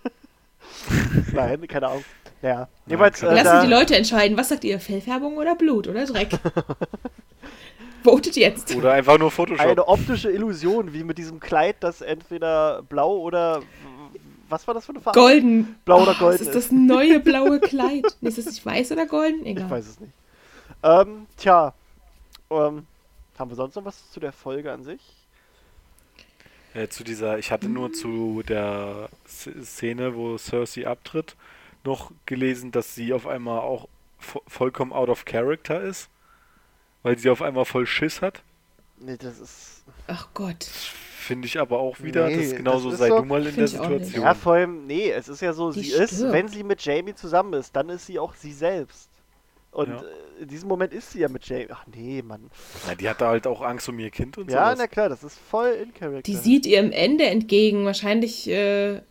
[1.33, 2.03] Nein, keine Ahnung.
[2.41, 2.67] Ja.
[2.85, 6.31] Jedenfalls, äh, Lassen die Leute entscheiden, was sagt ihr, Fellfärbung oder Blut oder Dreck?
[8.03, 8.75] Votet jetzt.
[8.75, 9.65] Oder einfach nur Photoshop.
[9.65, 13.61] eine optische Illusion, wie mit diesem Kleid, das entweder blau oder.
[14.49, 15.19] Was war das für eine Farbe?
[15.19, 15.75] Golden.
[15.85, 18.05] Blau oder Oh, golden Ist das neue blaue Kleid?
[18.21, 19.45] Ist das nicht weiß oder golden?
[19.45, 19.65] Egal.
[19.65, 20.13] Ich weiß es nicht.
[20.83, 21.73] Ähm, tja.
[22.49, 22.85] Ähm,
[23.37, 25.01] haben wir sonst noch was zu der Folge an sich?
[26.73, 31.35] Äh, zu dieser, ich hatte nur zu der S Szene, wo Cersei abtritt,
[31.83, 33.87] noch gelesen, dass sie auf einmal auch
[34.19, 36.09] vo vollkommen out of character ist.
[37.01, 38.41] Weil sie auf einmal voll Schiss hat.
[38.99, 39.83] Nee, das ist.
[40.07, 40.67] Ach Gott.
[41.29, 43.45] Finde ich aber auch wieder, Nee, das ist genauso, das ist sei so- du mal
[43.45, 43.67] in der.
[43.67, 44.23] Situation.
[44.23, 46.33] Ja, vor allem, nee, es ist ja so, Die sie ist, stirbt.
[46.33, 49.09] wenn sie mit Jamie zusammen ist, dann ist sie auch sie selbst.
[49.71, 49.97] Und Ja.
[49.97, 51.67] äh, in diesem Moment ist sie ja mit Jamie.
[51.69, 52.49] Ach nee, Mann.
[52.87, 54.79] Na, die hat da halt auch Angst um ihr Kind und Ja, sowas.
[54.79, 56.23] na klar, das ist voll in Character.
[56.23, 57.85] Die sieht ihrem Ende entgegen.
[57.85, 59.01] Wahrscheinlich äh,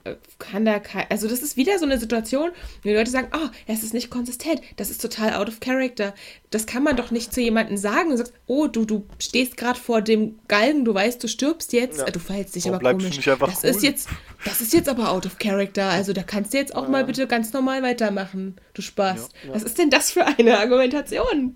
[0.41, 1.07] kann da kein.
[1.11, 2.51] Also, das ist wieder so eine Situation,
[2.83, 4.61] wo die Leute sagen: Oh, es ist nicht konsistent.
[4.77, 6.13] Das ist total out of character.
[6.51, 8.11] Das kann man doch nicht zu jemandem sagen.
[8.11, 11.99] Du sagst: Oh, du, du stehst gerade vor dem Galgen, du weißt, du stirbst jetzt.
[11.99, 12.05] Ja.
[12.07, 13.17] Du verhältst dich Warum aber komisch.
[13.17, 13.71] nicht einfach das cool?
[13.71, 14.09] ist jetzt.
[14.45, 15.87] Das ist jetzt aber out of character.
[15.89, 18.57] Also, da kannst du jetzt auch mal bitte ganz normal weitermachen.
[18.73, 19.29] Du Spaß.
[19.47, 19.55] Ja.
[19.55, 21.55] Was ist denn das für eine Argumentation?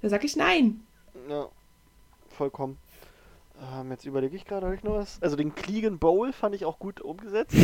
[0.00, 0.80] Da sag ich nein.
[1.28, 1.48] Ja,
[2.30, 2.78] vollkommen.
[3.78, 5.18] Ähm, jetzt überlege ich gerade, habe ich noch was?
[5.20, 7.54] Also den Clegan Bowl fand ich auch gut umgesetzt.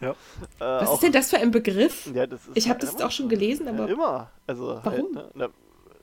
[0.00, 0.10] Ja.
[0.10, 0.14] Äh,
[0.60, 2.06] Was auch, ist denn das für ein Begriff?
[2.14, 4.30] Ja, das ist Ich habe das auch schon gelesen, Ja, aber immer.
[4.46, 5.16] Also, Warum?
[5.16, 5.50] Halt, ne, ne,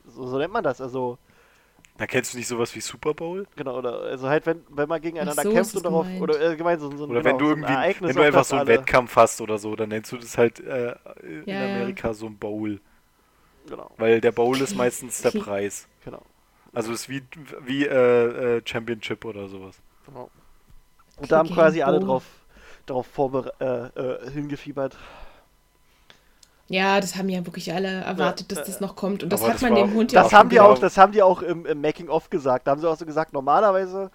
[0.05, 0.81] so, so nennt man das.
[0.81, 1.17] Also,
[1.97, 3.45] Na, kennst du nicht sowas wie Super Bowl?
[3.55, 6.21] genau, oder, also halt, wenn, wenn man gegeneinander so, kämpft und darauf, gemeint.
[6.21, 8.21] oder äh, gemeint, so, so, Oder genau, wenn du so ein irgendwie, Ereignis, wenn du
[8.23, 11.43] einfach so einen alle- Wettkampf hast oder so, dann nennst du das halt äh, in
[11.45, 11.65] Ja, ja.
[11.65, 12.79] Amerika so ein Bowl.
[13.67, 15.31] Genau, Weil der Bowl ist meistens der.
[15.31, 15.87] Preis.
[16.03, 16.23] genau,
[16.73, 17.21] Also ist wie,
[17.63, 19.75] wie äh, äh, Championship oder sowas.
[20.07, 20.31] genau.
[21.17, 22.23] Und da haben quasi alle drauf,
[22.91, 24.97] darauf vorbere äh, äh, hingefiebert.
[26.67, 29.23] ja, das haben ja wirklich alle erwartet, dass das noch kommt.
[29.23, 31.11] Und das hat das man dem Hund ja Das auch haben die auch, das haben
[31.11, 32.67] die auch im, im Making of gesagt.
[32.67, 34.11] Da haben sie auch so gesagt, normalerweise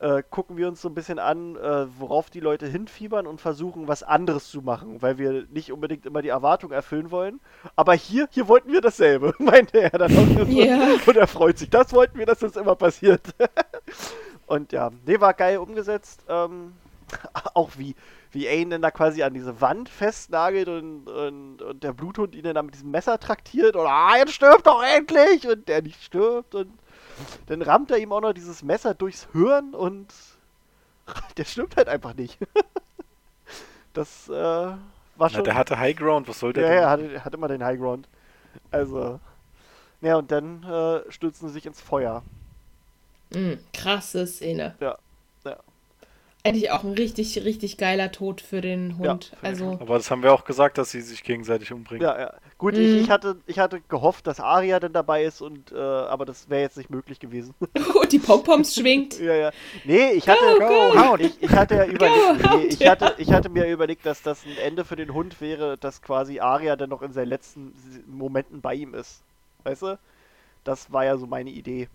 [0.00, 3.88] äh, gucken wir uns so ein bisschen an, äh, worauf die Leute hinfiebern und versuchen,
[3.88, 7.40] was anderes zu machen, weil wir nicht unbedingt immer die Erwartung erfüllen wollen.
[7.76, 10.48] Aber hier, hier wollten wir dasselbe, meinte er dann auch.
[10.48, 10.96] Ja.
[11.06, 11.70] Und er freut sich.
[11.70, 13.22] Das wollten wir, dass das immer passiert.
[14.46, 16.22] und ja, nee, war geil umgesetzt.
[16.28, 16.72] Ähm,
[17.54, 17.94] auch wie,
[18.32, 22.54] wie Aiden da quasi an diese Wand festnagelt und, und, und der Bluthund ihn dann
[22.54, 25.46] da mit diesem Messer traktiert und ah, jetzt stirbt doch endlich!
[25.46, 26.72] Und der nicht stirbt und
[27.46, 30.12] dann rammt er ihm auch noch dieses Messer durchs Hirn und
[31.36, 32.38] der stirbt halt einfach nicht.
[33.92, 34.78] das äh, war
[35.18, 35.44] Na, schon.
[35.44, 37.10] der hatte High Ground, was soll der ja, denn?
[37.10, 38.08] ja, hatte, hatte immer den High Ground.
[38.70, 39.20] Also.
[40.02, 42.22] Ja, und dann äh, stürzen sie sich ins Feuer.
[43.30, 44.74] Mm, krasse Szene.
[44.80, 44.98] Ja.
[46.46, 49.32] Eigentlich auch ein richtig, richtig geiler Tod für den Ja, Hund.
[49.42, 52.02] den also, Aber das haben wir auch gesagt, dass sie sich gegenseitig umbringen.
[52.02, 52.34] Ja, ja.
[52.58, 52.80] Gut, Mhm.
[52.80, 56.48] ich, ich, hatte, ich hatte gehofft, dass Aria dann dabei ist, und, äh, aber das
[56.48, 57.54] wäre jetzt nicht möglich gewesen.
[58.00, 59.18] und die Pompoms schwingt.
[59.20, 59.50] ja, ja.
[59.84, 61.16] Nee, ich hatte, go.
[61.18, 62.92] Ich, ich hatte ja überlegt, Go, nee, ich, ja.
[62.92, 66.40] hatte, ich hatte mir überlegt, dass das ein Ende für den Hund wäre, dass quasi
[66.40, 67.74] Aria dann noch in seinen letzten
[68.06, 69.22] Momenten bei ihm ist.
[69.64, 69.98] Weißt du?
[70.64, 71.88] Das war ja so meine Idee.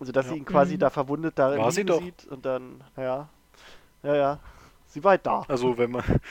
[0.00, 0.32] Also, dass Ja.
[0.32, 0.78] sie ihn quasi Mhm.
[0.80, 2.00] da verwundet da War sie doch.
[2.00, 3.28] sieht und dann, ja.
[4.02, 4.38] Ja, ja.
[4.86, 5.42] Sie war halt da.
[5.46, 6.02] Also wenn man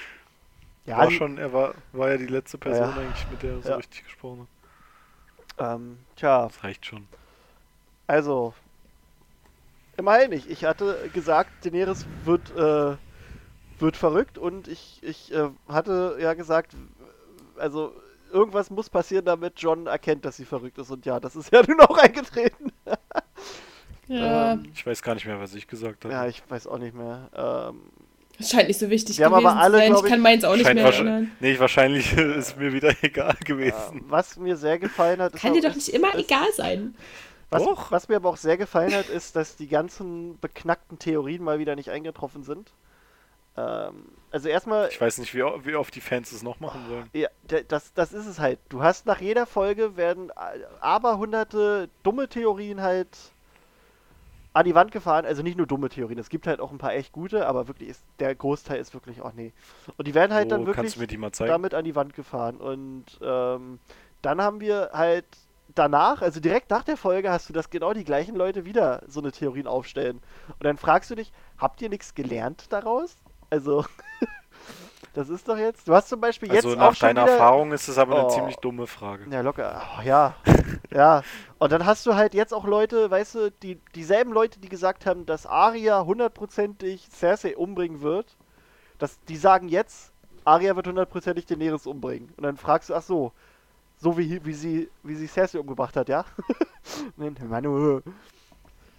[0.85, 3.01] Ja, war sie- schon, er war, war ja die letzte Person Ja.
[3.01, 3.75] eigentlich, mit der er so Ja.
[3.75, 4.47] richtig gesprochen
[5.57, 5.75] hat.
[5.75, 7.07] ähm, tja, Das reicht schon.
[8.07, 8.53] Also,
[9.97, 10.49] immerhin nicht.
[10.49, 12.97] Ich hatte gesagt, Daenerys wird, äh,
[13.77, 16.75] wird verrückt und ich, ich äh, hatte ja gesagt,
[17.57, 17.93] also
[18.31, 20.91] irgendwas muss passieren, damit John erkennt, dass sie verrückt ist.
[20.91, 22.71] Und ja, das ist ja nun auch eingetreten.
[24.09, 26.13] Ja, Ähm, Ich weiß gar nicht mehr, was ich gesagt habe.
[26.13, 27.29] ja, ich weiß auch nicht mehr.
[27.71, 27.81] Ähm,
[28.39, 29.89] es scheint nicht so wichtig wir haben gewesen aber alle, zu sein.
[29.91, 31.31] glaub Ich kann ich- meins auch nicht mehr wahrscheinlich- erinnern.
[31.39, 34.03] Nee, wahrscheinlich ist mir wieder egal gewesen.
[34.07, 36.95] was mir sehr gefallen hat, ist Kann auch- dir doch nicht immer ist, egal sein.
[37.51, 37.91] Was, Doch.
[37.91, 41.75] was mir aber auch sehr gefallen hat, ist, dass die ganzen beknackten Theorien mal wieder
[41.75, 42.71] nicht eingetroffen sind.
[43.57, 47.09] Ähm, also erstmal, Ich weiß nicht, wie, wie oft die Fans es noch machen wollen.
[47.13, 47.27] Ja,
[47.67, 48.59] das, das ist es halt.
[48.69, 50.31] Du hast nach jeder Folge werden
[50.79, 53.09] aber hunderte dumme Theorien halt
[54.53, 55.25] an die Wand gefahren.
[55.25, 56.19] Also nicht nur dumme Theorien.
[56.19, 59.21] Es gibt halt auch ein paar echt gute, aber wirklich ist der Großteil ist wirklich,
[59.23, 59.53] oh nee.
[59.97, 60.97] Und die werden halt Wo dann wirklich
[61.37, 62.57] damit an die Wand gefahren.
[62.57, 63.79] Und ähm,
[64.21, 65.25] dann haben wir halt
[65.75, 69.19] danach, also direkt nach der Folge, hast du das genau die gleichen Leute wieder so
[69.19, 70.17] eine Theorien aufstellen.
[70.47, 73.17] Und dann fragst du dich, habt ihr nichts gelernt daraus?
[73.49, 73.85] Also,
[75.13, 75.87] das ist doch jetzt.
[75.87, 78.15] Du hast zum Beispiel jetzt Also auch nach schon deiner wieder, Erfahrung ist es aber
[78.15, 78.29] eine Oh.
[78.29, 79.25] ziemlich dumme Frage.
[79.29, 79.81] Ja, locker.
[79.97, 80.35] Oh, ja.
[80.91, 81.23] ja.
[81.57, 85.05] Und dann hast du halt jetzt auch Leute, weißt du, die, dieselben Leute, die gesagt
[85.05, 88.37] haben, dass Arya hundertprozentig Cersei umbringen wird,
[88.97, 90.11] dass, die sagen jetzt,
[90.45, 92.33] Arya wird hundertprozentig Daenerys umbringen.
[92.37, 93.31] Und dann fragst du, ach so,
[93.97, 96.25] so wie, wie, sie, wie sie Cersei umgebracht hat, ja?
[97.17, 98.01] Nein, Manu.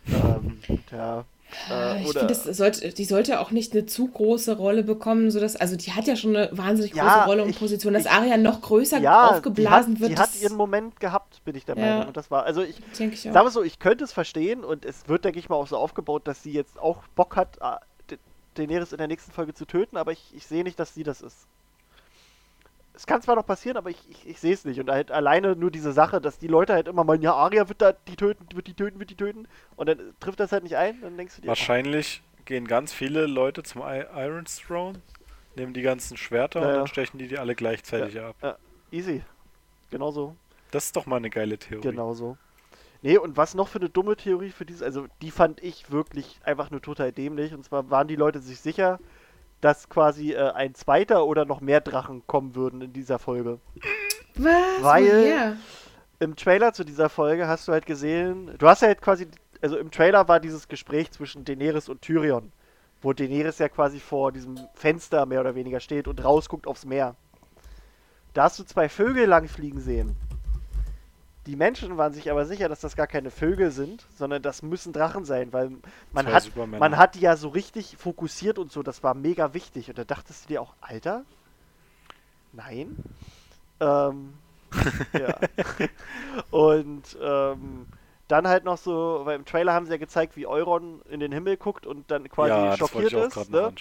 [0.07, 0.59] ähm,
[0.91, 1.25] ja.
[1.71, 5.57] Äh, ich oder, finde, sollte, die sollte auch nicht eine zu große Rolle bekommen, sodass,
[5.57, 8.11] also die hat ja schon eine wahnsinnig große Ja, Rolle und ich- Position, dass ich-
[8.11, 10.19] Aria noch größer ja, aufgeblasen die hat, wird.
[10.19, 11.83] Die hat ihren Moment gehabt, bin ich der Ja.
[11.85, 12.09] Meinung.
[12.09, 13.21] Und das war, also ich, ich.
[13.23, 15.77] Sagen wir so, ich könnte es verstehen und es wird, denke ich mal, auch so
[15.77, 17.61] aufgebaut, dass sie jetzt auch Bock hat, äh,
[18.09, 18.17] Da-
[18.55, 21.21] Daenerys in der nächsten Folge zu töten, aber ich, ich sehe nicht, dass sie das
[21.21, 21.47] ist.
[23.01, 24.79] Es kann zwar noch passieren, aber ich, ich, ich sehe es nicht.
[24.79, 27.81] Und halt alleine nur diese Sache, dass die Leute halt immer meinen, ja, Arya wird
[27.81, 29.49] da die töten, wird die töten, wird die töten.
[29.77, 31.49] Und dann trifft das halt nicht ein, dann denkst du dir.
[31.49, 35.01] Wahrscheinlich gehen ganz viele Leute zum I Iron Throne,
[35.57, 36.79] nehmen die ganzen Schwerter Ja, und ja.
[36.81, 38.37] dann stechen die die alle gleichzeitig ab.
[38.43, 38.53] oh,
[38.95, 39.23] easy.
[39.91, 40.37] Genauso.
[40.71, 41.81] Das ist doch mal eine geile Theorie.
[41.81, 42.37] Genau so.
[43.01, 46.39] Nee, und was noch für eine dumme Theorie für dieses, also die fand ich wirklich
[46.45, 47.55] einfach nur total dämlich.
[47.55, 49.01] Und zwar waren die Leute sich sicher,
[49.61, 53.59] dass quasi äh, ein zweiter oder noch mehr Drachen kommen würden in dieser Folge.
[54.37, 54.53] Was?
[54.81, 55.57] Weil- Woher?
[56.23, 59.27] Im Trailer zu dieser Folge hast du halt gesehen, du hast ja halt quasi,
[59.63, 62.53] also im Trailer war dieses Gespräch zwischen Daenerys und Tyrion,
[63.01, 67.17] wo Daenerys ja quasi vor diesem Fenster mehr oder weniger steht und rausguckt aufs Meer.
[68.35, 70.15] Da hast du zwei Vögel langfliegen sehen.
[71.47, 74.93] Die Menschen waren sich aber sicher, dass das gar keine Vögel sind, sondern das müssen
[74.93, 75.71] Drachen sein, weil
[76.13, 76.79] man Zwei hat, Supermänner.
[76.81, 79.89] man hat die ja so richtig fokussiert und so, das war mega wichtig.
[79.89, 81.25] Und da dachtest du dir auch, Alter?
[82.53, 82.97] Nein?
[83.81, 84.35] Ähm,
[85.15, 85.39] ja.
[86.51, 87.87] und ähm,
[88.29, 91.33] dann halt noch so, weil im Trailer haben sie ja gezeigt, wie Euron in den
[91.33, 93.51] Himmel guckt und dann quasi ja, schockiert ich auch ist.
[93.51, 93.73] Ne?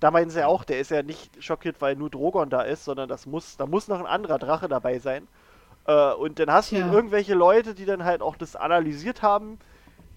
[0.00, 2.84] Da meinen sie ja auch, der ist ja nicht schockiert, weil nur Drogon da ist,
[2.84, 5.26] sondern das muss, da muss noch ein anderer Drache dabei sein.
[5.86, 6.86] Äh, und dann hast Tja.
[6.86, 9.58] du irgendwelche Leute, die dann halt auch das analysiert haben,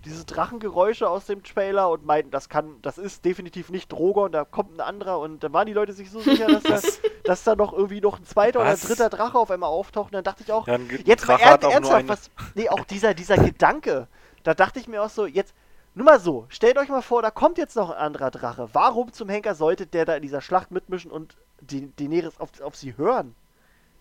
[0.05, 4.45] diese Drachengeräusche aus dem Trailer und meinten, das kann, das ist definitiv nicht Drogon, da
[4.45, 6.79] kommt ein anderer und dann waren die Leute sich so sicher, dass da,
[7.25, 8.83] dass da noch irgendwie noch ein zweiter oder Was?
[8.83, 10.07] ein dritter Drache auf einmal auftaucht.
[10.07, 13.37] Und dann dachte ich auch, Ja, jetzt mal nur ernsthaft, was, nee, auch dieser, dieser
[13.37, 14.07] Gedanke,
[14.43, 15.53] da dachte ich mir auch so, jetzt,
[15.95, 18.69] nur mal so, stellt euch mal vor, da kommt jetzt noch ein anderer Drache.
[18.71, 22.75] Warum zum Henker sollte der da in dieser Schlacht mitmischen und die Daenerys auf, auf
[22.75, 23.35] sie hören?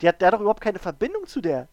[0.00, 1.68] Die hat, der hat doch überhaupt keine Verbindung zu der.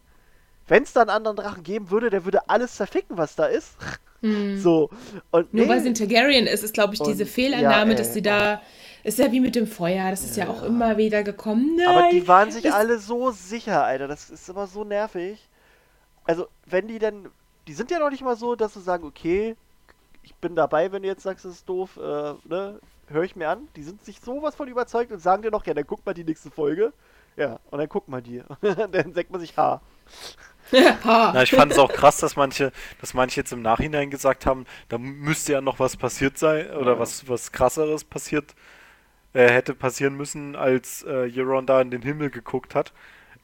[0.68, 3.76] Wenn es da einen anderen Drachen geben würde, der würde alles zerficken, was da ist.
[4.22, 4.58] Hm.
[4.58, 4.88] So.
[5.30, 7.98] Und Nur nee, weil sie ein Targaryen ist, ist, glaube ich, diese Und- Fehlannahme, ja,
[7.98, 8.62] dass sie da.
[9.04, 11.76] Ist ja wie mit dem Feuer, das ist ja, auch immer wieder gekommen.
[11.76, 14.08] Nein, Aber die waren sich alle so sicher, Alter.
[14.08, 15.46] Das ist immer so nervig.
[16.24, 17.28] Also, wenn die dann.
[17.68, 19.54] Die sind ja noch nicht mal so, dass sie sagen, okay,
[20.22, 22.80] ich bin dabei, wenn du jetzt sagst, das ist doof, äh, ne?
[23.08, 23.68] Hör ich mir an.
[23.76, 26.24] Die sind sich sowas von überzeugt und sagen dir noch, ja, dann guck mal die
[26.24, 26.94] nächste Folge.
[27.36, 28.42] Ja, und dann guck mal die.
[28.60, 29.80] dann denkt man sich, ha.
[31.04, 31.30] ha.
[31.34, 34.64] Na, ich fand es auch krass, dass manche, dass manche jetzt im Nachhinein gesagt haben,
[34.88, 36.98] da müsste ja noch was passiert sein oder Ja.
[36.98, 38.54] was, was krasseres passiert,
[39.34, 42.92] äh, hätte passieren müssen, als äh, Euron da in den Himmel geguckt hat.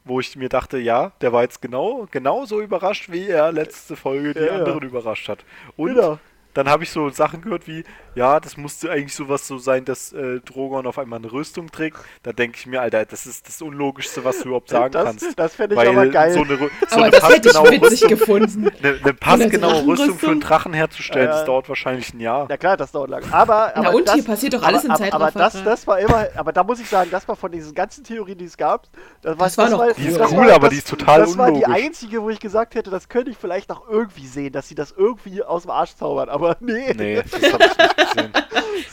[0.05, 4.35] Wo ich mir dachte, ja, der war jetzt genau, genauso überrascht, wie er letzte Folge
[4.35, 4.53] die Ja, ja.
[4.55, 5.45] anderen überrascht hat.
[5.77, 6.19] Und Genau.
[6.55, 7.85] Dann habe ich so Sachen gehört wie,
[8.15, 11.97] ja, das musste eigentlich sowas so sein, dass äh, Drogon auf einmal eine Rüstung trägt.
[12.23, 15.39] Da denke ich mir, Alter, das ist das Unlogischste, was du überhaupt sagen das, kannst.
[15.39, 16.33] Das fände ich Weil aber geil.
[16.33, 18.71] so eine, so Aber eine das hätte ich passgenaue witzig Rüstung, gefunden.
[18.83, 21.33] eine, eine passgenaue Rüstung für einen Drachen herzustellen, Ja.
[21.37, 22.49] das dauert wahrscheinlich ein Jahr.
[22.51, 23.23] Ja klar, das dauert lang.
[23.33, 25.87] Aber, aber Na und, das, hier passiert doch alles aber, im aber, aber das, das
[25.87, 28.57] war immer, aber da muss ich sagen, das war von diesen ganzen Theorien, die es
[28.57, 28.89] gab,
[29.23, 31.21] das war, Das war noch Die ist das cool, war, aber das, die ist total
[31.21, 31.85] Das war die unlogisch.
[31.85, 34.93] einzige, wo ich gesagt hätte, das könnte ich vielleicht noch irgendwie sehen, dass sie das
[34.97, 36.93] irgendwie aus dem Arsch zaubern, aber nee.
[36.95, 38.33] Nee, das habe ich nicht gesehen.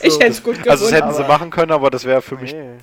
[0.02, 0.70] Ich So, hätte es gut gefunden.
[0.70, 2.76] Also, das hätten sie aber- machen können, aber das wäre für mich Nee.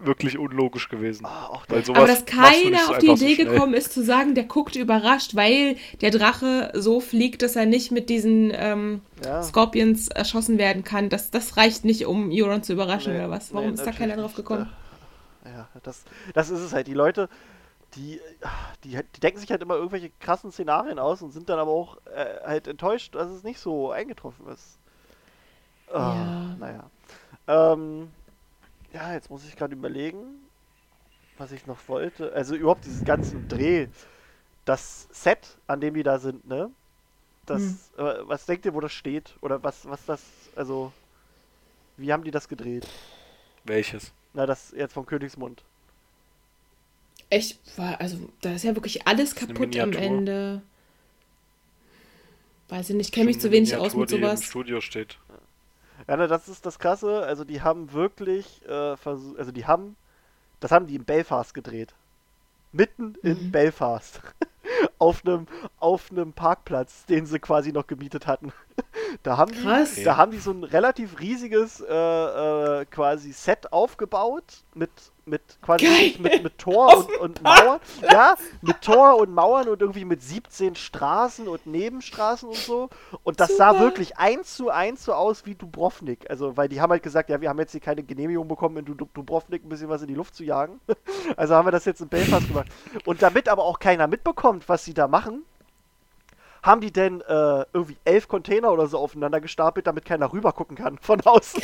[0.00, 1.24] wirklich unlogisch gewesen.
[1.24, 3.46] Auch Weil sowas aber dass keiner so auf die so Idee schnell.
[3.52, 7.92] gekommen ist, zu sagen, der guckt überrascht, weil der Drache so fliegt, dass er nicht
[7.92, 9.42] mit diesen ähm, ja.
[9.42, 11.10] Scorpions erschossen werden kann.
[11.10, 13.54] Das, das reicht nicht, um Euron zu überraschen Nee, oder was?
[13.54, 14.68] Warum nee, ist da keiner drauf gekommen?
[15.44, 16.02] Ja, das,
[16.34, 16.86] das ist es halt.
[16.88, 17.28] Die Leute,
[17.96, 18.20] die,
[18.82, 21.96] die, die denken sich halt immer irgendwelche krassen Szenarien aus und sind dann aber auch
[22.06, 24.78] äh, halt enttäuscht, dass es nicht so eingetroffen ist.
[25.92, 26.56] Ah, Ja.
[26.58, 26.90] Naja.
[27.46, 28.10] Ähm,
[28.92, 30.24] ja, jetzt muss ich gerade überlegen,
[31.38, 32.32] was ich noch wollte.
[32.32, 33.88] Also überhaupt diesen ganzen Dreh.
[34.64, 36.70] Das Set, an dem die da sind, ne?
[37.46, 38.06] das, Hm.
[38.06, 39.36] äh, was denkt ihr, wo das steht?
[39.42, 40.22] Oder was, was das,
[40.56, 40.92] also,
[41.98, 42.88] wie haben die das gedreht?
[43.64, 44.12] Welches?
[44.32, 45.62] Na, das jetzt vom Königsmund.
[47.36, 49.92] Ich war, also da ist ja wirklich alles kaputt am.
[49.92, 50.62] Ende.
[52.68, 54.44] Weiß ich nicht, kenne mich zu wenig aus Miniatur, mit die im sowas.
[54.44, 55.18] Studio steht.
[56.08, 57.22] Ja, na, das ist das Krasse.
[57.22, 59.96] Also, die haben wirklich, äh, versucht, also, die haben,
[60.60, 61.94] das haben die in Belfast gedreht.
[62.72, 63.52] Mitten in Mhm.
[63.52, 64.20] Belfast.
[64.98, 65.46] auf einem
[65.78, 68.52] auf einem Parkplatz, den sie quasi noch gemietet hatten.
[69.22, 74.64] Da haben die, da haben die so ein relativ riesiges äh, äh, quasi Set aufgebaut
[74.74, 74.90] mit
[75.26, 76.12] mit quasi Geil.
[76.18, 77.80] mit, mit Tor und, und Mauern.
[78.02, 82.90] Ja, mit Tor und Mauern und irgendwie mit 17 Straßen und Nebenstraßen und so.
[83.22, 83.84] Und das sah Super.
[83.84, 86.28] wirklich eins zu eins so aus wie Dubrovnik.
[86.28, 88.84] Also, weil die haben halt gesagt, ja, wir haben jetzt hier keine Genehmigung bekommen, in
[88.84, 90.80] Dub- Dubrovnik ein bisschen was in die Luft zu jagen.
[91.36, 92.68] Also haben wir das jetzt in Belfast gemacht.
[93.06, 95.42] Und damit aber auch keiner mitbekommt, was sie da machen,
[96.64, 100.76] haben die denn äh, irgendwie elf Container oder so aufeinander gestapelt, damit keiner rüber gucken
[100.78, 101.62] kann von außen.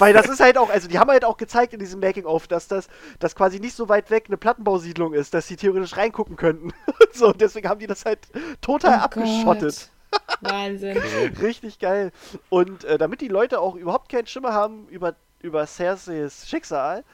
[0.00, 2.66] Weil das ist halt auch, also die haben halt auch gezeigt in diesem Making-of, dass
[2.66, 2.88] das
[3.20, 6.72] dass quasi nicht so weit weg eine Plattenbausiedlung ist, dass sie theoretisch reingucken könnten.
[7.12, 8.18] so, und deswegen haben die das halt
[8.60, 9.90] total Oh abgeschottet.
[10.10, 10.20] Gott.
[10.40, 10.98] Wahnsinn.
[11.40, 12.10] Richtig geil.
[12.48, 17.04] Und äh, damit die Leute auch überhaupt keinen Schimmer haben über, über Cerseis Schicksal,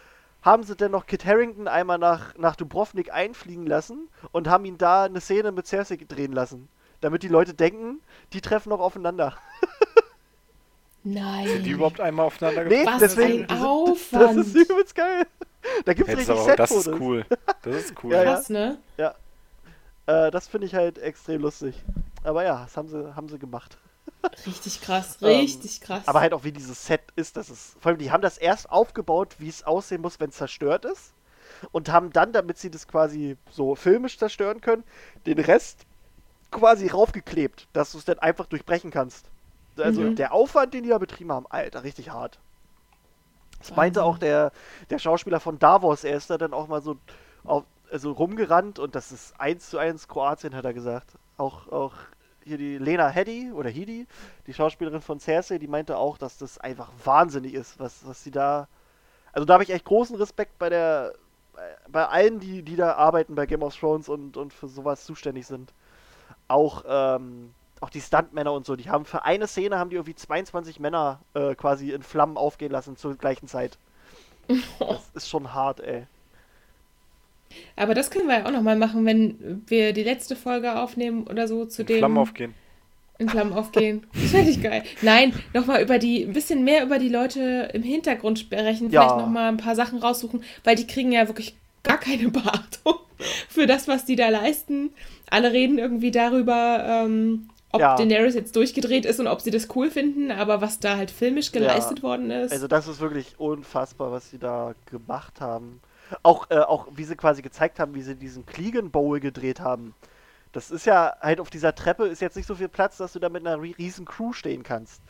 [0.40, 4.78] haben sie dann noch Kit Harrington einmal nach, nach Dubrovnik einfliegen lassen und haben ihn
[4.78, 6.68] da eine Szene mit Cersei drehen lassen.
[7.02, 8.00] Damit die Leute denken,
[8.32, 9.36] die treffen noch aufeinander.
[11.04, 11.48] Nein.
[11.48, 13.00] Sind die überhaupt einmal aufeinander Nee, getroffen?
[13.00, 13.42] Was deswegen.
[13.42, 14.38] ein das, Aufwand.
[14.38, 15.26] das ist übelst geil.
[15.84, 17.26] Da gibt's Jetzt richtig aber, das ist cool.
[17.62, 18.12] Das ist cool.
[18.12, 18.32] Ja, ja.
[18.34, 18.78] Krass, ne?
[20.06, 21.82] Äh, das finde ich halt extrem lustig.
[22.24, 23.78] Aber ja, das haben sie, haben sie gemacht.
[24.46, 25.18] Richtig krass.
[25.20, 26.06] Ähm, Richtig krass.
[26.06, 27.76] Aber halt auch wie dieses Set ist, das ist.
[27.80, 31.12] Vor allem, die haben das erst aufgebaut, wie es aussehen muss, wenn es zerstört ist.
[31.70, 34.84] Und haben dann, damit sie das quasi so filmisch zerstören können,
[35.26, 35.86] den Rest
[36.52, 39.30] quasi raufgeklebt, dass du es dann einfach durchbrechen kannst.
[39.78, 40.14] Also Mhm.
[40.16, 42.40] der Aufwand, den die da betrieben haben, Alter, richtig hart.
[43.60, 44.52] Das meinte auch der,
[44.90, 46.98] der Schauspieler von Davos, er ist da dann auch mal so
[47.44, 51.18] auf, also rumgerannt und das ist eins zu eins Kroatien, hat er gesagt.
[51.36, 51.94] Auch, auch
[52.44, 54.06] hier die Lena Headey oder Hedi,
[54.46, 58.32] die Schauspielerin von Cersei, die meinte auch, dass das einfach wahnsinnig ist, was, was sie
[58.32, 58.68] da.
[59.32, 61.14] Also da habe ich echt großen Respekt bei der
[61.88, 65.46] bei allen, die, die da arbeiten bei Game of Thrones und, und für sowas zuständig
[65.46, 65.72] sind.
[66.52, 70.14] Auch, ähm, auch die Stuntmänner und so, die haben für eine Szene haben die irgendwie
[70.14, 73.78] 22 Männer äh, quasi in Flammen aufgehen lassen zur gleichen Zeit.
[74.48, 76.06] Das ist schon hart, ey.
[77.76, 81.48] Aber das können wir ja auch nochmal machen, wenn wir die letzte Folge aufnehmen oder
[81.48, 81.98] so zu dem.
[81.98, 82.54] Flammen aufgehen.
[83.18, 84.06] In Flammen aufgehen.
[84.14, 84.82] Das fände ich geil.
[85.00, 89.02] Nein, nochmal über die, ein bisschen mehr über die Leute im Hintergrund sprechen, Ja.
[89.02, 92.96] vielleicht nochmal ein paar Sachen raussuchen, weil die kriegen ja wirklich gar keine Beachtung
[93.48, 94.90] für das, was die da leisten.
[95.31, 97.97] Alle reden irgendwie darüber, ähm, ob Ja.
[97.97, 101.53] Daenerys jetzt durchgedreht ist und ob sie das cool finden, aber was da halt filmisch
[101.53, 102.53] geleistet worden ist.
[102.53, 105.81] Also das ist wirklich unfassbar, was sie da gemacht haben.
[106.23, 109.94] Auch, äh, auch wie sie quasi gezeigt haben, wie sie diesen Clegan Bowl gedreht haben.
[110.53, 113.19] Das ist ja halt auf dieser Treppe ist jetzt nicht so viel Platz, dass du
[113.19, 115.01] da mit einer ri- riesen Crew stehen kannst.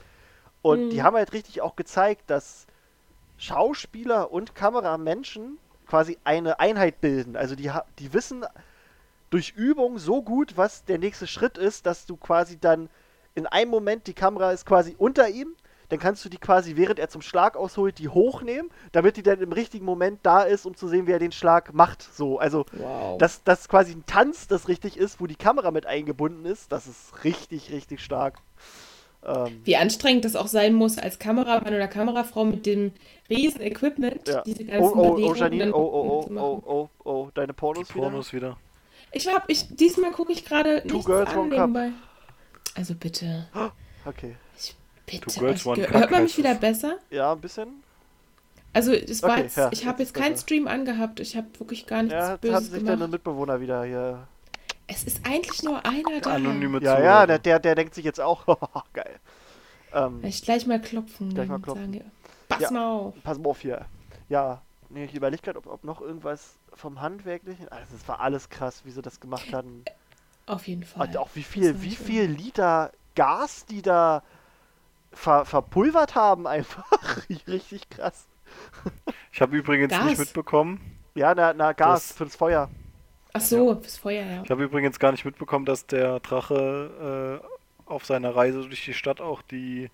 [0.61, 0.91] Und Mhm.
[0.91, 2.67] die haben halt richtig auch gezeigt, dass
[3.39, 5.59] Schauspieler und Kameramenschen
[5.89, 7.35] quasi eine Einheit bilden.
[7.37, 8.45] Also die, die wissen
[9.33, 12.91] durch Übung so gut, was der nächste Schritt ist, dass du quasi dann
[13.35, 15.55] in einem Moment, die Kamera ist quasi unter ihm,
[15.89, 19.41] dann kannst du die quasi, während er zum Schlag ausholt, die hochnehmen, damit die dann
[19.41, 22.03] im richtigen Moment da ist, um zu sehen, wie er den Schlag macht.
[22.03, 23.17] So, also wow.
[23.19, 26.87] dass das quasi ein Tanz, das richtig ist, wo die Kamera mit eingebunden ist, das
[26.87, 28.39] ist richtig, richtig stark.
[29.25, 32.93] Ähm, Wie anstrengend das auch sein muss als Kameramann oder Kamerafrau mit dem
[33.31, 34.43] riesen Equipment, ja.
[34.43, 37.49] diese Oh, ganzen oh, oh, Bewegungen Janine, dann oh, oh, oh, oh, oh, oh, deine
[37.49, 38.03] Die Pornos, wieder?
[38.03, 38.59] Pornos wieder.
[39.13, 41.91] Ich glaube, ich, diesmal gucke ich gerade nichts Girls, an nebenbei.
[42.75, 43.49] Also bitte,
[44.07, 44.37] Okay.
[45.07, 45.27] bitte.
[45.27, 46.61] Two Girls, One Hört Cup man mich wieder es.
[46.61, 46.99] besser?
[47.11, 47.83] Ja, ein bisschen.
[48.73, 50.43] Also es war Okay, jetzt, ja, ich jetzt habe ist jetzt keinen besser.
[50.43, 51.21] Stream angehabt.
[51.21, 53.11] Ich habe wirklich gar nichts Ja, Böses hat sich deine gemacht.
[53.11, 54.27] Mitbewohner wieder hier.
[54.87, 56.35] Es ist eigentlich nur einer da.
[56.35, 57.05] Anonyme Ja, Zuhörer.
[57.05, 58.47] ja, der, der, der denkt sich jetzt auch,
[58.95, 59.21] geil.
[59.93, 61.93] Ähm, ich gleich mal klopfen Gleich mal klopfen.
[61.93, 62.11] sagen,
[62.49, 62.71] pass Ja.
[62.71, 63.15] mal auf.
[63.23, 63.85] pass mal auf hier.
[64.31, 67.69] Ja, nee, ich überlege gerade, ob, ob noch irgendwas vom Handwerklichen.
[67.69, 69.85] Also, das war alles krass, wie sie das gemacht hatten.
[70.47, 71.09] Auf jeden Fall.
[71.09, 72.07] Und auch wie viel, wie schön.
[72.07, 74.23] viel Liter Gas die da
[75.13, 76.85] ver, verpulvert haben, einfach.
[77.47, 78.27] Richtig krass.
[79.33, 80.05] Ich habe übrigens Gas.
[80.05, 80.81] nicht mitbekommen.
[81.15, 82.71] Ja, na, na Gas Das- fürs Feuer.
[83.35, 84.43] Ach so, fürs Feuer, ja.
[84.43, 88.93] Ich habe übrigens gar nicht mitbekommen, dass der Drache äh, auf seiner Reise durch die
[88.93, 89.91] Stadt auch die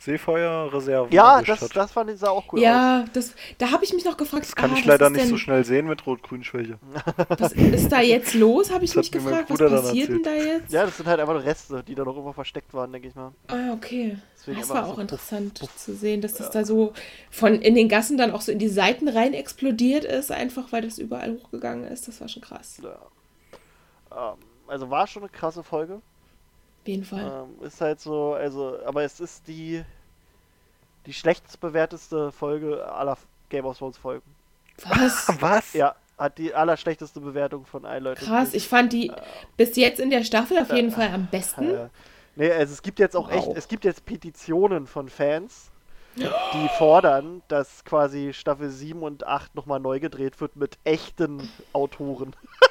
[0.00, 1.74] Seefeuerreserven Ja, das, hat.
[1.74, 2.64] das fand ich sah auch cool aus.
[2.64, 5.28] Ja, das, da habe ich mich noch gefragt, Das kann ah, ich leider nicht denn,
[5.28, 6.78] so schnell sehen mit Rot-Grün-Schwäche.
[7.38, 8.70] Was ist da jetzt los?
[8.70, 10.72] Habe ich Das mich gefragt, was passiert denn da jetzt?
[10.72, 13.14] Ja, das sind halt einfach nur Reste, die da noch immer versteckt waren, denke ich
[13.16, 13.32] mal.
[13.48, 14.16] Ah, okay.
[14.36, 15.76] Deswegen das war so auch puff, interessant puff.
[15.76, 16.92] zu sehen, dass das da so
[17.30, 20.82] von in den Gassen dann auch so in die Seiten rein explodiert ist, einfach weil
[20.82, 22.06] das überall hochgegangen ist.
[22.06, 22.80] Das war schon krass.
[22.82, 22.98] Ja.
[24.12, 24.38] Ähm,
[24.68, 26.00] also war schon eine krasse Folge.
[26.88, 27.44] Jeden Fall.
[27.60, 29.84] Ähm, ist halt so, also, aber es ist die
[31.04, 33.18] die schlechtest bewerteste Folge aller
[33.50, 34.24] Game of Thrones Folgen.
[34.88, 35.28] Was?
[35.40, 35.72] Was?
[35.74, 38.24] Ja, hat die allerschlechteste Bewertung von allen Leuten.
[38.24, 39.12] Krass, ich fand die
[39.58, 41.70] bis jetzt in der Staffel auf jeden Fall am besten.
[41.70, 41.88] Äh,
[42.36, 43.56] nee, also es gibt jetzt auch echt, Wow.
[43.56, 45.70] es gibt jetzt Petitionen von Fans,
[46.16, 52.34] die fordern, dass quasi Staffel 7 und 8 nochmal neu gedreht wird mit echten Autoren.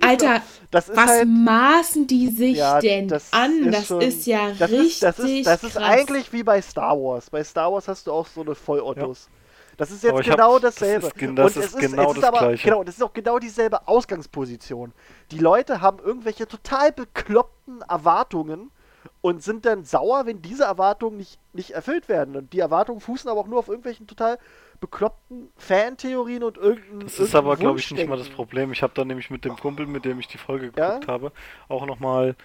[0.00, 3.62] Alter, das ist was halt, maßen die sich Ja, denn das an?
[3.64, 6.60] ist das schon- ist ja das richtig ist, das ist, das ist eigentlich wie bei
[6.62, 7.30] Star Wars.
[7.30, 9.28] Bei Star Wars hast du auch so eine Vollottos.
[9.76, 11.06] Das ist jetzt hab- genau das dasselbe.
[11.06, 12.64] ist das und ist es genau es ist das aber, Gleiche.
[12.68, 14.92] Genau, das ist auch genau dieselbe Ausgangsposition.
[15.30, 18.72] Die Leute haben irgendwelche total bekloppten Erwartungen
[19.20, 22.34] und sind dann sauer, wenn diese Erwartungen nicht, nicht erfüllt werden.
[22.36, 24.38] Und die Erwartungen fußen aber auch nur auf irgendwelchen total
[24.80, 28.28] bekloppten Fantheorien und irgendein Das ist aber, glaube ich, nicht mal das.
[28.28, 28.72] Problem.
[28.72, 30.88] Ich habe da nämlich mit dem Kumpel, mit dem ich die Folge Ja?
[30.90, 31.32] geguckt habe,
[31.68, 32.36] auch nochmal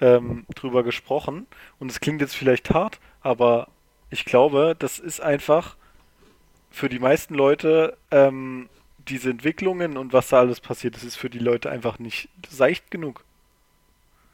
[0.00, 1.46] ähm, drüber gesprochen.
[1.78, 3.68] Und es klingt jetzt vielleicht hart, aber
[4.10, 5.76] ich glaube, das ist einfach
[6.70, 8.68] für die meisten Leute ähm,
[9.08, 12.90] diese Entwicklungen und was da alles passiert, das ist für die Leute einfach nicht seicht
[12.90, 13.24] genug.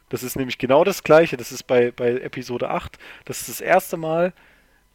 [0.09, 1.37] Das ist nämlich genau das Gleiche.
[1.37, 2.99] Das ist bei, bei Episode 8.
[3.25, 4.33] Das ist das erste Mal,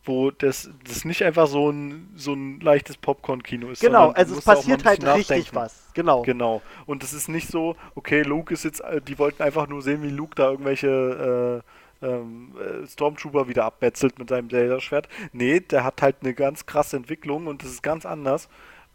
[0.04, 3.82] wo das, das nicht einfach so ein, so ein leichtes Popcorn-Kino ist.
[3.82, 5.56] Genau, also es passiert halt bisschen richtig nachdenken.
[5.56, 5.84] was.
[5.94, 6.22] Genau.
[6.24, 6.62] Genau.
[6.88, 10.02] Und es ist nicht so, okay, Luke ist jetzt, äh, die wollten einfach nur sehen,
[10.02, 11.62] wie Luke da irgendwelche
[12.02, 15.08] äh, ähm, äh, Stormtrooper wieder abmetzelt mit seinem Laserschwert.
[15.34, 18.50] Nee, der hat halt eine ganz krasse Entwicklung und das ist ganz anders.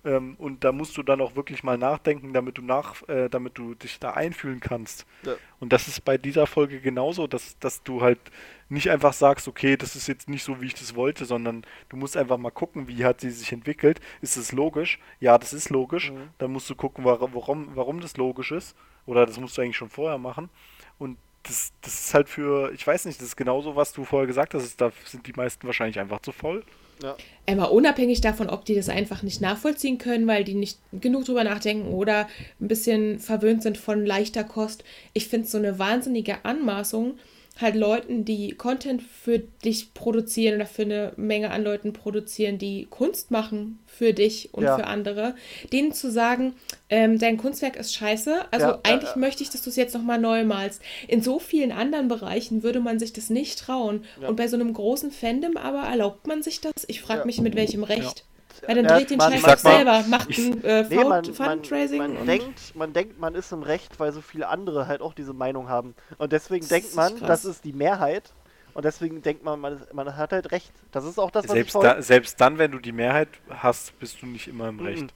[0.07, 3.59] Ähm, und da musst du dann auch wirklich mal nachdenken, damit du nach, äh, damit
[3.59, 5.05] du dich da einfühlen kannst.
[5.25, 5.35] Ja.
[5.59, 8.21] Und das ist bei dieser Folge genauso, dass, dass du halt
[8.69, 11.97] nicht einfach sagst, okay, das ist jetzt nicht so, wie ich das wollte, sondern du
[11.97, 14.01] musst einfach mal gucken, wie hat sie sich entwickelt.
[14.21, 15.01] Ist es logisch?
[15.19, 16.13] Ja, das ist logisch.
[16.13, 16.29] Mhm.
[16.39, 18.77] Dann musst du gucken, warum, warum, das logisch ist.
[19.07, 20.51] Oder das musst du eigentlich schon vorher machen.
[20.99, 24.29] Und das, das ist halt für, ich weiß nicht, das ist genauso, was du vorher
[24.29, 26.65] gesagt hast, da sind die meisten wahrscheinlich einfach zu voll.
[27.03, 27.17] Ja.
[27.47, 31.45] Einmal unabhängig davon, ob die das einfach nicht nachvollziehen können, weil die nicht genug drüber
[31.45, 32.29] nachdenken oder
[32.61, 34.83] ein bisschen verwöhnt sind von leichter Kost.
[35.13, 37.19] Ich finde es so eine wahnsinnige Anmaßung,
[37.61, 42.87] halt Leuten, die Content für dich produzieren oder für eine Menge an Leuten produzieren, die
[42.91, 44.77] Kunst machen für dich und Ja.
[44.77, 45.35] für andere,
[45.73, 46.55] denen zu sagen,
[46.91, 48.45] ähm, dein Kunstwerk ist scheiße.
[48.51, 49.19] Also Ja, ja, eigentlich ja.
[49.19, 50.83] möchte ich, dass du es jetzt nochmal neu malst.
[51.09, 54.05] In so vielen anderen Bereichen würde man sich das nicht trauen.
[54.21, 54.29] Ja.
[54.29, 56.73] Und bei so einem großen Fandom aber erlaubt man sich das?
[56.89, 57.27] Ich frage Ja.
[57.27, 58.25] mich, mit welchem Recht.
[58.67, 61.25] Weil dann dreht den man- Scheiß ich mal, selber, macht ich- ein äh, Nee, man,
[61.25, 64.49] Fund- man, Fundraising man, und denkt, man denkt, man ist im Recht, weil so viele
[64.49, 65.95] andere halt auch diese Meinung haben.
[66.19, 67.29] Und deswegen Das denkt man, krass.
[67.29, 68.33] das ist die Mehrheit.
[68.75, 70.71] Und deswegen denkt man, man, ist, man hat halt Recht.
[70.93, 73.29] Das ist auch das, was ich Selbst, vorhin- da, selbst dann, wenn du die Mehrheit
[73.49, 75.03] hast, bist du nicht immer im Recht.
[75.05, 75.09] Mhm.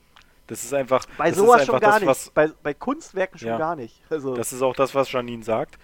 [0.46, 1.04] Das ist einfach.
[1.18, 2.08] Bei das sowas ist schon einfach gar das, nicht.
[2.08, 3.58] Was, bei, bei Kunstwerken schon Ja.
[3.58, 4.00] gar nicht.
[4.08, 5.78] Also, Das ist auch das, was Janine sagt.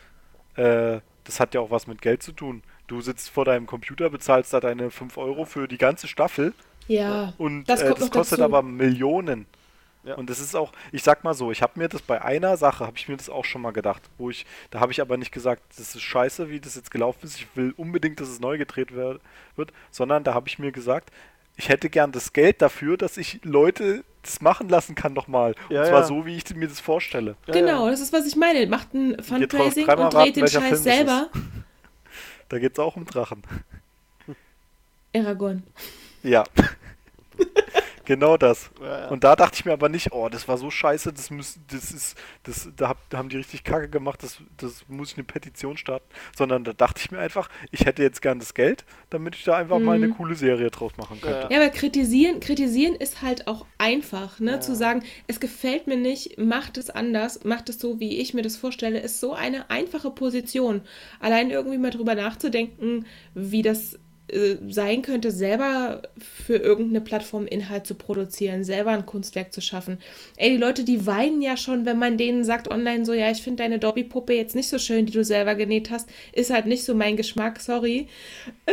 [0.57, 2.63] Äh, das hat ja auch was mit Geld zu tun.
[2.87, 6.55] Du sitzt vor deinem Computer, bezahlst da deine 5 Euro für die ganze Staffel
[6.89, 8.45] ja, und das äh, das kostet dazu.
[8.45, 9.47] aber Millionen.
[10.05, 10.15] Ja.
[10.15, 12.87] Und das ist auch, ich sag mal so, ich habe mir das bei einer Sache,
[12.87, 15.33] habe ich mir das auch schon mal gedacht, wo ich, da habe ich aber nicht
[15.33, 18.57] gesagt, das ist scheiße, wie das jetzt gelaufen ist, ich will unbedingt, dass es neu
[18.57, 19.21] gedreht wird,
[19.91, 21.11] sondern da habe ich mir gesagt,
[21.57, 25.55] ich hätte gern das Geld dafür, dass ich Leute das machen lassen kann nochmal.
[25.71, 26.07] Ja, und zwar ja.
[26.07, 27.37] so, wie ich mir das vorstelle.
[27.47, 27.91] genau, ja.
[27.91, 28.67] das ist, was ich meine.
[28.67, 31.31] Macht ein Fundraising und dreht raten, den Scheiß Film selber.
[32.49, 33.43] Da geht es auch um Drachen.
[35.13, 35.65] Aragon.
[36.27, 36.45] Ja.
[38.05, 38.71] genau das.
[38.81, 39.09] Ja, ja.
[39.09, 41.91] Und da dachte ich mir aber nicht, oh, das war so scheiße, das muss, das
[41.93, 45.25] ist, das, da, hab, da haben die richtig Kacke gemacht, das, das muss ich eine
[45.25, 46.07] Petition starten.
[46.37, 49.57] Sondern da dachte ich mir einfach, ich hätte jetzt gern das Geld, damit ich da
[49.57, 50.17] einfach mal eine Mhm.
[50.17, 51.49] coole Serie draus machen könnte.
[51.51, 54.53] Ja, aber kritisieren, kritisieren ist halt auch einfach, ne?
[54.53, 54.61] Ja.
[54.61, 58.43] Zu sagen, es gefällt mir nicht, macht es anders, macht es so, wie ich mir
[58.43, 60.81] das vorstelle, ist so eine einfache Position.
[61.21, 63.05] Allein irgendwie mal drüber nachzudenken,
[63.35, 63.99] wie das
[64.29, 66.03] äh, sein könnte, selber
[66.45, 69.99] für irgendeine Plattform Inhalt zu produzieren, selber ein Kunstwerk zu schaffen.
[70.37, 73.43] Ey, die Leute, die weinen ja schon, wenn man denen sagt online so, ja, ich
[73.43, 76.85] finde deine Dobby-Puppe jetzt nicht so schön, die du selber genäht hast, ist halt nicht
[76.85, 78.09] so mein Geschmack, sorry.
[78.67, 78.73] Äh,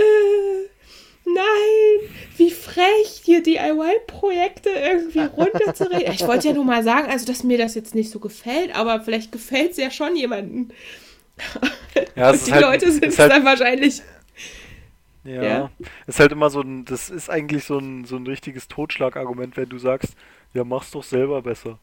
[1.26, 6.12] Nein, wie frech, hier DIY-Projekte irgendwie runterzureden.
[6.14, 9.00] Ich wollte ja nur mal sagen, also dass mir das jetzt nicht so gefällt, aber
[9.00, 10.70] vielleicht gefällt es ja schon jemandem.
[12.18, 14.02] Ja, die halt- Leute sind es halt- dann wahrscheinlich
[15.24, 15.72] Ja, Ja.
[16.08, 19.70] ist halt immer so ein, das ist eigentlich so ein, so ein richtiges Totschlagargument, wenn
[19.70, 20.16] du sagst,
[20.54, 21.80] ja, mach's doch selber besser.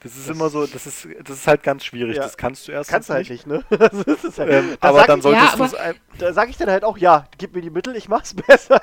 [0.00, 2.16] Das ist Das- immer so, das ist, das ist halt ganz schwierig.
[2.16, 2.22] Ja.
[2.22, 3.64] Das kannst du erst Kannst du halt nicht, ne?
[3.70, 6.50] Das ist halt, Ähm, da aber sag dann ich, solltest Ja, du es Da sage
[6.50, 8.80] ich dann halt auch, ja, gib mir die Mittel, ich mach's besser.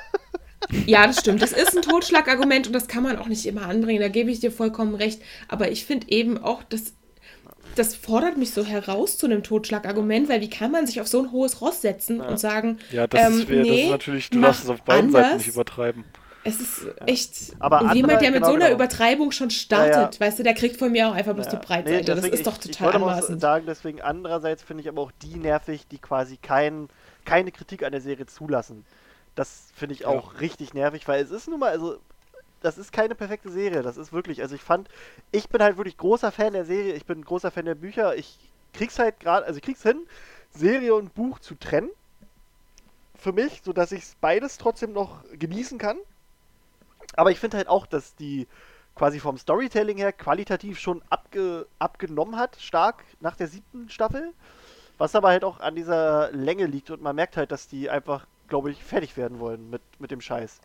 [0.86, 1.42] Ja, das stimmt.
[1.42, 4.02] Das ist ein Totschlagargument und das kann man auch nicht immer anbringen.
[4.02, 5.22] Da gebe ich dir vollkommen recht.
[5.50, 6.94] Aber ich finde eben auch, dass
[7.76, 11.22] das fordert mich so heraus zu einem Totschlagargument, weil wie kann man sich auf so
[11.24, 14.30] ein hohes Ross setzen und sagen, Ja, das, ähm, ist, wär- das nee, ist natürlich,
[14.30, 15.46] du darfst es auf beiden Seiten anders.
[15.46, 16.04] nicht übertreiben.
[16.46, 17.54] Es ist echt.
[17.60, 18.76] Aber andere- jemand, der mit genau, so einer genau.
[18.76, 20.20] Übertreibung schon startet, Ja, ja.
[20.20, 21.52] weißt du, der kriegt von mir auch einfach bloß Ja.
[21.56, 21.90] die Breitseite.
[22.00, 23.40] Nee, das deswegen, ist doch ich, ich total wollte mal anmaßend.
[23.42, 26.90] sagen, deswegen andererseits finde ich aber auch die nervig, die quasi kein,
[27.24, 28.84] keine Kritik an der Serie zulassen.
[29.36, 30.08] Das finde ich Ja.
[30.08, 31.98] auch richtig nervig, weil es ist nun mal, also
[32.64, 34.90] das ist keine perfekte Serie, das ist wirklich, also ich fand,
[35.32, 38.40] ich bin halt wirklich großer Fan der Serie, ich bin großer Fan der Bücher, ich
[38.74, 40.08] krieg's halt gerade, also ich krieg's hin,
[40.52, 41.90] Serie und Buch zu trennen.
[43.16, 45.98] Für mich, sodass ich beides trotzdem noch genießen kann.
[47.16, 48.48] Aber ich finde halt auch, dass die
[48.96, 54.34] quasi vom Storytelling her qualitativ schon abge abgenommen hat, stark nach der siebten Staffel.
[54.98, 58.28] Was aber halt auch an dieser Länge liegt und man merkt halt, dass die einfach,
[58.48, 60.60] glaube ich, fertig werden wollen mit, mit dem Scheiß.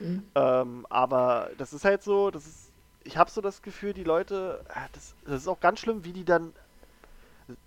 [0.00, 0.24] Mhm.
[0.34, 2.70] Ähm, aber das ist halt so, das ist,
[3.04, 6.12] ich habe so das Gefühl, die Leute, ah, das, das ist auch ganz schlimm, wie
[6.12, 6.52] die dann,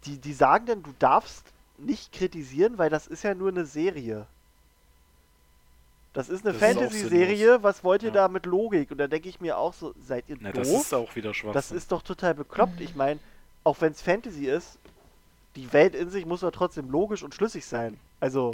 [0.06, 1.46] die, die sagen dann, du darfst
[1.78, 4.26] nicht kritisieren, weil das ist ja nur eine Serie.
[6.14, 8.14] Das ist eine Fantasy-Serie, was wollt ihr Ja.
[8.16, 8.92] da mit Logik?
[8.92, 10.64] Und da denke ich mir auch so, seid ihr Na, doof?
[10.64, 11.54] das ist auch wieder schwach.
[11.54, 12.82] Das ist doch total bekloppt.
[12.82, 13.20] Ich meine,
[13.64, 14.80] auch wenn es Fantasy ist,
[15.56, 18.00] die Welt in sich muss doch trotzdem logisch und schlüssig sein.
[18.22, 18.52] Also,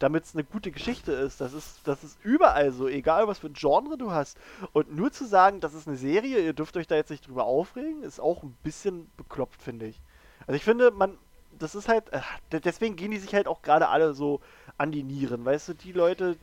[0.00, 1.40] damit es eine gute Geschichte ist.
[1.40, 4.36] Das ist, das ist überall so, egal was für ein Genre du hast.
[4.72, 7.44] Und nur zu sagen, das ist eine Serie, ihr dürft euch da jetzt nicht drüber
[7.44, 10.00] aufregen, ist auch ein bisschen bekloppt, finde ich.
[10.48, 11.16] Also ich finde, man,
[11.58, 12.20] das ist halt, äh,
[12.52, 14.40] de- deswegen gehen die sich halt auch gerade alle so
[14.76, 15.44] an die Nieren.
[15.44, 16.36] Weißt du, die Leute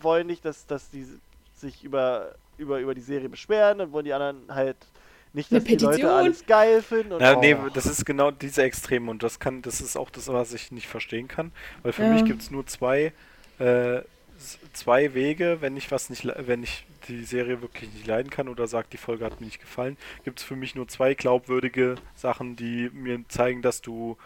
[0.00, 1.06] wollen nicht, dass, dass die
[1.54, 4.76] sich über, über, über die Serie beschweren, dann wollen die anderen halt
[5.32, 6.10] nicht, Eine dass die Leute Petition.
[6.10, 7.12] alles geil finden.
[7.12, 7.68] Und, nee, oh.
[7.72, 10.86] das ist genau diese Extreme und das kann, das ist auch das, was ich nicht
[10.86, 12.08] verstehen kann, weil für Ja.
[12.10, 13.12] mich gibt es nur zwei,
[13.58, 14.00] äh,
[14.72, 18.48] zwei Wege, wenn ich was nicht, le- wenn ich die Serie wirklich nicht leiden kann
[18.48, 21.94] oder sagt, die Folge hat mir nicht gefallen, gibt es für mich nur zwei glaubwürdige
[22.14, 24.16] Sachen, die mir zeigen, dass du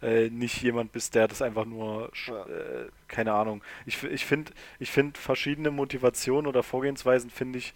[0.00, 2.42] äh, nicht jemand bist, der das einfach nur, Ja.
[2.46, 3.62] äh, keine Ahnung.
[3.84, 7.74] Ich, ich finde, ich finde verschiedene Motivationen oder Vorgehensweisen finde ich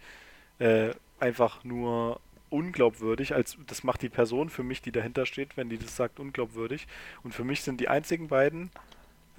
[0.60, 2.20] äh, einfach nur
[2.52, 6.20] unglaubwürdig, als das macht die Person für mich, die dahinter steht, wenn die das sagt,
[6.20, 6.86] unglaubwürdig.
[7.22, 8.70] Und für mich sind die einzigen beiden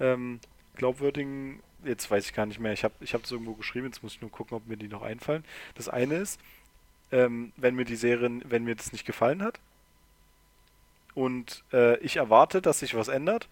[0.00, 0.40] ähm,
[0.76, 4.14] glaubwürdigen, jetzt weiß ich gar nicht mehr, ich habe ich es irgendwo geschrieben, jetzt muss
[4.14, 5.44] ich nur gucken, ob mir die noch einfallen.
[5.74, 6.40] Das eine ist,
[7.12, 9.60] ähm, wenn mir die Serie, wenn mir das nicht gefallen hat
[11.14, 13.48] und äh, ich erwarte, dass sich was ändert,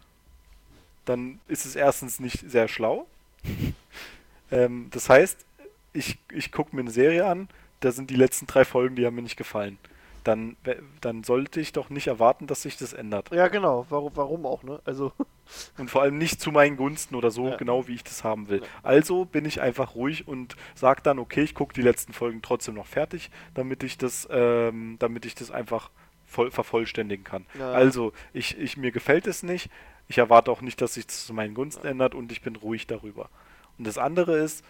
[1.04, 3.06] dann ist es erstens nicht sehr schlau.
[4.50, 5.44] ähm, das heißt,
[5.92, 7.48] ich, ich gucke mir eine Serie an,
[7.82, 9.78] da sind die letzten drei Folgen, die haben mir nicht gefallen.
[10.24, 10.56] Dann,
[11.00, 13.30] dann sollte ich doch nicht erwarten, dass sich das ändert.
[13.32, 13.86] Ja, genau.
[13.90, 14.80] Warum, warum auch, ne?
[14.84, 15.12] Also,
[15.78, 17.56] Und vor allem nicht zu meinen Gunsten oder so, Ja.
[17.56, 18.62] genau wie ich das haben will.
[18.84, 22.74] Also bin ich einfach ruhig und sage dann, okay, ich gucke die letzten Folgen trotzdem
[22.74, 25.90] noch fertig, damit ich das, ähm, damit ich das einfach
[26.26, 27.44] voll, vervollständigen kann.
[27.58, 27.72] Ja.
[27.72, 29.70] Also, ich, ich, mir gefällt es nicht,
[30.08, 32.86] ich erwarte auch nicht, dass sich das zu meinen Gunsten ändert und ich bin ruhig
[32.86, 33.28] darüber.
[33.76, 34.64] Und das andere ist,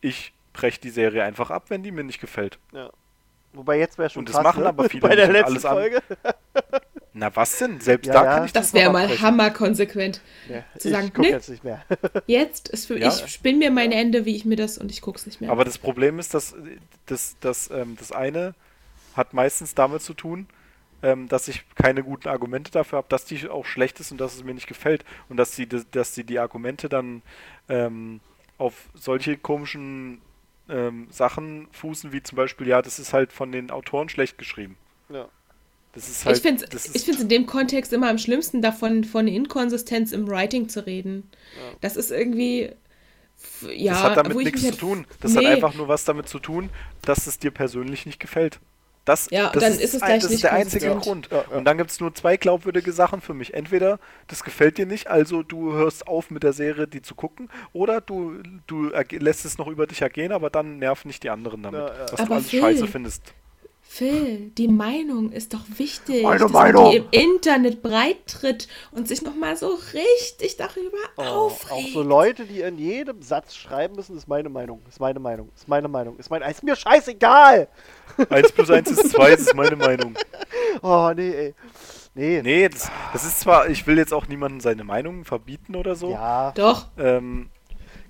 [0.00, 2.58] ich breche die Serie einfach ab, wenn die mir nicht gefällt.
[2.72, 2.90] ja.
[3.56, 4.68] Wobei jetzt wäre schon Und das krass, machen ne?
[4.70, 6.02] aber viele Bei der letzten Folge.
[7.12, 7.80] Na was denn?
[7.80, 8.34] Selbst Ja, da ja.
[8.34, 9.22] kann ich das, Das wäre mal abbrechen.
[9.24, 10.20] hammerkonsequent.
[10.48, 11.30] Ja, Zu ich sagen, guck ne?
[11.30, 11.84] jetzt nicht mehr.
[12.26, 13.06] Jetzt ist für Ja.
[13.10, 15.50] ich spinne mir mein Ende, wie ich mir das und ich guck's nicht mehr.
[15.52, 16.56] Aber das Problem ist, dass
[17.06, 18.54] das, das, ähm, das eine
[19.14, 20.48] hat meistens damit zu tun,
[21.04, 24.34] ähm, dass ich keine guten Argumente dafür habe, dass die auch schlecht ist und dass
[24.34, 27.22] es mir nicht gefällt und dass sie dass, dass sie die Argumente dann
[27.68, 28.18] ähm,
[28.58, 30.20] auf solche komischen
[30.68, 34.76] ähm, Sachen fußen, wie zum Beispiel, ja, das ist halt von den Autoren schlecht geschrieben.
[35.08, 35.28] Ja.
[35.92, 40.10] Das ist halt, ich finde es in dem Kontext immer am schlimmsten, davon von Inkonsistenz
[40.10, 41.30] im Writing zu reden.
[41.56, 41.76] Ja.
[41.80, 42.72] Das ist irgendwie.
[43.62, 45.06] Ja, das hat damit wo ich nichts zu halt- tun.
[45.20, 46.70] Das nee, hat einfach nur was damit zu tun,
[47.02, 48.58] dass es dir persönlich nicht gefällt.
[49.04, 50.88] Das, Ja, das dann ist es ein- gleich das nicht ist der einzige.
[50.96, 51.28] Grund.
[51.30, 51.56] Ja, ja.
[51.58, 53.52] Und dann gibt es nur zwei glaubwürdige Sachen für mich.
[53.52, 53.98] Entweder
[54.28, 58.00] das gefällt dir nicht, also du hörst auf mit der Serie, die zu gucken, oder
[58.00, 61.62] du, du erge- lässt es noch über dich ergehen, aber dann nerven nicht die anderen
[61.62, 62.02] damit, Ja, ja.
[62.12, 63.34] was Aber du alles Phil, scheiße findest.
[63.96, 66.24] Phil, die Meinung ist doch wichtig.
[66.24, 66.82] Meine dass Meinung.
[66.82, 71.72] man die im Internet breit tritt und sich nochmal so richtig darüber Oh, aufregt.
[71.72, 75.48] auch so Leute, die in jedem Satz schreiben müssen, ist meine Meinung, ist meine Meinung,
[75.54, 77.68] ist meine Meinung, ist mein, ist mir scheißegal.
[78.30, 80.14] 1 plus 1 ist 2, das ist meine Meinung.
[80.82, 81.54] Oh, nee, ey.
[82.14, 82.42] Nee.
[82.42, 86.10] Nee, das, das ist zwar, ich will jetzt auch niemandem seine Meinung verbieten oder so.
[86.10, 87.48] Ja, Doch, Ähm,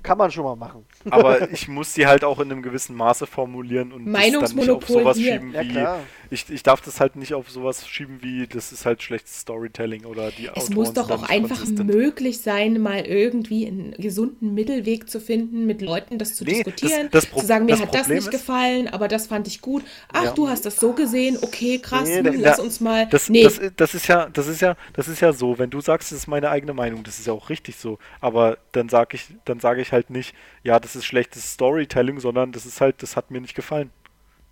[0.04, 0.84] kann man schon mal machen.
[1.10, 4.36] Aber ich muss die halt auch in einem gewissen Maße formulieren und das dann nicht
[4.36, 5.32] auf Meinungsmonopol sowas hier.
[5.32, 5.68] schieben Ja, wie.
[5.70, 5.98] klar.
[6.34, 10.04] Ich, ich darf das halt nicht auf sowas schieben wie, das ist halt schlechtes Storytelling
[10.04, 11.94] oder die Es Autoren muss doch auch einfach consistent.
[11.94, 16.74] möglich sein, mal irgendwie einen gesunden Mittelweg zu finden, mit Leuten das zu Nee, das-
[16.74, 19.28] diskutieren, das Pro- zu sagen, mir das hat das Problem nicht ist- gefallen, aber das
[19.28, 19.84] fand ich gut.
[20.12, 20.30] Ach, Ja.
[20.32, 23.06] du hast das so gesehen, okay, krass, Nee, hm, da- lass uns mal.
[23.06, 25.80] Das, nee, das, das ist ja, das ist ja, das ist ja so, wenn du
[25.80, 27.98] sagst, das ist meine eigene Meinung, das ist ja auch richtig so.
[28.20, 30.34] Aber dann sage ich, dann sage ich halt nicht,
[30.64, 33.90] ja, das ist schlechtes Storytelling, sondern das ist halt, das hat mir nicht gefallen.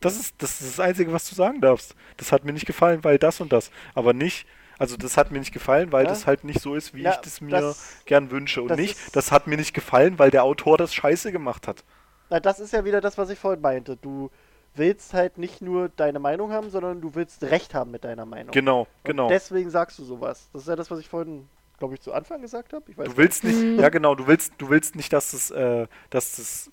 [0.03, 1.95] Das ist, das ist das Einzige, was du sagen darfst.
[2.16, 3.70] Das hat mir nicht gefallen, weil das und das.
[3.95, 4.47] Aber nicht,
[4.79, 6.11] also das hat mir nicht gefallen, weil Ja.
[6.11, 8.62] das halt nicht so ist, wie Ja, ich das mir das- gern wünsche.
[8.62, 11.66] Und das nicht, ist- das hat mir nicht gefallen, weil der Autor das scheiße gemacht
[11.69, 11.85] hat.
[12.31, 13.97] Na, das ist ja wieder das, was ich vorhin meinte.
[13.97, 14.31] Du
[14.74, 18.53] willst halt nicht nur deine Meinung haben, sondern du willst Recht haben mit deiner Meinung.
[18.53, 19.29] Genau, Und genau.
[19.29, 20.49] Deswegen sagst du sowas.
[20.53, 21.47] Das ist ja das, was ich vorhin,
[21.79, 22.91] glaube ich, zu Anfang gesagt habe.
[22.91, 25.87] Ich weiß Du willst nicht, ja genau, du willst, du willst nicht, dass es, äh,
[26.09, 26.70] dass es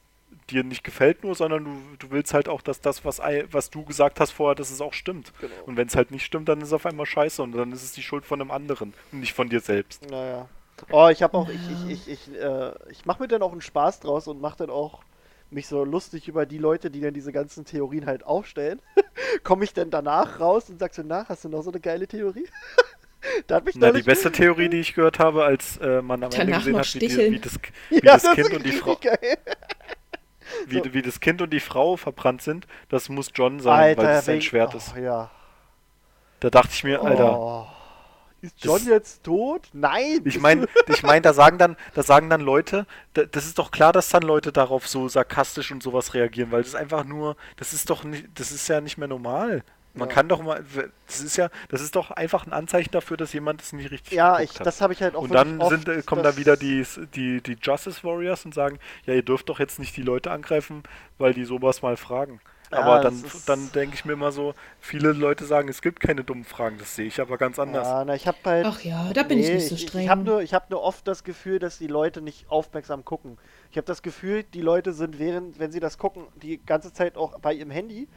[0.50, 3.20] dir nicht gefällt nur, sondern du, du willst halt auch, dass das, was,
[3.52, 5.32] was du gesagt hast vorher, dass es auch stimmt.
[5.40, 5.54] Genau.
[5.66, 7.84] Und wenn es halt nicht stimmt, dann ist es auf einmal scheiße und dann ist
[7.84, 10.10] es die Schuld von einem anderen und nicht von dir selbst.
[10.10, 10.48] Naja.
[10.92, 11.60] Oh, ich habe auch, ich,
[11.90, 14.70] ich, ich, ich, äh, ich mache mir dann auch einen Spaß draus und mache dann
[14.70, 15.02] auch
[15.52, 18.82] mich so lustig über die Leute, die dann diese ganzen Theorien halt aufstellen.
[19.44, 22.08] Komme ich dann danach raus und sag so, na, hast du noch so eine geile
[22.08, 22.48] Theorie?
[23.48, 26.32] da hat mich Na, die beste Theorie, die ich gehört habe, als äh, man am
[26.32, 27.60] Ende Danach gesehen noch hat, wie, die, wie das,
[27.90, 29.38] wie Ja, das das Kind ist und die richtig Frau, geil.
[30.68, 30.94] Wie, So.
[30.94, 34.26] wie das Kind und die Frau verbrannt sind, das muss John sein, Alter, weil das
[34.26, 34.96] sein Schwert oh, ist.
[34.96, 35.30] Ja.
[36.40, 37.68] Da dachte ich mir, Alter, Oh.
[38.42, 39.68] Ist John Das- jetzt tot?
[39.74, 40.22] Nein!
[40.24, 43.70] Ich meine, ich mein, da sagen dann, da sagen dann Leute, da, das ist doch
[43.70, 47.36] klar, dass dann Leute darauf so sarkastisch und sowas reagieren, weil das ist einfach nur,
[47.58, 49.64] das ist doch nicht, das ist ja nicht mehr normal.
[50.00, 50.16] Man Ja.
[50.16, 50.64] kann doch mal,
[51.08, 54.14] das ist ja, das ist doch einfach ein Anzeichen dafür, dass jemand es nicht richtig
[54.14, 54.68] ja, geguckt ich, hat.
[54.68, 56.86] das habe ich halt auch und dann sind, oft, äh, kommen da wieder die,
[57.16, 60.84] die, die Justice Warriors und sagen, ja, ihr dürft doch jetzt nicht die Leute angreifen,
[61.18, 62.42] weil die sowas mal fragen.
[62.72, 66.00] Ja, aber das dann, dann denke ich mir immer so, viele Leute sagen, es gibt
[66.00, 67.88] keine dummen Fragen, das sehe ich aber ganz anders.
[67.88, 68.66] Ja, na, ich habe halt.
[68.68, 70.04] Ach ja, da bin ich Nee, nicht so Ich, streng.
[70.04, 73.40] ich habe nur, ich hab nur oft das Gefühl, dass die Leute nicht aufmerksam gucken.
[73.72, 77.18] Ich habe das Gefühl, die Leute sind während, wenn sie das gucken, die ganze Zeit
[77.18, 78.08] auch bei ihrem Handy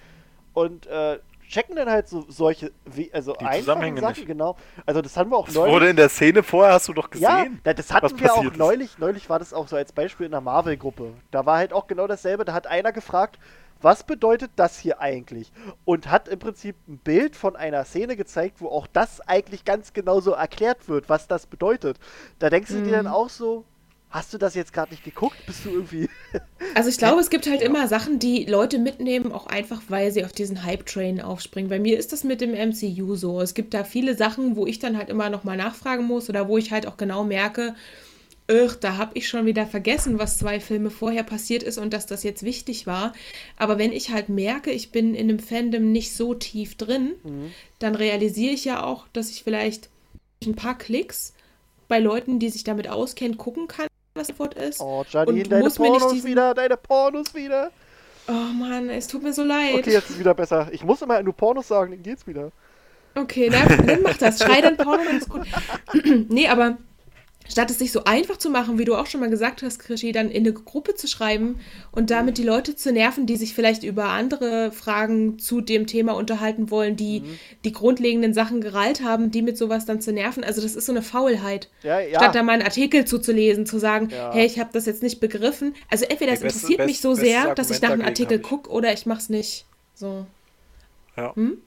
[0.52, 1.18] und äh,
[1.52, 4.26] checken dann halt so solche, wie, also Die Zusammenhänge Sachen, nicht.
[4.26, 4.56] genau.
[4.86, 5.72] Also das haben wir auch Das neulich.
[5.74, 7.60] wurde in der Szene vorher, hast du doch Ja, gesehen.
[7.62, 8.58] da- das hatten was wir auch passiert ist.
[8.58, 8.98] neulich.
[8.98, 11.12] Neulich war das auch so als Beispiel in der Marvel-Gruppe.
[11.30, 12.44] Da war halt auch genau dasselbe.
[12.44, 13.38] Da hat einer gefragt,
[13.82, 15.52] was bedeutet das hier eigentlich?
[15.84, 19.92] Und hat im Prinzip ein Bild von einer Szene gezeigt, wo auch das eigentlich ganz
[19.92, 21.98] genau so erklärt wird, was das bedeutet.
[22.38, 23.12] Da denkst du dir dann Mhm.
[23.12, 23.64] auch so,
[24.12, 25.36] hast du das jetzt gerade nicht geguckt?
[25.46, 26.08] Bist du irgendwie.
[26.74, 30.24] Also ich glaube, es gibt halt immer Sachen, die Leute mitnehmen, auch einfach, weil sie
[30.24, 31.68] auf diesen Hype-Train aufspringen.
[31.68, 33.42] Bei mir ist das mit dem MCU so.
[33.42, 36.56] Es gibt da viele Sachen, wo ich dann halt immer nochmal nachfragen muss oder wo
[36.56, 37.74] ich halt auch genau merke,
[38.50, 42.06] Ugh, da habe ich schon wieder vergessen, was zwei Filme vorher passiert ist und dass
[42.06, 43.12] das jetzt wichtig war.
[43.56, 47.12] Aber wenn ich halt merke, ich bin in dem Fandom nicht so tief drin,
[47.78, 49.90] dann realisiere ich ja auch, dass ich vielleicht
[50.40, 51.34] durch ein paar Klicks
[51.88, 54.80] bei Leuten, die sich damit auskennen, gucken kann, was das Wort ist.
[54.80, 57.70] Oh, Janine, deine Pornos diesen- wieder, deine Pornos wieder.
[58.28, 59.74] Oh Mann, es tut mir so leid.
[59.74, 60.68] Okay, jetzt ist wieder besser.
[60.70, 62.52] Ich muss immer nur Pornos sagen, dann geht's wieder.
[63.14, 64.38] Okay, na, dann mach das.
[64.38, 65.42] Schrei dann Porno, dann ist gut.
[66.28, 66.78] nee, aber
[67.48, 70.12] statt es sich so einfach zu machen, wie du auch schon mal gesagt hast, Krischi,
[70.12, 71.58] dann in eine Gruppe zu schreiben
[71.90, 76.12] und damit die Leute zu nerven, die sich vielleicht über andere Fragen zu dem Thema
[76.12, 77.38] unterhalten wollen, die Mhm.
[77.64, 80.44] die grundlegenden Sachen gereilt haben, die mit sowas dann zu nerven.
[80.44, 81.68] Also das ist so eine Faulheit.
[81.82, 82.18] Ja, ja.
[82.18, 84.32] Statt da mal einen Artikel zuzulesen, zu sagen, Ja.
[84.32, 85.74] hey, ich habe das jetzt nicht begriffen.
[85.90, 88.38] Also entweder es beste- interessiert mich best- so bestes sehr, dass ich nach einem Artikel
[88.38, 89.66] gucke oder ich mach's nicht.
[89.94, 90.26] So.
[91.16, 91.34] Ja.
[91.36, 91.58] Hm?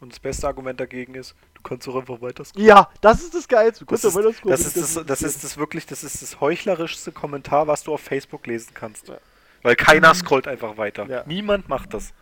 [0.00, 3.46] Und das beste Argument dagegen ist, du kannst doch einfach weiter Ja, das ist das
[3.46, 3.84] Geilste.
[3.84, 4.56] Du Das kannst ist, doch weiter das, scrollen.
[4.86, 8.46] ist das, das ist das wirklich, das ist das heuchlerischste Kommentar, was du auf Facebook
[8.46, 9.08] lesen kannst.
[9.08, 9.18] Ja.
[9.62, 11.06] Weil keiner scrollt einfach weiter.
[11.06, 11.24] Ja.
[11.26, 12.12] Niemand macht das.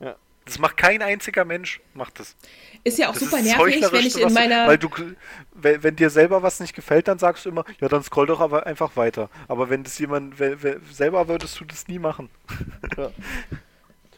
[0.00, 0.14] Ja.
[0.44, 2.36] Das macht kein einziger Mensch, macht das.
[2.84, 4.68] Ist ja auch Das super das nervig, wenn ich in meiner.
[4.68, 4.88] Weil du,
[5.52, 8.38] wenn, wenn dir selber was nicht gefällt, dann sagst du immer, ja, dann scroll doch
[8.40, 9.28] aber einfach weiter.
[9.48, 12.30] Aber wenn das jemand, we- we- selber würdest du das nie machen.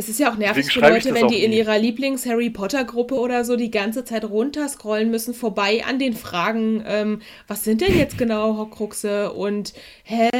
[0.01, 3.57] Es ist ja auch nervig für Leute, wenn die in ihrer Lieblings-Harry Potter-Gruppe oder so
[3.57, 8.57] die ganze Zeit runterscrollen müssen, vorbei an den Fragen, ähm, was sind denn jetzt genau
[8.57, 10.31] Horcruxe und hä,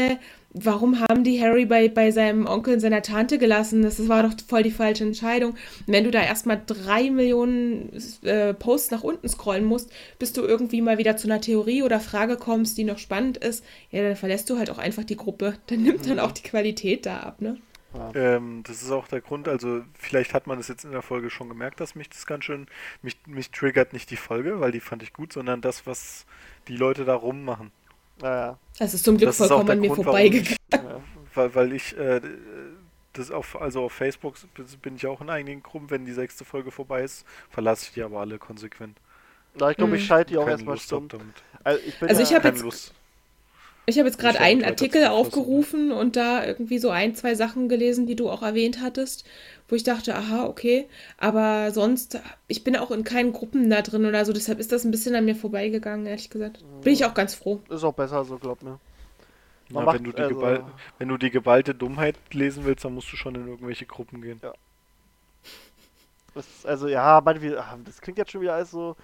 [0.53, 3.83] warum haben die Harry bei, bei seinem Onkel und seiner Tante gelassen?
[3.83, 5.51] Das war doch voll die falsche Entscheidung.
[5.51, 5.59] Und
[5.89, 7.91] wenn du da erstmal drei Millionen
[8.23, 9.91] äh, Posts nach unten scrollen musst,
[10.21, 13.65] bis du irgendwie mal wieder zu einer Theorie oder Frage kommst, die noch spannend ist,
[13.91, 15.55] ja, dann verlässt du halt auch einfach die Gruppe.
[15.67, 17.57] Dann nimmt dann auch die Qualität da ab, ne?
[18.15, 21.31] Ähm, das ist auch der Grund, also vielleicht hat man es jetzt in der Folge
[21.31, 22.67] schon gemerkt, dass mich das ganz schön,
[23.03, 26.27] mich, mich triggert nicht die Folge, weil die fand ich gut, sondern das, was
[26.69, 27.73] die Leute da rummachen.
[28.21, 28.59] Naja.
[28.79, 30.57] Es ist zum Glück Das vollkommen an mir Grund, vorbeigegangen.
[30.73, 31.01] Ja.
[31.35, 32.21] Weil, weil ich, äh,
[33.15, 34.35] das auf, also auf Facebook
[34.83, 38.03] bin ich auch in einigen Gruppen, wenn die sechste Folge vorbei ist, verlasse ich die
[38.03, 38.99] aber alle konsequent.
[39.55, 40.07] Na, ich glaube, ich Mhm.
[40.07, 41.09] schalte die auch Keine erstmal stumm.
[41.65, 42.95] Also ich, bin Also ja, ich hab Keine jetzt- Lust.
[43.89, 48.07] Ich habe jetzt gerade einen Artikel aufgerufen und da irgendwie so ein, zwei Sachen gelesen,
[48.07, 49.25] die du auch erwähnt hattest,
[49.67, 50.87] wo ich dachte, aha, okay.
[51.17, 54.85] Aber sonst, ich bin auch in keinen Gruppen da drin oder so, deshalb ist das
[54.85, 56.63] ein bisschen an mir vorbeigegangen, ehrlich gesagt.
[56.83, 57.63] Bin ich auch ganz froh.
[57.71, 58.79] ist auch besser so, glaub mir.
[59.71, 60.65] Na, macht wenn, du die also- gebal-
[60.99, 64.39] wenn du die geballte Dummheit lesen willst, dann musst du schon in irgendwelche Gruppen gehen.
[66.35, 68.97] Das, also ja, man, wir, ah, das klingt jetzt schon wieder alles so.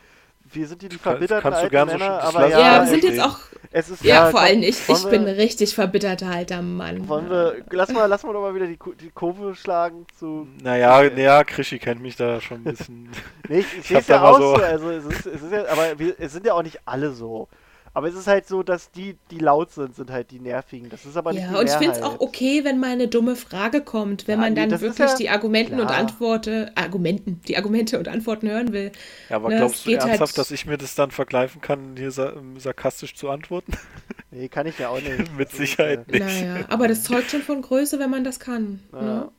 [0.54, 2.86] Wir sind hier die verbitterten kannst du alten so Männer, das aber ja, Ja, wir
[2.88, 3.38] sind jetzt auch,
[3.72, 4.88] es ist ja, ja, vor allem ich.
[4.88, 7.08] Ich bin wir- ein richtig verbitterter alter Mann.
[7.08, 10.46] Wollen wir, lass mal, lass mal doch mal wieder die, die Kurve schlagen zu.
[10.62, 11.12] Naja, Okay.
[11.16, 13.08] naja, Krischi kennt mich da schon ein bisschen.
[13.48, 14.62] Nee, ich, ich Ich sehe es ja auch so- so.
[14.62, 17.48] Also es ist, es ist ja, aber wir, es sind ja auch nicht alle so.
[17.94, 20.90] Aber es ist halt so, dass die, die laut sind, sind halt die nervigen.
[20.90, 23.08] Das ist aber nicht die Ja, und ich finde es auch okay, wenn mal eine
[23.08, 25.98] dumme Frage kommt, wenn Ja, man nee, dann wirklich ja die Argumenten und klar.
[26.00, 28.92] Antworten, Argumenten, die Argumente und Antworten hören will.
[29.28, 31.96] Ja, aber Ne, glaubst du geht ernsthaft, halt- dass ich mir das dann vergleichen kann,
[31.96, 33.72] hier sa ähm, sarkastisch zu antworten?
[34.30, 35.32] Nee, kann ich ja auch nicht.
[35.36, 36.20] Mit Sicherheit äh, nicht.
[36.20, 38.80] Naja, aber das zeugt schon von Größe, wenn man das kann.
[38.92, 39.00] Ja.
[39.00, 39.32] Ne?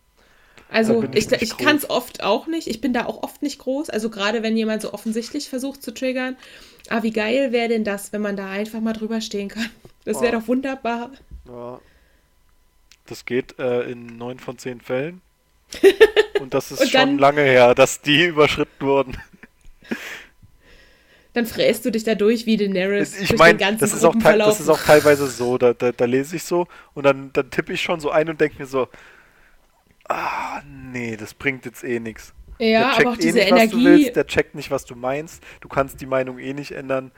[0.69, 2.67] Also ich, ich ich kann es oft auch nicht.
[2.67, 3.89] Ich bin da auch oft nicht groß.
[3.89, 6.35] Also gerade wenn jemand so offensichtlich versucht zu triggern.
[6.89, 9.69] Ah, wie geil wäre denn das, wenn man da einfach mal drüber stehen kann?
[10.03, 10.39] Das wäre Oh.
[10.41, 11.11] doch wunderbar.
[11.47, 11.79] Ja.
[13.07, 15.21] Das geht äh, in neun von zehn Fällen.
[16.39, 19.17] Und das ist Und schon dann- lange her, dass die überschritten wurden.
[21.33, 24.05] Dann fräst du dich da durch wie Daenerys Ich durch meine, den ganzen das, ist
[24.05, 27.51] auch das ist auch teilweise so, da, da, da lese ich so und dann, dann
[27.51, 28.87] tippe ich schon so ein und denke mir so,
[30.09, 32.33] ah, nee, das bringt jetzt eh nichts.
[32.59, 34.71] ja, der checkt aber auch eh diese nicht, was du Energie, willst, der checkt nicht,
[34.71, 37.11] was du meinst, du kannst die Meinung eh nicht ändern.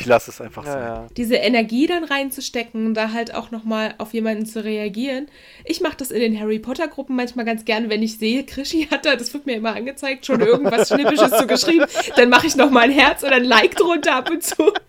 [0.00, 0.82] Ich lasse es einfach Ja, sein.
[0.82, 1.06] ja.
[1.16, 5.28] diese Energie dann reinzustecken und da halt auch nochmal auf jemanden zu reagieren.
[5.64, 8.88] Ich mache das in den Harry Potter Gruppen manchmal ganz gern, wenn ich sehe, Krischi
[8.90, 11.86] hat da, das wird mir immer angezeigt, schon irgendwas Schnippisches zu geschrieben,
[12.16, 14.72] dann mache ich nochmal ein Herz oder ein Like drunter ab und zu.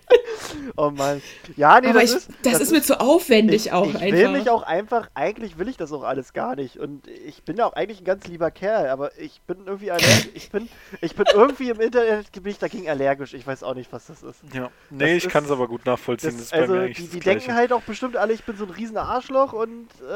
[0.77, 1.21] Oh Mann.
[1.57, 2.29] Ja, nee, Aber das ich, ist.
[2.43, 4.11] das, ist mir zu aufwendig ich, auch ich einfach.
[4.17, 6.77] will mich auch einfach, eigentlich will ich das auch alles gar nicht.
[6.77, 10.29] Und ich bin ja auch eigentlich ein ganz lieber Kerl, aber ich bin irgendwie allergisch.
[10.33, 10.69] Ich bin,
[11.01, 13.33] ich bin irgendwie im Internet bin ich dagegen allergisch.
[13.33, 14.39] Ich weiß auch nicht, was das ist.
[14.53, 14.69] Ja.
[14.97, 16.31] Nee, Das ich kann es aber gut nachvollziehen.
[16.37, 18.97] Das, Das, also, die, die denken halt auch bestimmt alle, ich bin so ein riesen
[18.97, 20.13] Arschloch und äh,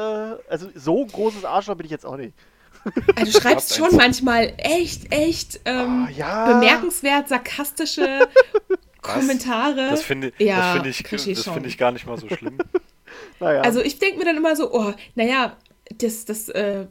[0.48, 2.34] also so ein großes Arschloch bin ich jetzt auch nicht.
[3.14, 6.52] Also du schreibst schon manchmal echt, echt ähm, Ah, ja.
[6.52, 8.28] bemerkenswert sarkastische
[9.02, 9.88] Kommentare.
[9.90, 12.58] Das finde Ja, das finde ich, das finde ich gar nicht mal so schlimm.
[13.40, 13.60] Naja.
[13.60, 15.56] Also ich denke mir dann immer so, oh, naja,
[15.98, 16.86] das, das äh,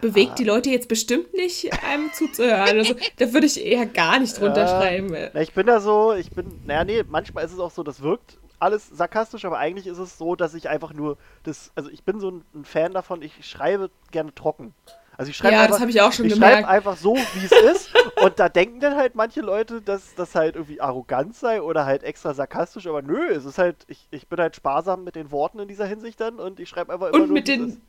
[0.00, 0.34] bewegt Ah.
[0.36, 2.78] die Leute jetzt bestimmt nicht, einem zuzuhören.
[2.78, 5.14] Also, da würde ich eher gar nicht drunter schreiben.
[5.32, 8.02] Na, ich bin da so, ich bin, naja, nee, manchmal ist es auch so, das
[8.02, 12.04] wirkt alles sarkastisch, aber eigentlich ist es so, dass ich einfach nur das, also ich
[12.04, 14.74] bin so ein, ein Fan davon, ich schreibe gerne trocken.
[15.16, 16.68] Also ich schreibe Ja, einfach, das habe ich auch schon ich schreibe gemerkt.
[16.68, 17.90] einfach so, wie es ist
[18.22, 22.02] und da denken dann halt manche Leute, dass das halt irgendwie arrogant sei oder halt
[22.02, 25.58] extra sarkastisch, aber nö, es ist halt, ich, ich bin halt sparsam mit den Worten
[25.58, 27.82] in dieser Hinsicht dann und ich schreibe einfach immer Und nur, mit wie es den.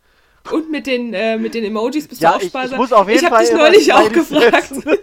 [0.52, 2.78] Und mit den, äh, mit den Emojis bist Ja, du auch ich, ich sparsam.
[2.78, 4.72] muss auf jeden ich habe dich neulich auch gefragt.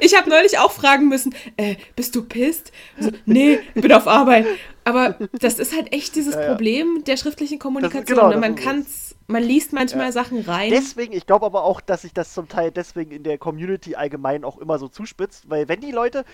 [0.00, 2.72] Ich habe neulich auch fragen müssen, äh, bist du pisst?
[2.98, 4.46] So, nee, ich bin auf Arbeit.
[4.84, 6.48] Aber das ist halt echt dieses Ja, ja.
[6.48, 8.04] Problem der schriftlichen Kommunikation.
[8.16, 8.36] genau, ne?
[8.36, 10.12] man kann's, man liest manchmal.
[10.12, 10.70] Sachen rein.
[10.70, 14.44] Deswegen, ich glaube aber auch, dass sich das zum Teil deswegen in der Community allgemein
[14.44, 16.24] auch immer so zuspitzt, weil wenn die Leute,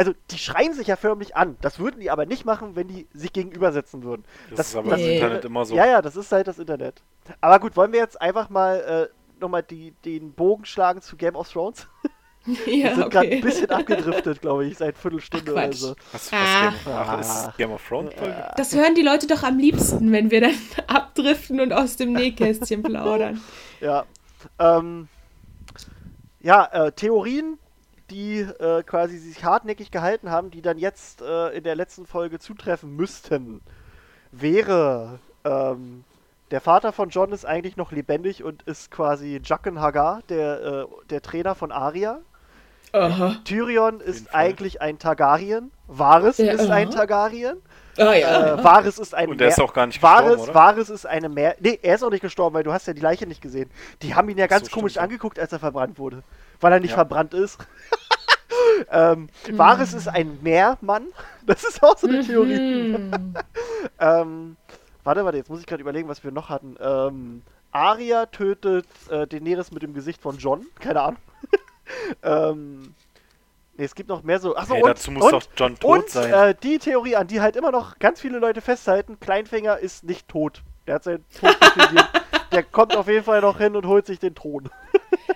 [0.00, 3.06] also die schreien sich ja förmlich an, das würden die aber nicht machen, wenn die
[3.12, 4.24] sich gegenübersetzen würden.
[4.56, 5.08] Das, ist aber Nee.
[5.08, 5.74] im Internet immer so.
[5.76, 7.02] Ja, ja, das ist halt das Internet.
[7.42, 11.36] Aber gut, wollen wir jetzt einfach mal äh, nochmal die, den Bogen schlagen zu Game
[11.36, 11.86] of Thrones?
[12.46, 13.42] Wir ja, sind gerade ein okay.
[13.42, 15.94] bisschen abgedriftet, glaube ich, seit Viertelstunde Ach, so.
[16.12, 16.70] Was, was Ah.
[16.70, 18.52] Game, ach, ist Game of Thrones Folge?
[18.56, 20.54] Das hören die Leute doch am liebsten, wenn wir dann
[20.86, 23.42] abdriften und aus dem Nähkästchen plaudern.
[23.82, 24.06] Ja.
[24.58, 25.08] Ähm,
[26.40, 27.58] ja, äh, Theorien,
[28.10, 32.38] die äh, quasi sich hartnäckig gehalten haben, die dann jetzt äh, in der letzten Folge
[32.38, 33.60] zutreffen müssten,
[34.32, 36.04] wäre, ähm,
[36.50, 40.86] der Vater von John ist eigentlich noch lebendig und ist quasi Jaqen Hagar, der, äh,
[41.08, 42.20] der Trainer von Arya.
[42.92, 43.36] Aha.
[43.44, 45.70] Tyrion ist eigentlich ein Targaryen.
[45.86, 46.94] Varys Ja, ist ein aha.
[46.96, 47.62] Targaryen.
[47.96, 48.64] Ah Äh, ja.
[48.64, 50.54] Varys ist ein Und der ist auch gar nicht Varys, gestorben, oder?
[50.54, 51.54] Varys ist eine Meer.
[51.60, 53.70] Nee, er ist auch nicht gestorben, weil du hast ja die Leiche nicht gesehen.
[54.02, 56.24] Die haben ihn ja ganz so, komisch stimmt, angeguckt, als er verbrannt wurde.
[56.60, 56.96] Weil er nicht Ja.
[56.96, 57.58] verbrannt ist.
[58.90, 61.06] ähm, Varys ist ein Meermann.
[61.46, 62.58] Das ist auch so eine Theorie.
[62.98, 63.34] Mhm.
[63.98, 64.56] Ähm,
[65.04, 66.76] warte, warte, jetzt muss ich gerade überlegen, was wir noch hatten.
[66.80, 67.42] Ähm,
[67.72, 70.66] Arya tötet äh, Daenerys mit dem Gesicht von John.
[70.78, 71.20] Keine Ahnung.
[72.22, 72.94] ähm,
[73.76, 74.54] Nee, es gibt noch mehr so.
[74.56, 76.32] Achso, Hey, und, dazu muss und, doch John tot und sein.
[76.32, 80.28] Äh, die Theorie, an die halt immer noch ganz viele Leute festhalten: Kleinfinger ist nicht
[80.28, 80.62] tot.
[80.86, 81.56] Der hat seinen Tod.
[82.52, 84.68] Der kommt auf jeden Fall noch hin und holt sich den Thron.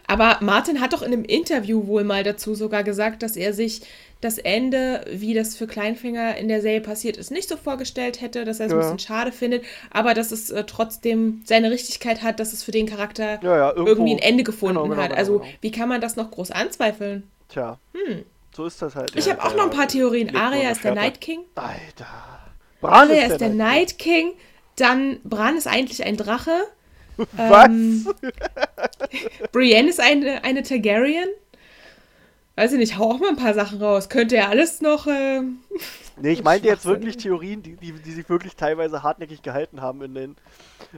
[0.07, 3.83] Aber Martin hat doch in einem Interview wohl mal dazu sogar gesagt, dass er sich
[4.21, 8.45] das Ende, wie das für Kleinfinger in der Serie passiert ist, nicht so vorgestellt hätte,
[8.45, 8.83] dass er es ein Ja.
[8.85, 12.87] bisschen schade findet, aber dass es äh, trotzdem seine Richtigkeit hat, dass es für den
[12.87, 13.89] Charakter Ja, ja, irgendwo.
[13.89, 15.11] irgendwie ein Ende gefunden Genau, genau, hat.
[15.11, 15.51] genau, also genau.
[15.61, 17.29] wie kann man das noch groß anzweifeln?
[17.49, 17.79] Tja,
[18.55, 19.13] so ist das halt.
[19.17, 20.35] Ich habe auch der noch ein paar Theorien.
[20.37, 20.95] Arya ist der.
[20.95, 21.41] Night King.
[21.55, 22.07] Alter.
[22.81, 24.33] Bran Arya ist der Night Night King.
[24.77, 26.53] Dann Bran ist eigentlich ein Drache.
[27.17, 27.27] King.
[27.37, 27.67] Was?
[27.67, 28.07] Ähm,
[29.53, 31.29] Brienne ist eine, eine Targaryen.
[32.57, 34.09] Weiß ich nicht, hau auch mal ein paar Sachen raus.
[34.09, 35.07] Könnte ja alles noch.
[35.07, 35.43] Äh,
[36.17, 40.01] Nee, ich meinte jetzt wirklich Theorien, die, die, die sich wirklich teilweise hartnäckig gehalten haben
[40.01, 40.37] in den.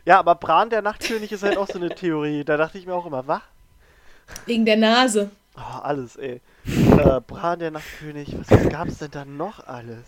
[0.05, 2.45] Ja, aber Bran der Nachtkönig ist halt auch so eine Theorie.
[2.45, 3.41] Da dachte ich mir auch immer, was?
[4.45, 5.31] wegen der Nase.
[5.57, 6.41] Oh, alles, ey.
[6.67, 10.05] Äh, Bran der Nachtkönig, was, was gab's denn da noch alles?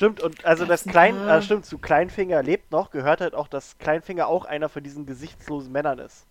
[0.00, 3.76] Stimmt, und also das Klein, äh, stimmt, zu Kleinfinger lebt noch, gehört halt auch, dass
[3.76, 6.24] Kleinfinger auch einer von diesen gesichtslosen Männern ist.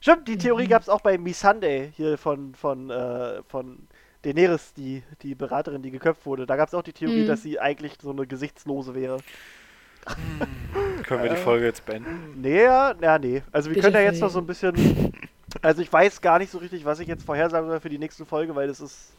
[0.00, 0.38] Stimmt, die Mhm.
[0.40, 3.86] Theorie gab's auch bei Missandei hier von, von, äh, von
[4.22, 6.44] Daenerys, die, die Beraterin, die geköpft wurde.
[6.44, 7.26] Da gab's auch die Theorie, Mhm.
[7.28, 9.18] dass sie eigentlich so eine Gesichtslose wäre.
[11.04, 12.40] Können wir die Folge jetzt beenden?
[12.40, 13.44] Nee, ja, ja, nee.
[13.52, 15.12] Also wir Bitte können ja jetzt noch so ein bisschen.
[15.60, 18.24] Also ich weiß gar nicht so richtig, was ich jetzt vorhersagen soll für die nächste
[18.26, 19.12] Folge, weil das ist.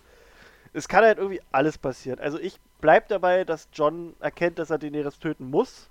[0.74, 2.20] Es kann halt irgendwie alles passieren.
[2.20, 5.88] Also ich bleib dabei, dass John erkennt, dass er Daenerys töten muss.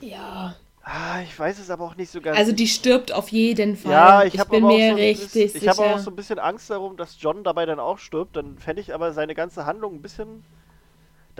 [0.00, 0.54] Ja.
[0.82, 2.38] Ah, ich weiß es aber auch nicht so ganz.
[2.38, 3.92] Also die stirbt auf jeden Fall.
[3.92, 5.94] ja, ich, habe bin mir so richtig bisschen, ich habe sicher.
[5.94, 8.36] auch so ein bisschen Angst darum, dass John dabei dann auch stirbt.
[8.36, 10.42] Dann fände ich aber seine ganze Handlung ein bisschen.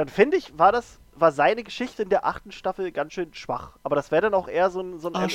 [0.00, 3.76] Dann finde ich, war das, war seine Geschichte in der achten Staffel ganz schön schwach.
[3.82, 5.28] Aber das wäre dann auch eher so ein, so ein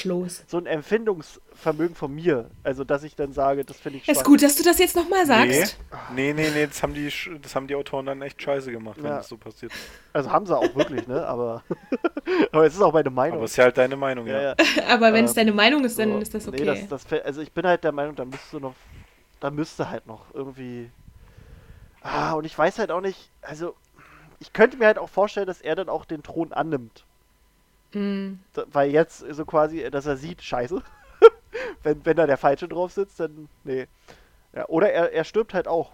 [0.47, 2.49] so ein Empfindungsvermögen von mir.
[2.63, 4.23] Also, dass ich dann sage, das finde ich Ist schwach.
[4.25, 5.77] gut, dass du das jetzt nochmal sagst.
[6.15, 7.11] Nee, nee, nee, das haben, die,
[7.43, 9.17] das haben die Autoren dann echt scheiße gemacht, wenn Ja.
[9.17, 9.71] das so passiert.
[10.13, 11.23] Also haben sie auch wirklich, ne?
[11.27, 11.61] Aber,
[12.51, 13.37] aber es ist auch meine Meinung.
[13.37, 14.41] Aber ist ja halt deine Meinung, ja.
[14.41, 14.55] ja.
[14.89, 16.17] Aber wenn es Ähm, deine Meinung ist, dann So.
[16.17, 16.57] ist das okay.
[16.65, 18.73] Nee, das, das, also ich bin halt der Meinung, da müsste noch,
[19.39, 20.89] da müsste halt noch irgendwie.
[22.01, 23.75] Ah, und ich weiß halt auch nicht, also
[24.39, 27.05] ich könnte mir halt auch vorstellen, dass er dann auch den Thron annimmt.
[27.93, 28.33] Mm.
[28.53, 30.81] Da- Weil jetzt so quasi, dass er sieht, scheiße.
[31.83, 33.47] wenn, wenn da der Falsche drauf sitzt, dann.
[33.63, 33.87] Nee.
[34.53, 35.91] Ja, oder er, er stirbt halt auch.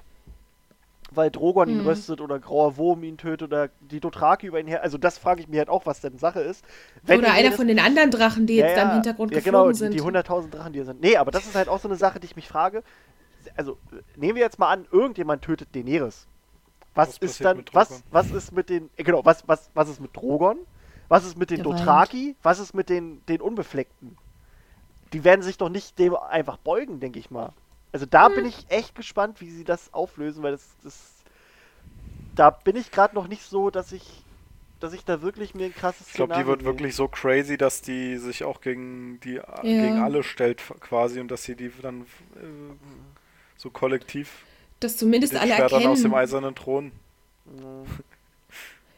[1.14, 1.88] Weil Drogon ihn Mhm.
[1.88, 4.82] röstet oder Grauer Wurm ihn tötet oder die Dothraki über ihn her.
[4.82, 6.64] Also das frage ich mir halt auch, was denn Sache ist.
[7.04, 9.74] Wenn Oder einer von den anderen Drachen, die jetzt da im Hintergrund ja, geflogen genau,
[9.78, 9.94] sind.
[9.94, 11.02] Die, die 100.000 Drachen, die hier sind.
[11.02, 12.82] Nee, aber das ist halt auch so eine Sache, die ich mich frage.
[13.58, 16.28] Also, äh, nehmen wir jetzt mal an, irgendjemand tötet Daenerys.
[16.94, 19.90] Was, Was ist dann, mit was, was ist mit den, äh, genau, was, was, was
[19.90, 20.60] ist mit Drogon?
[21.08, 21.64] Was ist mit den weint.
[21.64, 22.38] Dothraki?
[22.42, 24.18] Was ist mit den, den Unbefleckten?
[25.14, 27.54] Die werden sich doch nicht dem einfach beugen, denke ich mal.
[27.92, 28.30] Also da Hm.
[28.30, 31.26] bin ich echt gespannt, wie sie das auflösen, weil das, das
[32.36, 34.26] da bin ich gerade noch nicht so, dass ich,
[34.80, 36.66] dass ich da wirklich mir ein krasses Ich glaube, die wird sehe.
[36.66, 39.40] wirklich so crazy, dass die sich auch gegen die
[39.78, 42.02] gegen alle stellt quasi und dass sie die dann
[42.36, 42.74] äh,
[43.58, 44.46] so kollektiv
[44.82, 46.14] dass zumindest alle Schwertern aus dem erkennen.
[46.14, 46.92] eisernen Thron.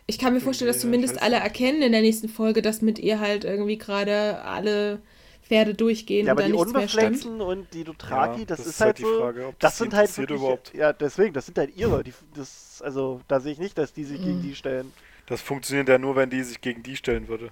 [0.05, 1.43] Ich kann mir vorstellen, dass zumindest alle das.
[1.43, 5.01] erkennen in der nächsten Folge, dass mit ihr halt irgendwie gerade alle
[5.43, 7.26] Pferde durchgehen Ja, und aber da die nichts mehr stimmt.
[7.26, 9.18] Unbefleckten und die Dothraki, Ja, das, das ist halt halt die so.
[9.19, 10.73] Frage, ob das das sind halt wirklich, überhaupt.
[10.73, 12.03] Ja, deswegen, das sind halt ihre.
[12.03, 14.41] Die, das, also, da sehe ich nicht, dass die sich gegen Mhm.
[14.41, 14.93] die stellen.
[15.26, 17.51] Das funktioniert ja nur, wenn die sich gegen die stellen würde.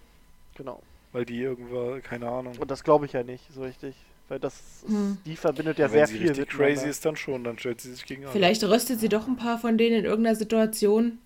[0.56, 0.82] Genau.
[1.14, 2.58] Weil die irgendwo, keine Ahnung.
[2.58, 3.96] Und das glaube ich ja nicht so richtig.
[4.32, 5.18] Weil das, Hm.
[5.26, 6.74] die verbindet ja wenn sehr sie viel richtig miteinander.
[6.76, 8.26] crazy ist, dann schon, dann stellt sie sich gegen.
[8.30, 11.20] Vielleicht röstet sie doch ein paar von denen in irgendeiner Situation.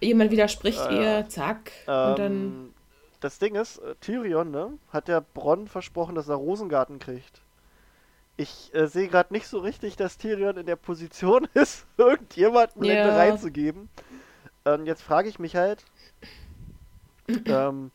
[0.00, 1.18] Jemand widerspricht Ja, ja.
[1.22, 1.72] ihr, zack.
[1.88, 2.32] und dann.
[2.32, 2.74] Ähm,
[3.18, 7.42] das Ding ist, äh, Tyrion, ne, hat der Bronn versprochen, dass er Rosengarten kriegt.
[8.36, 12.94] Ich äh, sehe gerade nicht so richtig, dass Tyrion in der Position ist, irgendjemandem Ja.
[12.94, 13.88] Ländereien zu geben.
[14.66, 15.84] Ähm, jetzt frage ich mich halt,
[17.46, 17.90] ähm,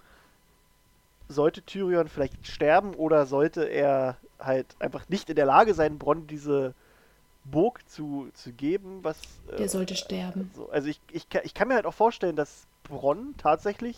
[1.29, 6.27] sollte Tyrion vielleicht sterben oder sollte er halt einfach nicht in der Lage sein, Bronn
[6.27, 6.73] diese
[7.45, 9.17] Burg zu, zu geben, was...
[9.51, 10.51] äh, Der sollte sterben.
[10.55, 13.97] so, also ich, ich, kann- ich kann mir halt auch vorstellen, dass Bronn tatsächlich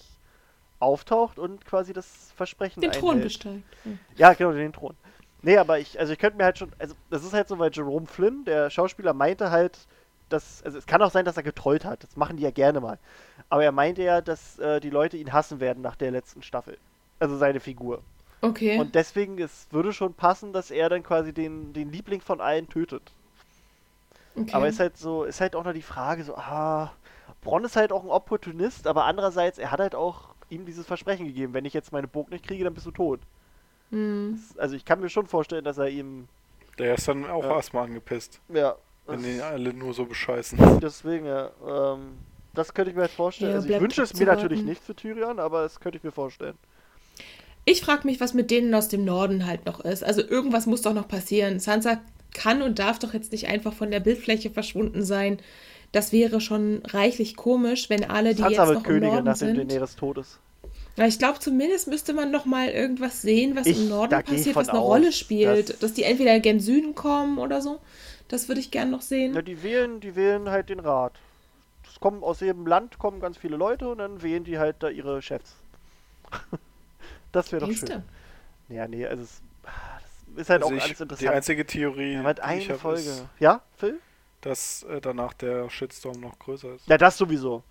[0.79, 3.29] auftaucht und quasi das Versprechen Den Thron einhält.
[3.29, 3.63] besteigt.
[3.83, 3.99] Hm.
[4.17, 4.95] Ja, genau, den Thron.
[5.41, 7.71] Nee, aber ich, also ich könnte mir halt schon, also das ist halt so, weil
[7.71, 9.87] Jerome Flynn, der Schauspieler, meinte halt,
[10.29, 12.81] dass, also es kann auch sein, dass er getrollt hat, das machen die ja gerne
[12.81, 12.99] mal.
[13.49, 16.77] Aber er meinte ja, dass äh, die Leute ihn hassen werden nach der letzten Staffel.
[17.19, 18.01] Also seine Figur.
[18.41, 18.79] Okay.
[18.79, 22.69] Und deswegen, es würde schon passen, dass er dann quasi den, den Liebling von allen
[22.69, 23.13] tötet.
[24.35, 24.51] okay.
[24.53, 26.93] Aber ist halt so, ist halt auch noch die Frage, so, ah,
[27.41, 31.25] Bronn ist halt auch ein Opportunist, aber andererseits, er hat halt auch ihm dieses Versprechen
[31.27, 33.19] gegeben, wenn ich jetzt meine Burg nicht kriege, dann bist du tot.
[33.91, 34.39] Hm.
[34.57, 36.27] Also ich kann mir schon vorstellen, dass er ihm,
[36.77, 37.55] Der ist dann auch Ja.
[37.55, 38.41] erstmal angepisst.
[38.49, 40.59] ja, Wenn die alle nur so bescheißen.
[40.81, 41.51] Deswegen, ja.
[41.65, 43.51] Ähm, das könnte ich mir halt vorstellen.
[43.51, 46.11] Ja, also ich wünsche es mir natürlich nicht für Tyrion, aber das könnte ich mir
[46.11, 46.57] vorstellen.
[47.69, 50.01] Ich frage mich, was mit denen aus dem Norden halt noch ist.
[50.01, 51.59] Also irgendwas muss doch noch passieren.
[51.59, 51.99] Sansa
[52.33, 55.39] kann und darf doch jetzt nicht einfach von der Bildfläche verschwunden sein.
[55.91, 59.25] Das wäre schon reichlich komisch, wenn alle, die Sansa jetzt wird noch im Königin, Norden
[59.25, 59.69] nachdem sind.
[59.71, 60.39] Daenerys tot ist.
[60.95, 64.55] Ja, ich glaube, zumindest müsste man noch mal irgendwas sehen, was Ich- im Norden passiert,
[64.55, 65.69] was eine aus, Rolle spielt.
[65.69, 67.79] dass- Dass, die entweder gen Süden kommen oder so.
[68.29, 69.33] Das würde ich gern noch sehen.
[69.35, 71.13] Ja, die wählen, die wählen halt den Rat.
[71.85, 74.87] Es kommen aus jedem Land kommen ganz viele Leute und dann wählen die halt da
[74.89, 75.55] ihre Chefs.
[77.31, 78.03] das wäre doch Denkst schön.
[78.69, 79.69] Ja, nee, also es, ah,
[80.35, 81.31] das ist halt Also auch ich, alles die interessant.
[81.35, 82.99] einzige Theorie, ja, halt die ich eine Folge.
[83.01, 83.99] ist, Ja, Phil?
[84.41, 86.87] dass äh, danach der Shitstorm noch größer ist.
[86.87, 87.63] Ja, das sowieso.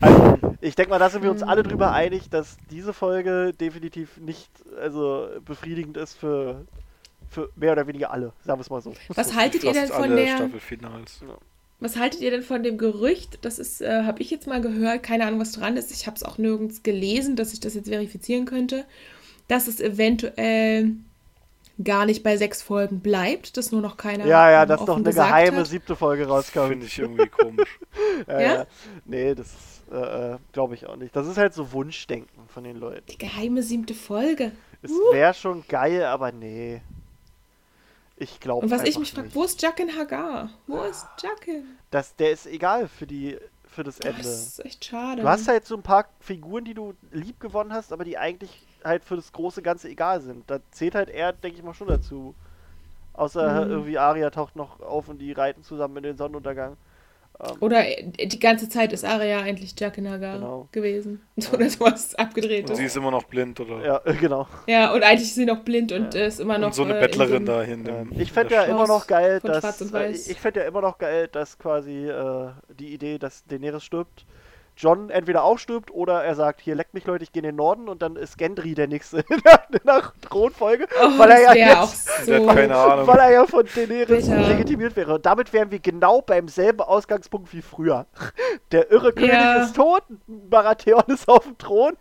[0.00, 4.16] Also, ich denke mal, da sind wir uns alle drüber einig, dass diese Folge definitiv
[4.18, 6.64] nicht also befriedigend ist für,
[7.30, 8.94] für mehr oder weniger alle, sagen wir es mal so.
[9.08, 11.22] Was haltet ihr denn von der Staffelfinals.
[11.82, 13.38] Was haltet ihr denn von dem Gerücht?
[13.42, 15.90] Das ist, äh, habe ich jetzt mal gehört, keine Ahnung, was dran ist.
[15.90, 18.84] Ich habe es auch nirgends gelesen, dass ich das jetzt verifizieren könnte,
[19.48, 20.92] dass es eventuell
[21.82, 24.88] gar nicht bei sechs Folgen bleibt, dass nur noch keiner Ja, ja, ähm, dass noch
[24.90, 25.66] offen eine geheime hat.
[25.66, 26.68] siebte Folge rauskommt.
[26.70, 27.78] Finde ich irgendwie komisch.
[28.28, 28.54] Ja, Ja?
[28.54, 28.66] ja.
[29.04, 31.14] Nee, das äh, glaube ich auch nicht.
[31.16, 33.02] Das ist halt so Wunschdenken von den Leuten.
[33.10, 34.52] Die geheime siebte Folge.
[34.82, 36.80] Es wäre schon geil, aber nee.
[38.22, 40.50] Ich glaube Und was ich mich frage, wo ist Jaqen Hagar?
[40.68, 41.76] Wo ist Jaqen?
[41.90, 44.28] das, Der ist egal für, die, für das Das Ende.
[44.28, 45.22] ist echt schade.
[45.22, 48.64] Du hast halt so ein paar Figuren, die du lieb gewonnen hast, aber die eigentlich
[48.84, 50.48] halt für das große Ganze egal sind.
[50.48, 52.34] Da zählt halt er, denke ich mal, schon dazu.
[53.14, 53.70] Außer Mhm.
[53.72, 56.76] irgendwie Arya taucht noch auf und die reiten zusammen in den Sonnenuntergang.
[57.40, 60.68] Ähm, Oder äh, die ganze Zeit ist Arya eigentlich Jaqen Hagar Genau.
[60.72, 61.20] gewesen.
[61.52, 62.68] Oder sowas abgedreht.
[62.70, 63.84] Und sie ist immer noch blind, oder?
[63.84, 64.46] ja, äh, genau.
[64.66, 66.68] Ja, und eigentlich ist sie noch blind und äh, ist immer noch.
[66.68, 67.86] Und so eine äh, in Bettlerin dem- da hin.
[67.88, 71.28] Ähm, ich fände ja immer noch geil, dass äh, ich fände ja immer noch geil,
[71.32, 74.24] dass quasi äh, die Idee, dass Daenerys stirbt,
[74.76, 77.56] John entweder auch stirbt oder er sagt, hier leckt mich Leute, ich gehe in den
[77.56, 81.54] Norden und dann ist Gendry der nächste in der, in der Thronfolge, Oh, weil er
[81.56, 82.32] ja jetzt, so.
[82.48, 83.06] hat keine Ahnung.
[83.06, 84.48] weil er ja von Daenerys Bitter.
[84.48, 85.14] legitimiert wäre.
[85.14, 88.06] Und damit wären wir genau beim selben Ausgangspunkt wie früher.
[88.72, 89.62] Der irre König Ja.
[89.62, 91.92] ist tot, Baratheon ist auf dem Thron.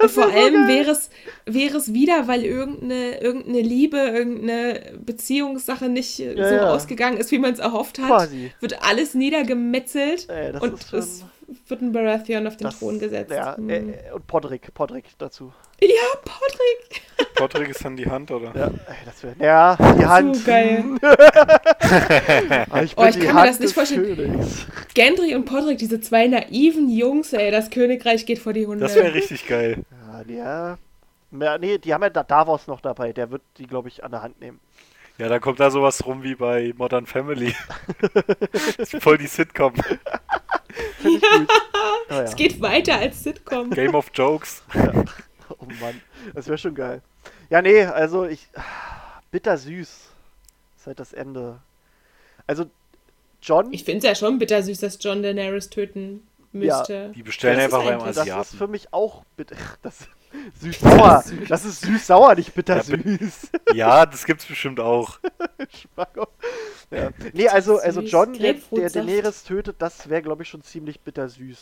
[0.00, 1.10] Und vor allem wäre es,
[1.44, 6.70] wäre es wieder, weil irgendeine, irgendeine Liebe, irgendeine Beziehungssache nicht Ja, so ja.
[6.70, 8.06] ausgegangen ist, wie man es erhofft hat.
[8.08, 8.52] Quasi.
[8.60, 11.24] Wird alles niedergemetzelt Ey, das und ist schon, es
[11.68, 13.30] wird ein Baratheon auf den das- Thron gesetzt.
[13.32, 13.68] Ja, Hm.
[13.68, 15.52] äh, äh, und Podrick, Podrick dazu.
[15.80, 15.88] ja
[16.24, 17.02] Patrick!
[17.36, 18.52] Patrick ist dann die Hand, oder?
[18.54, 20.44] Ja, ey, das wär, ja die Hand.
[20.46, 20.84] geil.
[21.02, 24.16] Ah, ich Oh, bin ich kann mir Hand das nicht vorstellen.
[24.16, 24.66] Königs.
[24.94, 28.84] Gendry und Podrick, diese zwei naiven Jungs, ey, das Königreich geht vor die Hunde.
[28.84, 29.82] Das wäre richtig geil.
[30.28, 30.78] Ja, ja.
[31.38, 33.12] Ja, nee, die haben ja da Davos noch dabei.
[33.12, 34.60] Der wird die, glaube ich, an der Hand nehmen.
[35.18, 37.54] Ja, da kommt da sowas rum wie bei Modern Family.
[38.78, 39.72] Das ist Voll die Sitcom.
[39.74, 39.86] Gut.
[41.22, 41.46] Oh,
[42.10, 42.22] ja.
[42.22, 43.70] Es geht weiter als Sitcom.
[43.70, 44.62] Game of Jokes.
[45.60, 46.00] Oh Mann,
[46.34, 47.02] das wäre schon geil.
[47.50, 48.48] Ja, nee, also ich.
[49.30, 50.08] Bittersüß.
[50.86, 51.58] Halt das Ende.
[52.48, 52.66] Also,
[53.42, 53.72] John.
[53.72, 57.10] Ich finde es ja schon bittersüß, dass John Daenerys töten müsste.
[57.14, 58.56] Die bestellen Das einfach beim eigentlich- das ist Asiaten.
[58.58, 59.56] für mich auch bitter.
[59.82, 60.08] Das
[60.60, 61.24] süß-sauer.
[61.48, 63.50] Das ist süß-sauer, nicht bittersüß.
[63.74, 65.18] Ja, das gibt's bestimmt auch.
[66.90, 67.10] Ja.
[67.32, 68.00] Nee, also, also.
[68.00, 68.88] John, der, der.
[68.90, 71.58] Daenerys tötet, das wäre, glaube ich, schon ziemlich bittersüß.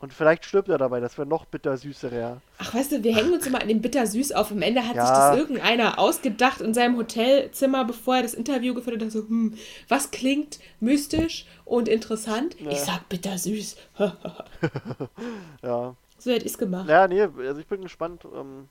[0.00, 2.36] Und vielleicht stirbt er dabei, das wäre noch bittersüßer, ja.
[2.58, 4.50] Ach, weißt du, wir hängen uns immer an dem Bittersüß auf.
[4.50, 5.06] Am Ende hat Ja.
[5.06, 9.10] sich das irgendeiner ausgedacht in seinem Hotelzimmer, bevor er das Interview geführt hat.
[9.10, 9.54] So, hm,
[9.88, 12.54] was klingt mystisch und interessant?
[12.60, 12.70] Ja.
[12.70, 13.76] Ich sag Bittersüß.
[15.62, 15.94] Ja.
[16.24, 16.88] So hätte ich's gemacht.
[16.88, 18.24] Ja, nee, also ich bin gespannt.
[18.34, 18.68] Ähm,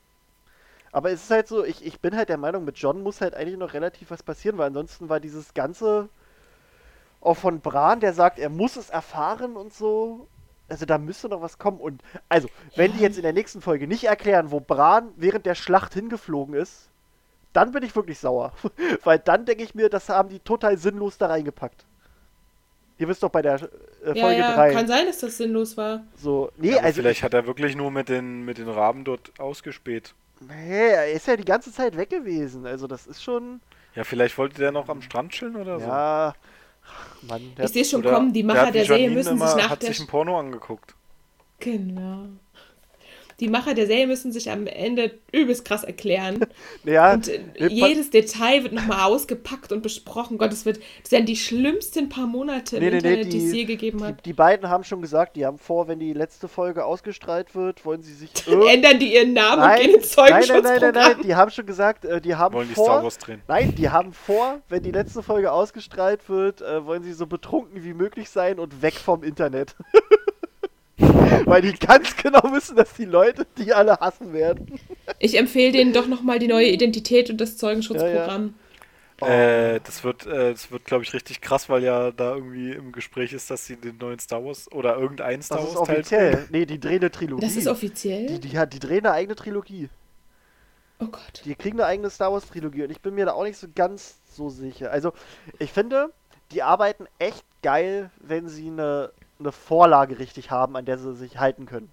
[0.91, 3.35] aber es ist halt so, ich, ich bin halt der Meinung, mit John muss halt
[3.35, 6.09] eigentlich noch relativ was passieren, weil ansonsten war dieses ganze
[7.21, 10.27] auch von Bran, der sagt, er muss es erfahren und so.
[10.69, 11.79] Also da müsste noch was kommen.
[11.79, 12.97] Und also, wenn Ja.
[12.97, 16.89] die jetzt in der nächsten Folge nicht erklären, wo Bran während der Schlacht hingeflogen ist,
[17.53, 18.53] dann bin ich wirklich sauer.
[19.03, 21.85] weil dann denke ich mir, das haben die total sinnlos da reingepackt.
[23.03, 24.73] Ihr wisst doch bei der äh, ja, Folge ja, 3.
[24.75, 26.05] kann sein, dass das sinnlos war.
[26.15, 29.37] so, nee, Ja, also vielleicht hat er wirklich nur mit den, mit den Raben dort
[29.41, 30.13] ausgespäht.
[30.39, 32.65] Nee, er ist ja die ganze Zeit weg gewesen.
[32.65, 33.59] Also das ist schon.
[33.93, 35.85] Ja, vielleicht wollte der noch am Strand chillen oder so.
[35.85, 36.33] Ja.
[36.85, 39.55] Ach, Mann, der Ich sehe schon kommen, die der Macher der wie Serie müssen sich
[39.55, 39.89] nach hat der...
[39.89, 40.95] sich ein Porno angeguckt.
[41.59, 42.29] Genau.
[43.39, 46.39] Die Macher der Serie müssen sich am Ende übelst krass erklären.
[46.85, 50.37] Ja, Und äh, jedes Detail wird nochmal ausgepackt und besprochen.
[50.37, 53.37] Gott, das, wird, das werden die schlimmsten paar Monate im Nee, nee, nee, Internet, die,
[53.37, 54.25] es je die, gegeben die, hat.
[54.25, 58.01] die beiden haben schon gesagt, die haben vor, wenn die letzte Folge ausgestrahlt wird, wollen
[58.01, 60.63] sie sich irgend- Ändern die ihren Namen und Nein, gehen ins nein, nein, nein, nein,
[60.63, 60.93] Zeugenschutzprogramm.
[61.17, 63.41] nein, die haben schon gesagt, äh, die haben Wollen die vor, Star Wars drehen.
[63.47, 67.83] nein, die haben vor, wenn die letzte Folge ausgestrahlt wird, äh, wollen sie so betrunken
[67.83, 69.75] wie möglich sein und weg vom Internet.
[71.45, 74.79] Weil die ganz genau wissen, dass die Leute die alle hassen werden.
[75.19, 78.55] Ich empfehle denen doch nochmal die neue Identität und das Zeugenschutzprogramm.
[79.21, 79.25] Oh.
[79.25, 82.91] Äh, das wird, äh, das wird, glaube ich, richtig krass, weil ja da irgendwie im
[82.91, 85.95] Gespräch ist, dass sie den neuen Star Wars oder irgendeinen Star Das ist Wars Teil
[85.99, 86.47] offiziell.
[86.51, 87.45] Nee, die drehen eine Trilogie.
[87.45, 88.25] Das ist offiziell?
[88.25, 89.89] die, die, hat- die drehen eine eigene Trilogie.
[90.99, 91.41] oh Gott.
[91.45, 93.67] Die kriegen eine eigene Star Wars Trilogie und ich bin mir da auch nicht so
[93.73, 94.91] ganz so sicher.
[94.91, 95.13] Also,
[95.59, 96.11] ich finde,
[96.51, 99.11] die arbeiten echt geil, wenn sie eine,
[99.43, 101.89] eine Vorlage richtig haben, an der sie sich halten können.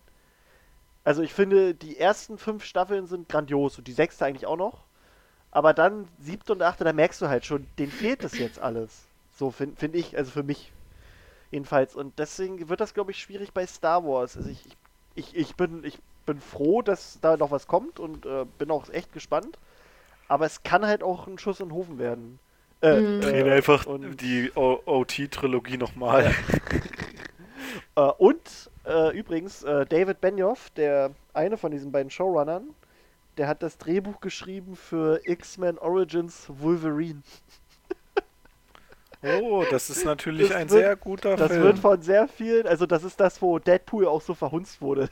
[1.05, 4.85] Also, ich finde, die ersten fünf Staffeln sind grandios und die sechste eigentlich auch noch.
[5.51, 9.03] Aber dann siebte und achte, da merkst du halt schon, denen fehlt das jetzt alles.
[9.37, 10.73] So finde find ich, also für mich
[11.51, 11.97] jedenfalls.
[11.97, 14.37] Und deswegen wird das, glaube ich, schwierig bei Star Wars.
[14.37, 14.65] Also ich,
[15.15, 18.89] ich, ich, bin, ich bin froh, dass da noch was kommt und äh, bin auch
[18.91, 19.59] echt gespannt.
[20.29, 22.39] Aber es kann halt auch ein Schuss in den Hofen werden.
[22.83, 23.21] Äh, Mhm.
[23.21, 26.35] Drehen äh, einfach und, die OT-Trilogie nochmal.
[28.09, 32.71] äh, und äh, übrigens, äh, David Benioff, der eine von diesen beiden Showrunnern,
[33.37, 37.23] der hat das Drehbuch geschrieben für X-Men Origins Wolverine.
[39.43, 41.63] Oh, das ist natürlich Das ein wird- sehr guter Das Film.
[41.63, 45.11] wird von sehr vielen, also das ist das, wo Deadpool auch so verhunzt wurde.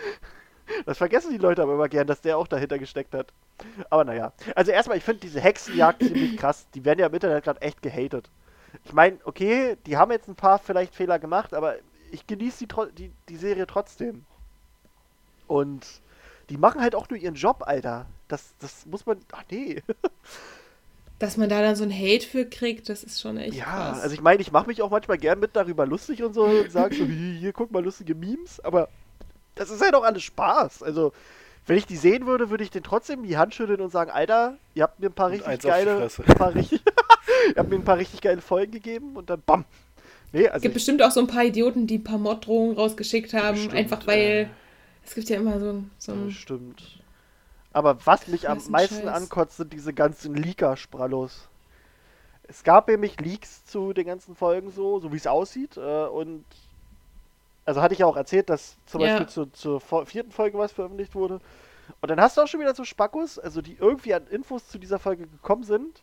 [0.84, 3.28] das vergessen die Leute aber immer gern, dass der auch dahinter gesteckt hat.
[3.88, 4.32] Aber naja.
[4.54, 6.66] Also erstmal, ich finde diese Hexenjagd ziemlich krass.
[6.74, 8.28] Die werden ja im Internet gerade echt gehatet.
[8.84, 11.76] Ich meine, okay, die haben jetzt ein paar vielleicht Fehler gemacht, aber
[12.12, 14.24] ich genieße die, die, die Serie trotzdem.
[15.46, 15.86] Und
[16.48, 18.06] die machen halt auch nur ihren Job, Alter.
[18.28, 19.18] Das, das muss man.
[19.32, 19.82] Ach nee.
[21.18, 24.00] Dass man da dann so ein Hate für kriegt, das ist schon echt Ja, krass.
[24.00, 26.72] also ich meine, ich mache mich auch manchmal gern mit darüber lustig und so und
[26.72, 28.88] sage so, hier, hier, guck mal, lustige Memes, aber
[29.54, 30.82] das ist halt auch alles Spaß.
[30.82, 31.12] Also,
[31.66, 34.56] wenn ich die sehen würde, würde ich den trotzdem die Hand schütteln und sagen, Alter,
[34.74, 36.82] ihr habt mir ein paar Und richtig geile, paar richtig,
[37.50, 39.66] ihr habt mir ein paar richtig geile Folgen gegeben und dann bam.
[40.32, 43.34] Nee, also es gibt bestimmt auch so ein paar Idioten, die ein paar Morddrohungen rausgeschickt
[43.34, 44.06] haben, Bestimmt, einfach äh.
[44.06, 44.50] weil
[45.04, 46.30] es gibt ja immer so, so ein...
[46.30, 47.00] stimmt.
[47.72, 49.06] Aber was mich am meisten Scheiß.
[49.06, 51.48] ankotzt, sind diese ganzen Leaker-Sprallos.
[52.48, 55.76] Es gab nämlich Leaks zu den ganzen Folgen so, so wie es aussieht.
[55.76, 56.44] Äh, und
[57.64, 59.18] also hatte ich ja auch erzählt, dass zum Ja.
[59.18, 61.40] Beispiel zu, zur vierten Folge was veröffentlicht wurde.
[62.00, 64.78] Und dann hast du auch schon wieder so Spackos, also die irgendwie an Infos zu
[64.78, 66.02] dieser Folge gekommen sind,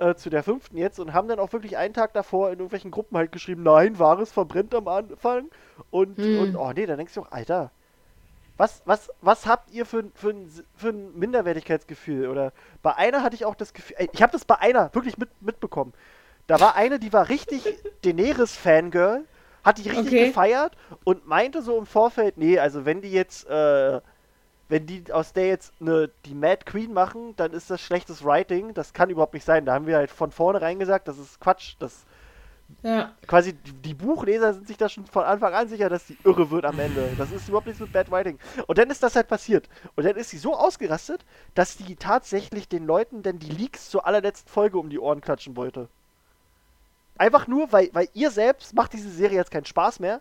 [0.00, 2.90] äh, zu der fünften jetzt, und haben dann auch wirklich einen Tag davor in irgendwelchen
[2.90, 5.50] Gruppen halt geschrieben, nein, Wahres verbrennt am Anfang.
[5.90, 6.34] Und, Hm.
[6.34, 7.72] und oh nee, dann denkst du auch, Alter,
[8.56, 10.34] was, was, was habt ihr für, ein- für,
[10.74, 12.28] für ein Minderwertigkeitsgefühl?
[12.28, 12.52] Oder
[12.82, 15.94] bei einer hatte ich auch das Gefühl, ich habe das bei einer wirklich mit, mitbekommen.
[16.46, 17.64] Da war eine, die war richtig
[18.04, 19.26] Daenerys-Fangirl,
[19.64, 20.18] hat die richtig Okay.
[20.18, 24.00] gefeiert und meinte so im Vorfeld, nee, also wenn die jetzt, äh,
[24.70, 28.72] wenn die aus der jetzt eine, die Mad Queen machen, dann ist das schlechtes Writing.
[28.72, 29.66] Das kann überhaupt nicht sein.
[29.66, 31.74] Da haben wir halt von vornherein gesagt, das ist Quatsch.
[31.80, 32.06] Das
[32.82, 36.50] Ja, quasi die, Buchleser sind sich da schon von Anfang an sicher, dass sie irre
[36.50, 37.10] wird am Ende.
[37.18, 38.38] Das ist überhaupt nichts mit Bad Writing.
[38.68, 39.68] Und dann ist das halt passiert.
[39.96, 41.24] Und dann ist sie so ausgerastet,
[41.54, 45.56] dass die tatsächlich den Leuten dann die Leaks zur allerletzten Folge um die Ohren klatschen
[45.56, 45.88] wollte.
[47.18, 50.20] Einfach nur, weil, weil ihr selbst macht diese Serie jetzt keinen Spaß mehr.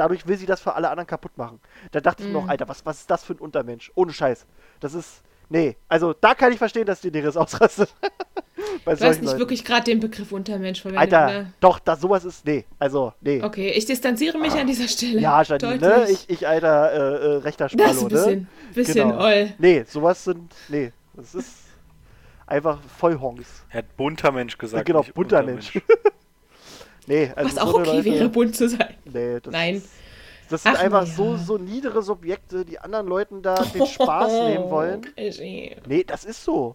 [0.00, 1.60] Dadurch will sie das für alle anderen kaputt machen.
[1.92, 2.50] Da dachte ich mir noch, Mhm.
[2.50, 3.92] Alter, was, was ist das für ein Untermensch?
[3.94, 4.46] Ohne Scheiß.
[4.80, 5.20] Das ist.
[5.50, 7.92] Nee, also da kann ich verstehen, dass die Daenerys ausrastet.
[8.84, 9.38] Bei du hast nicht Leuten.
[9.40, 11.52] wirklich gerade den Begriff Untermensch verwendet, Alter, ne?
[11.60, 12.46] doch, da sowas ist.
[12.46, 13.42] Nee, also, nee.
[13.42, 15.20] Okay, ich distanziere mich an dieser Stelle.
[15.20, 16.06] Ja, Janine, ne?
[16.08, 18.46] Ich, ich alter, äh, äh, rechter Das ist Spallo, ein bisschen, ne?
[18.74, 19.22] bisschen Genau.
[19.24, 19.52] oll.
[19.58, 20.54] Nee, sowas sind.
[20.68, 21.52] Nee, das ist
[22.46, 23.64] einfach Vollhongs.
[23.70, 24.86] Er hat bunter Mensch gesagt.
[24.86, 25.42] genau, nicht bunter.
[25.42, 25.78] Mensch.
[27.10, 28.94] nee, also Was auch okay Leute, wäre, bunt zu sein.
[29.04, 29.76] Nee, das Nein.
[29.76, 29.88] Ist,
[30.48, 31.12] das sind Ach, einfach ja.
[31.12, 35.02] so, so niedere Subjekte, die anderen Leuten da den Spaß nehmen wollen.
[35.02, 35.76] Krischi.
[35.86, 36.74] Nee, das ist so.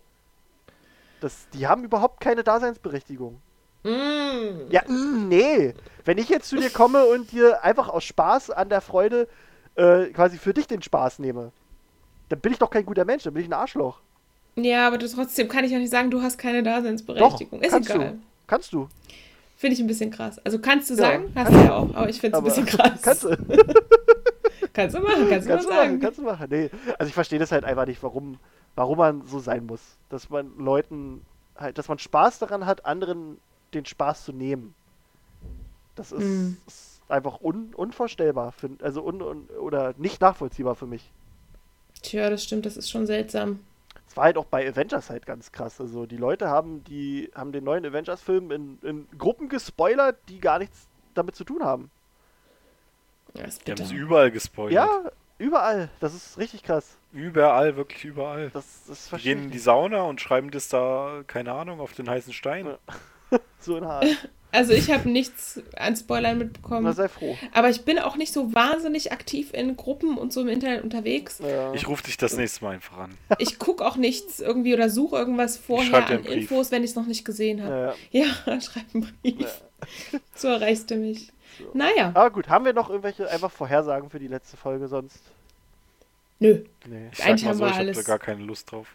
[1.19, 3.41] Das, die haben überhaupt keine Daseinsberechtigung.
[3.83, 4.69] Mm.
[4.69, 5.73] Ja, mm, nee.
[6.05, 9.27] Wenn ich jetzt zu dir komme und dir einfach aus Spaß an der Freude
[9.75, 11.51] äh, quasi für dich den Spaß nehme,
[12.29, 13.99] dann bin ich doch kein guter Mensch, dann bin ich ein Arschloch.
[14.55, 17.61] Ja, aber du, trotzdem kann ich auch nicht sagen, du hast keine Doch, Daseinsberechtigung.
[17.61, 18.11] Ist kannst egal.
[18.11, 18.19] du.
[18.47, 18.87] Kannst du.
[19.55, 20.39] Finde ich ein bisschen krass.
[20.43, 22.43] Also kannst du Ja, sagen, hast kannst du ja auch, aber ich finde es ein
[22.45, 23.01] bisschen krass.
[23.01, 23.29] Kannst du.
[24.73, 25.87] Kannst du machen, kannst du mal Kannst du sagen.
[25.91, 26.47] machen, kannst du machen.
[26.49, 26.69] Nee.
[26.99, 28.39] Also ich verstehe das halt einfach nicht, warum,
[28.75, 29.79] warum man so sein muss.
[30.09, 31.21] Dass man Leuten
[31.55, 33.37] halt, dass man Spaß daran hat, anderen
[33.73, 34.73] den Spaß zu nehmen.
[35.95, 36.57] Das ist, Hm.
[36.67, 41.09] ist einfach un, unvorstellbar, find, also un, un, oder nicht nachvollziehbar für mich.
[42.01, 43.59] Tja, das stimmt, das ist schon seltsam.
[44.15, 45.79] War halt auch bei Avengers halt ganz krass.
[45.81, 50.59] Also die Leute haben die haben den neuen Avengers-Film in, in Gruppen gespoilert, die gar
[50.59, 51.91] nichts damit zu tun haben.
[53.33, 54.73] Ja, Die haben es überall gespoilert.
[54.73, 55.89] Ja, überall.
[55.99, 56.97] Das ist richtig krass.
[57.11, 58.49] Überall, wirklich überall.
[58.51, 59.59] Das, das Die gehen in die.
[59.59, 62.67] Sauna und schreiben das da, keine Ahnung, auf den heißen Stein.
[62.67, 62.77] Ja.
[63.59, 64.05] So in Art.
[64.55, 66.83] Also ich habe nichts an Spoilern mitbekommen.
[66.83, 67.37] Na, sei froh.
[67.51, 71.39] Aber ich bin auch nicht so wahnsinnig aktiv in Gruppen und so im Internet unterwegs.
[71.39, 71.73] Ja.
[71.73, 73.17] Ich rufe dich das nächste Mal einfach an.
[73.39, 76.25] Ich gucke auch nichts irgendwie oder suche irgendwas schreib vorher an.
[76.25, 77.95] Infos, wenn ich es noch nicht gesehen habe.
[78.11, 78.25] ja, ja.
[78.45, 79.61] Ja, schreib einen Brief.
[80.35, 81.31] So erreichst du mich.
[81.73, 85.19] Naja, Aber gut, haben wir noch irgendwelche einfach Vorhersagen für die letzte Folge sonst?
[86.39, 86.63] nö.
[86.85, 87.09] Nee.
[87.11, 87.97] Ich sag Eigentlich mal haben so, wir ich habe alles.
[87.97, 88.87] da gar keine Lust drauf.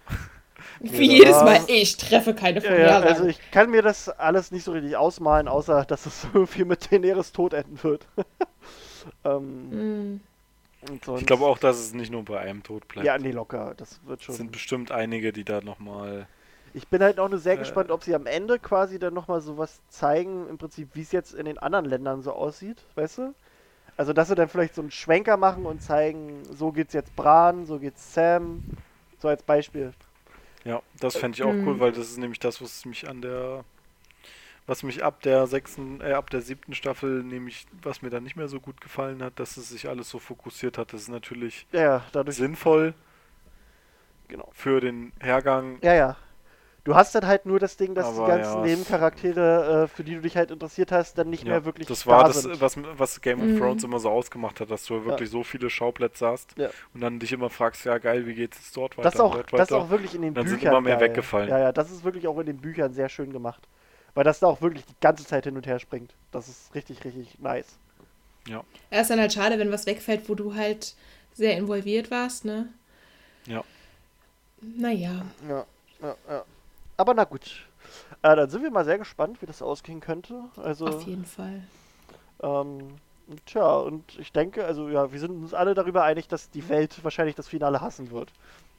[0.80, 4.50] Wie da jedes Mal, ich treffe keine Ja, ja, also ich kann mir das alles
[4.50, 8.06] nicht so richtig ausmalen, außer dass es irgendwie mit Daenerys Tod enden wird.
[9.24, 10.20] ähm, Hm.
[10.90, 13.06] und sonst, Ich glaube auch, dass es nicht nur bei einem Tod bleibt.
[13.06, 13.74] Ja, nee, locker.
[13.76, 14.34] Das wird Es schon.
[14.36, 16.26] sind bestimmt einige, die da nochmal.
[16.72, 17.58] Ich bin halt auch nur sehr Äh.
[17.58, 21.34] gespannt, ob sie am Ende quasi dann nochmal sowas zeigen, im Prinzip, wie es jetzt
[21.34, 23.34] in den anderen Ländern so aussieht, weißt du?
[23.96, 27.66] Also, dass sie dann vielleicht so einen Schwenker machen und zeigen, so geht's jetzt Bran,
[27.66, 28.64] so geht's Sam,
[29.18, 29.92] so als Beispiel.
[30.64, 31.66] Ja, das fände ich auch Mhm.
[31.66, 33.64] cool, weil das ist nämlich das, was mich an der.
[34.66, 38.36] Was mich ab der sechsten, äh, ab der siebten Staffel, nämlich, was mir dann nicht
[38.36, 40.92] mehr so gut gefallen hat, dass es sich alles so fokussiert hat.
[40.92, 42.36] Das ist natürlich Ja, ja, dadurch.
[42.36, 42.94] sinnvoll
[44.28, 44.48] Genau.
[44.52, 45.80] für den Hergang.
[45.82, 46.16] Ja, ja.
[46.84, 50.02] Du hast dann halt nur das Ding, dass Aber die ganzen ja, es- Mehr, für
[50.04, 52.42] die du dich halt interessiert hast, dann nicht Ja, mehr wirklich das war da das,
[52.42, 52.60] sind.
[52.60, 53.58] was, was Game of Mhm.
[53.58, 56.70] Thrones immer so ausgemacht hat, dass du wirklich so viele Schauplätze hast Ja.
[56.94, 59.02] und dann dich immer fragst, ja geil, wie geht's jetzt dort weiter?
[59.02, 59.84] Das ist auch, dort das ist weiter?
[59.84, 61.08] auch wirklich in den Dann sind Büchern immer mehr geil.
[61.08, 61.50] weggefallen.
[61.50, 63.66] Ja, ja, das ist wirklich auch in den Büchern sehr schön gemacht.
[64.14, 66.14] Weil das da auch wirklich die ganze Zeit hin und her springt.
[66.32, 67.78] Das ist richtig, richtig nice.
[68.46, 70.94] ja, Ja, ist dann halt schade, wenn was wegfällt, wo du halt
[71.34, 72.68] sehr involviert warst, ne?
[73.46, 73.64] ja.
[74.62, 75.24] Naja.
[75.48, 75.66] Ja,
[76.02, 76.44] ja, ja.
[77.00, 77.66] Aber na gut.
[78.20, 80.44] Äh, dann sind wir mal sehr gespannt, wie das ausgehen könnte.
[80.62, 81.62] Also, Auf jeden Fall.
[82.42, 82.96] ähm,
[83.46, 87.02] tja, und ich denke, also ja, wir sind uns alle darüber einig, dass die Welt
[87.02, 88.30] wahrscheinlich das Finale hassen wird.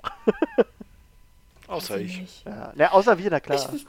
[1.67, 2.43] Außer ich.
[2.45, 3.57] Ja, na, außer wir, na klar.
[3.73, 3.87] Ich,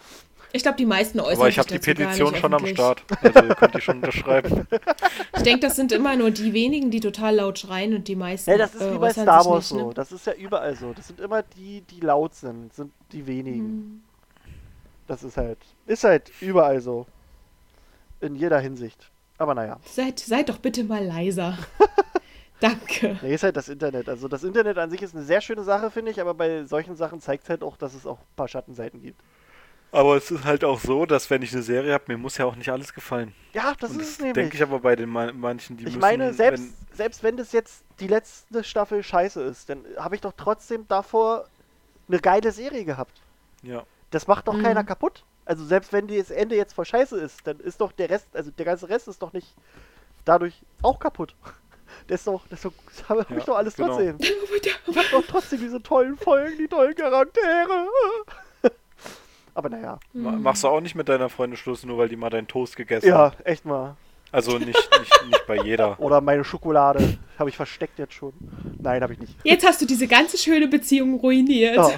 [0.53, 2.67] ich glaube, die meisten äußern Aber ich habe die Petition schon am.
[2.67, 3.03] Start.
[3.21, 4.67] Also könnt ihr schon unterschreiben.
[5.37, 8.49] Ich denke, das sind immer nur die wenigen, die total laut schreien und die meisten.
[8.51, 9.89] Ja, das ist äh, wie bei Star Wars nicht, so.
[9.89, 9.95] ne?
[9.95, 10.93] Das ist ja überall so.
[10.93, 13.59] Das sind immer die, die laut sind, sind die wenigen.
[13.59, 14.03] Hm.
[15.13, 17.07] Das ist halt, ist halt überall so.
[18.23, 19.11] In jeder Hinsicht.
[19.37, 19.79] Aber naja.
[19.85, 21.59] Seid, seid doch bitte mal leiser.
[22.61, 23.19] Danke.
[23.21, 24.09] Nee, ist halt das Internet.
[24.09, 26.97] Also das Internet an sich ist eine sehr schöne Sache, finde ich, aber bei solchen
[26.97, 29.21] Sachen zeigt es halt auch, dass es auch ein paar Schattenseiten gibt.
[29.91, 32.47] Aber es ist halt auch so, dass wenn ich eine Serie habe, mir muss ja
[32.47, 33.35] auch nicht alles gefallen.
[33.53, 34.35] Ja, das Und ist das es nämlich.
[34.35, 37.37] denke ich aber bei den ma- manchen, die ich müssen, meine, selbst wenn, selbst wenn
[37.37, 41.45] das jetzt die letzte Staffel scheiße ist, dann habe ich doch trotzdem davor
[42.09, 43.21] eine geile Serie gehabt.
[43.63, 43.83] ja,
[44.13, 44.63] Das macht doch Mhm.
[44.63, 45.25] keiner kaputt.
[45.45, 48.51] Also selbst wenn das Ende jetzt voll scheiße ist, dann ist doch der Rest, also
[48.53, 49.55] der ganze Rest ist doch nicht
[50.25, 51.35] dadurch auch kaputt.
[52.09, 53.89] Der ist doch, das, ist doch, das habe Ja, ich doch alles genau.
[53.89, 54.17] trotzdem.
[54.89, 57.87] Ich hab doch trotzdem diese tollen Folgen, die tollen Charaktere.
[59.55, 59.99] Aber naja.
[60.15, 60.43] ma- Hm.
[60.43, 63.09] machst du auch nicht mit deiner Freundin Schluss, nur weil die mal deinen Toast gegessen
[63.09, 63.45] Ja, hat.
[63.47, 63.97] echt mal.
[64.33, 64.69] Also nicht,
[64.99, 66.01] nicht, nicht bei jeder.
[66.01, 67.19] Oder meine Schokolade.
[67.39, 68.33] Habe ich versteckt jetzt schon.
[68.81, 69.37] Nein, habe ich nicht.
[69.45, 71.77] Jetzt hast du diese ganze schöne Beziehung ruiniert.
[71.77, 71.91] Ja.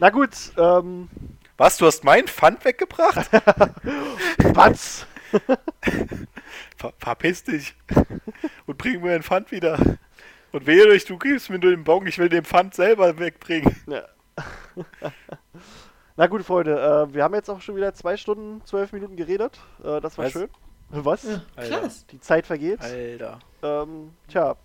[0.00, 1.10] Na gut, ähm,
[1.58, 3.30] Was, du hast mein Pfand weggebracht?
[4.54, 5.06] was?
[6.78, 7.76] Ver verpiss dich.
[8.66, 9.78] Und bring mir den Pfand wieder.
[10.52, 13.76] Und wehe dich, du gibst mir nur den Bon, ich will den Pfand selber wegbringen.
[13.86, 14.04] Ja.
[16.16, 19.60] Na gut, Freunde, äh, wir haben jetzt auch schon wieder zwei Stunden, zwölf Minuten geredet.
[19.84, 20.32] Äh, das war Was?
[20.32, 20.48] schön.
[20.88, 21.24] Was?
[21.24, 21.80] Ja, Alter.
[21.80, 22.06] krass.
[22.06, 22.80] Die Zeit vergeht.
[22.80, 23.38] Alter.
[23.62, 24.56] Ähm, tja.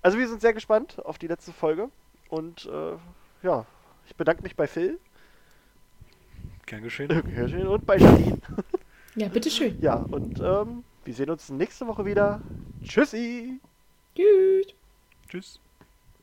[0.00, 1.90] Also wir sind sehr gespannt auf die letzte Folge.
[2.30, 3.66] Und äh, ja,
[4.10, 4.98] ich bedanke mich bei Phil
[6.66, 7.10] Gern geschehen.
[7.66, 8.38] und bei Janine.
[9.16, 9.76] Ja, bitteschön.
[9.80, 12.40] Ja, und ähm, wir sehen uns nächste Woche wieder.
[12.84, 13.58] Tschüssi!
[14.14, 14.66] Tschüss.
[15.28, 15.60] Tschüss.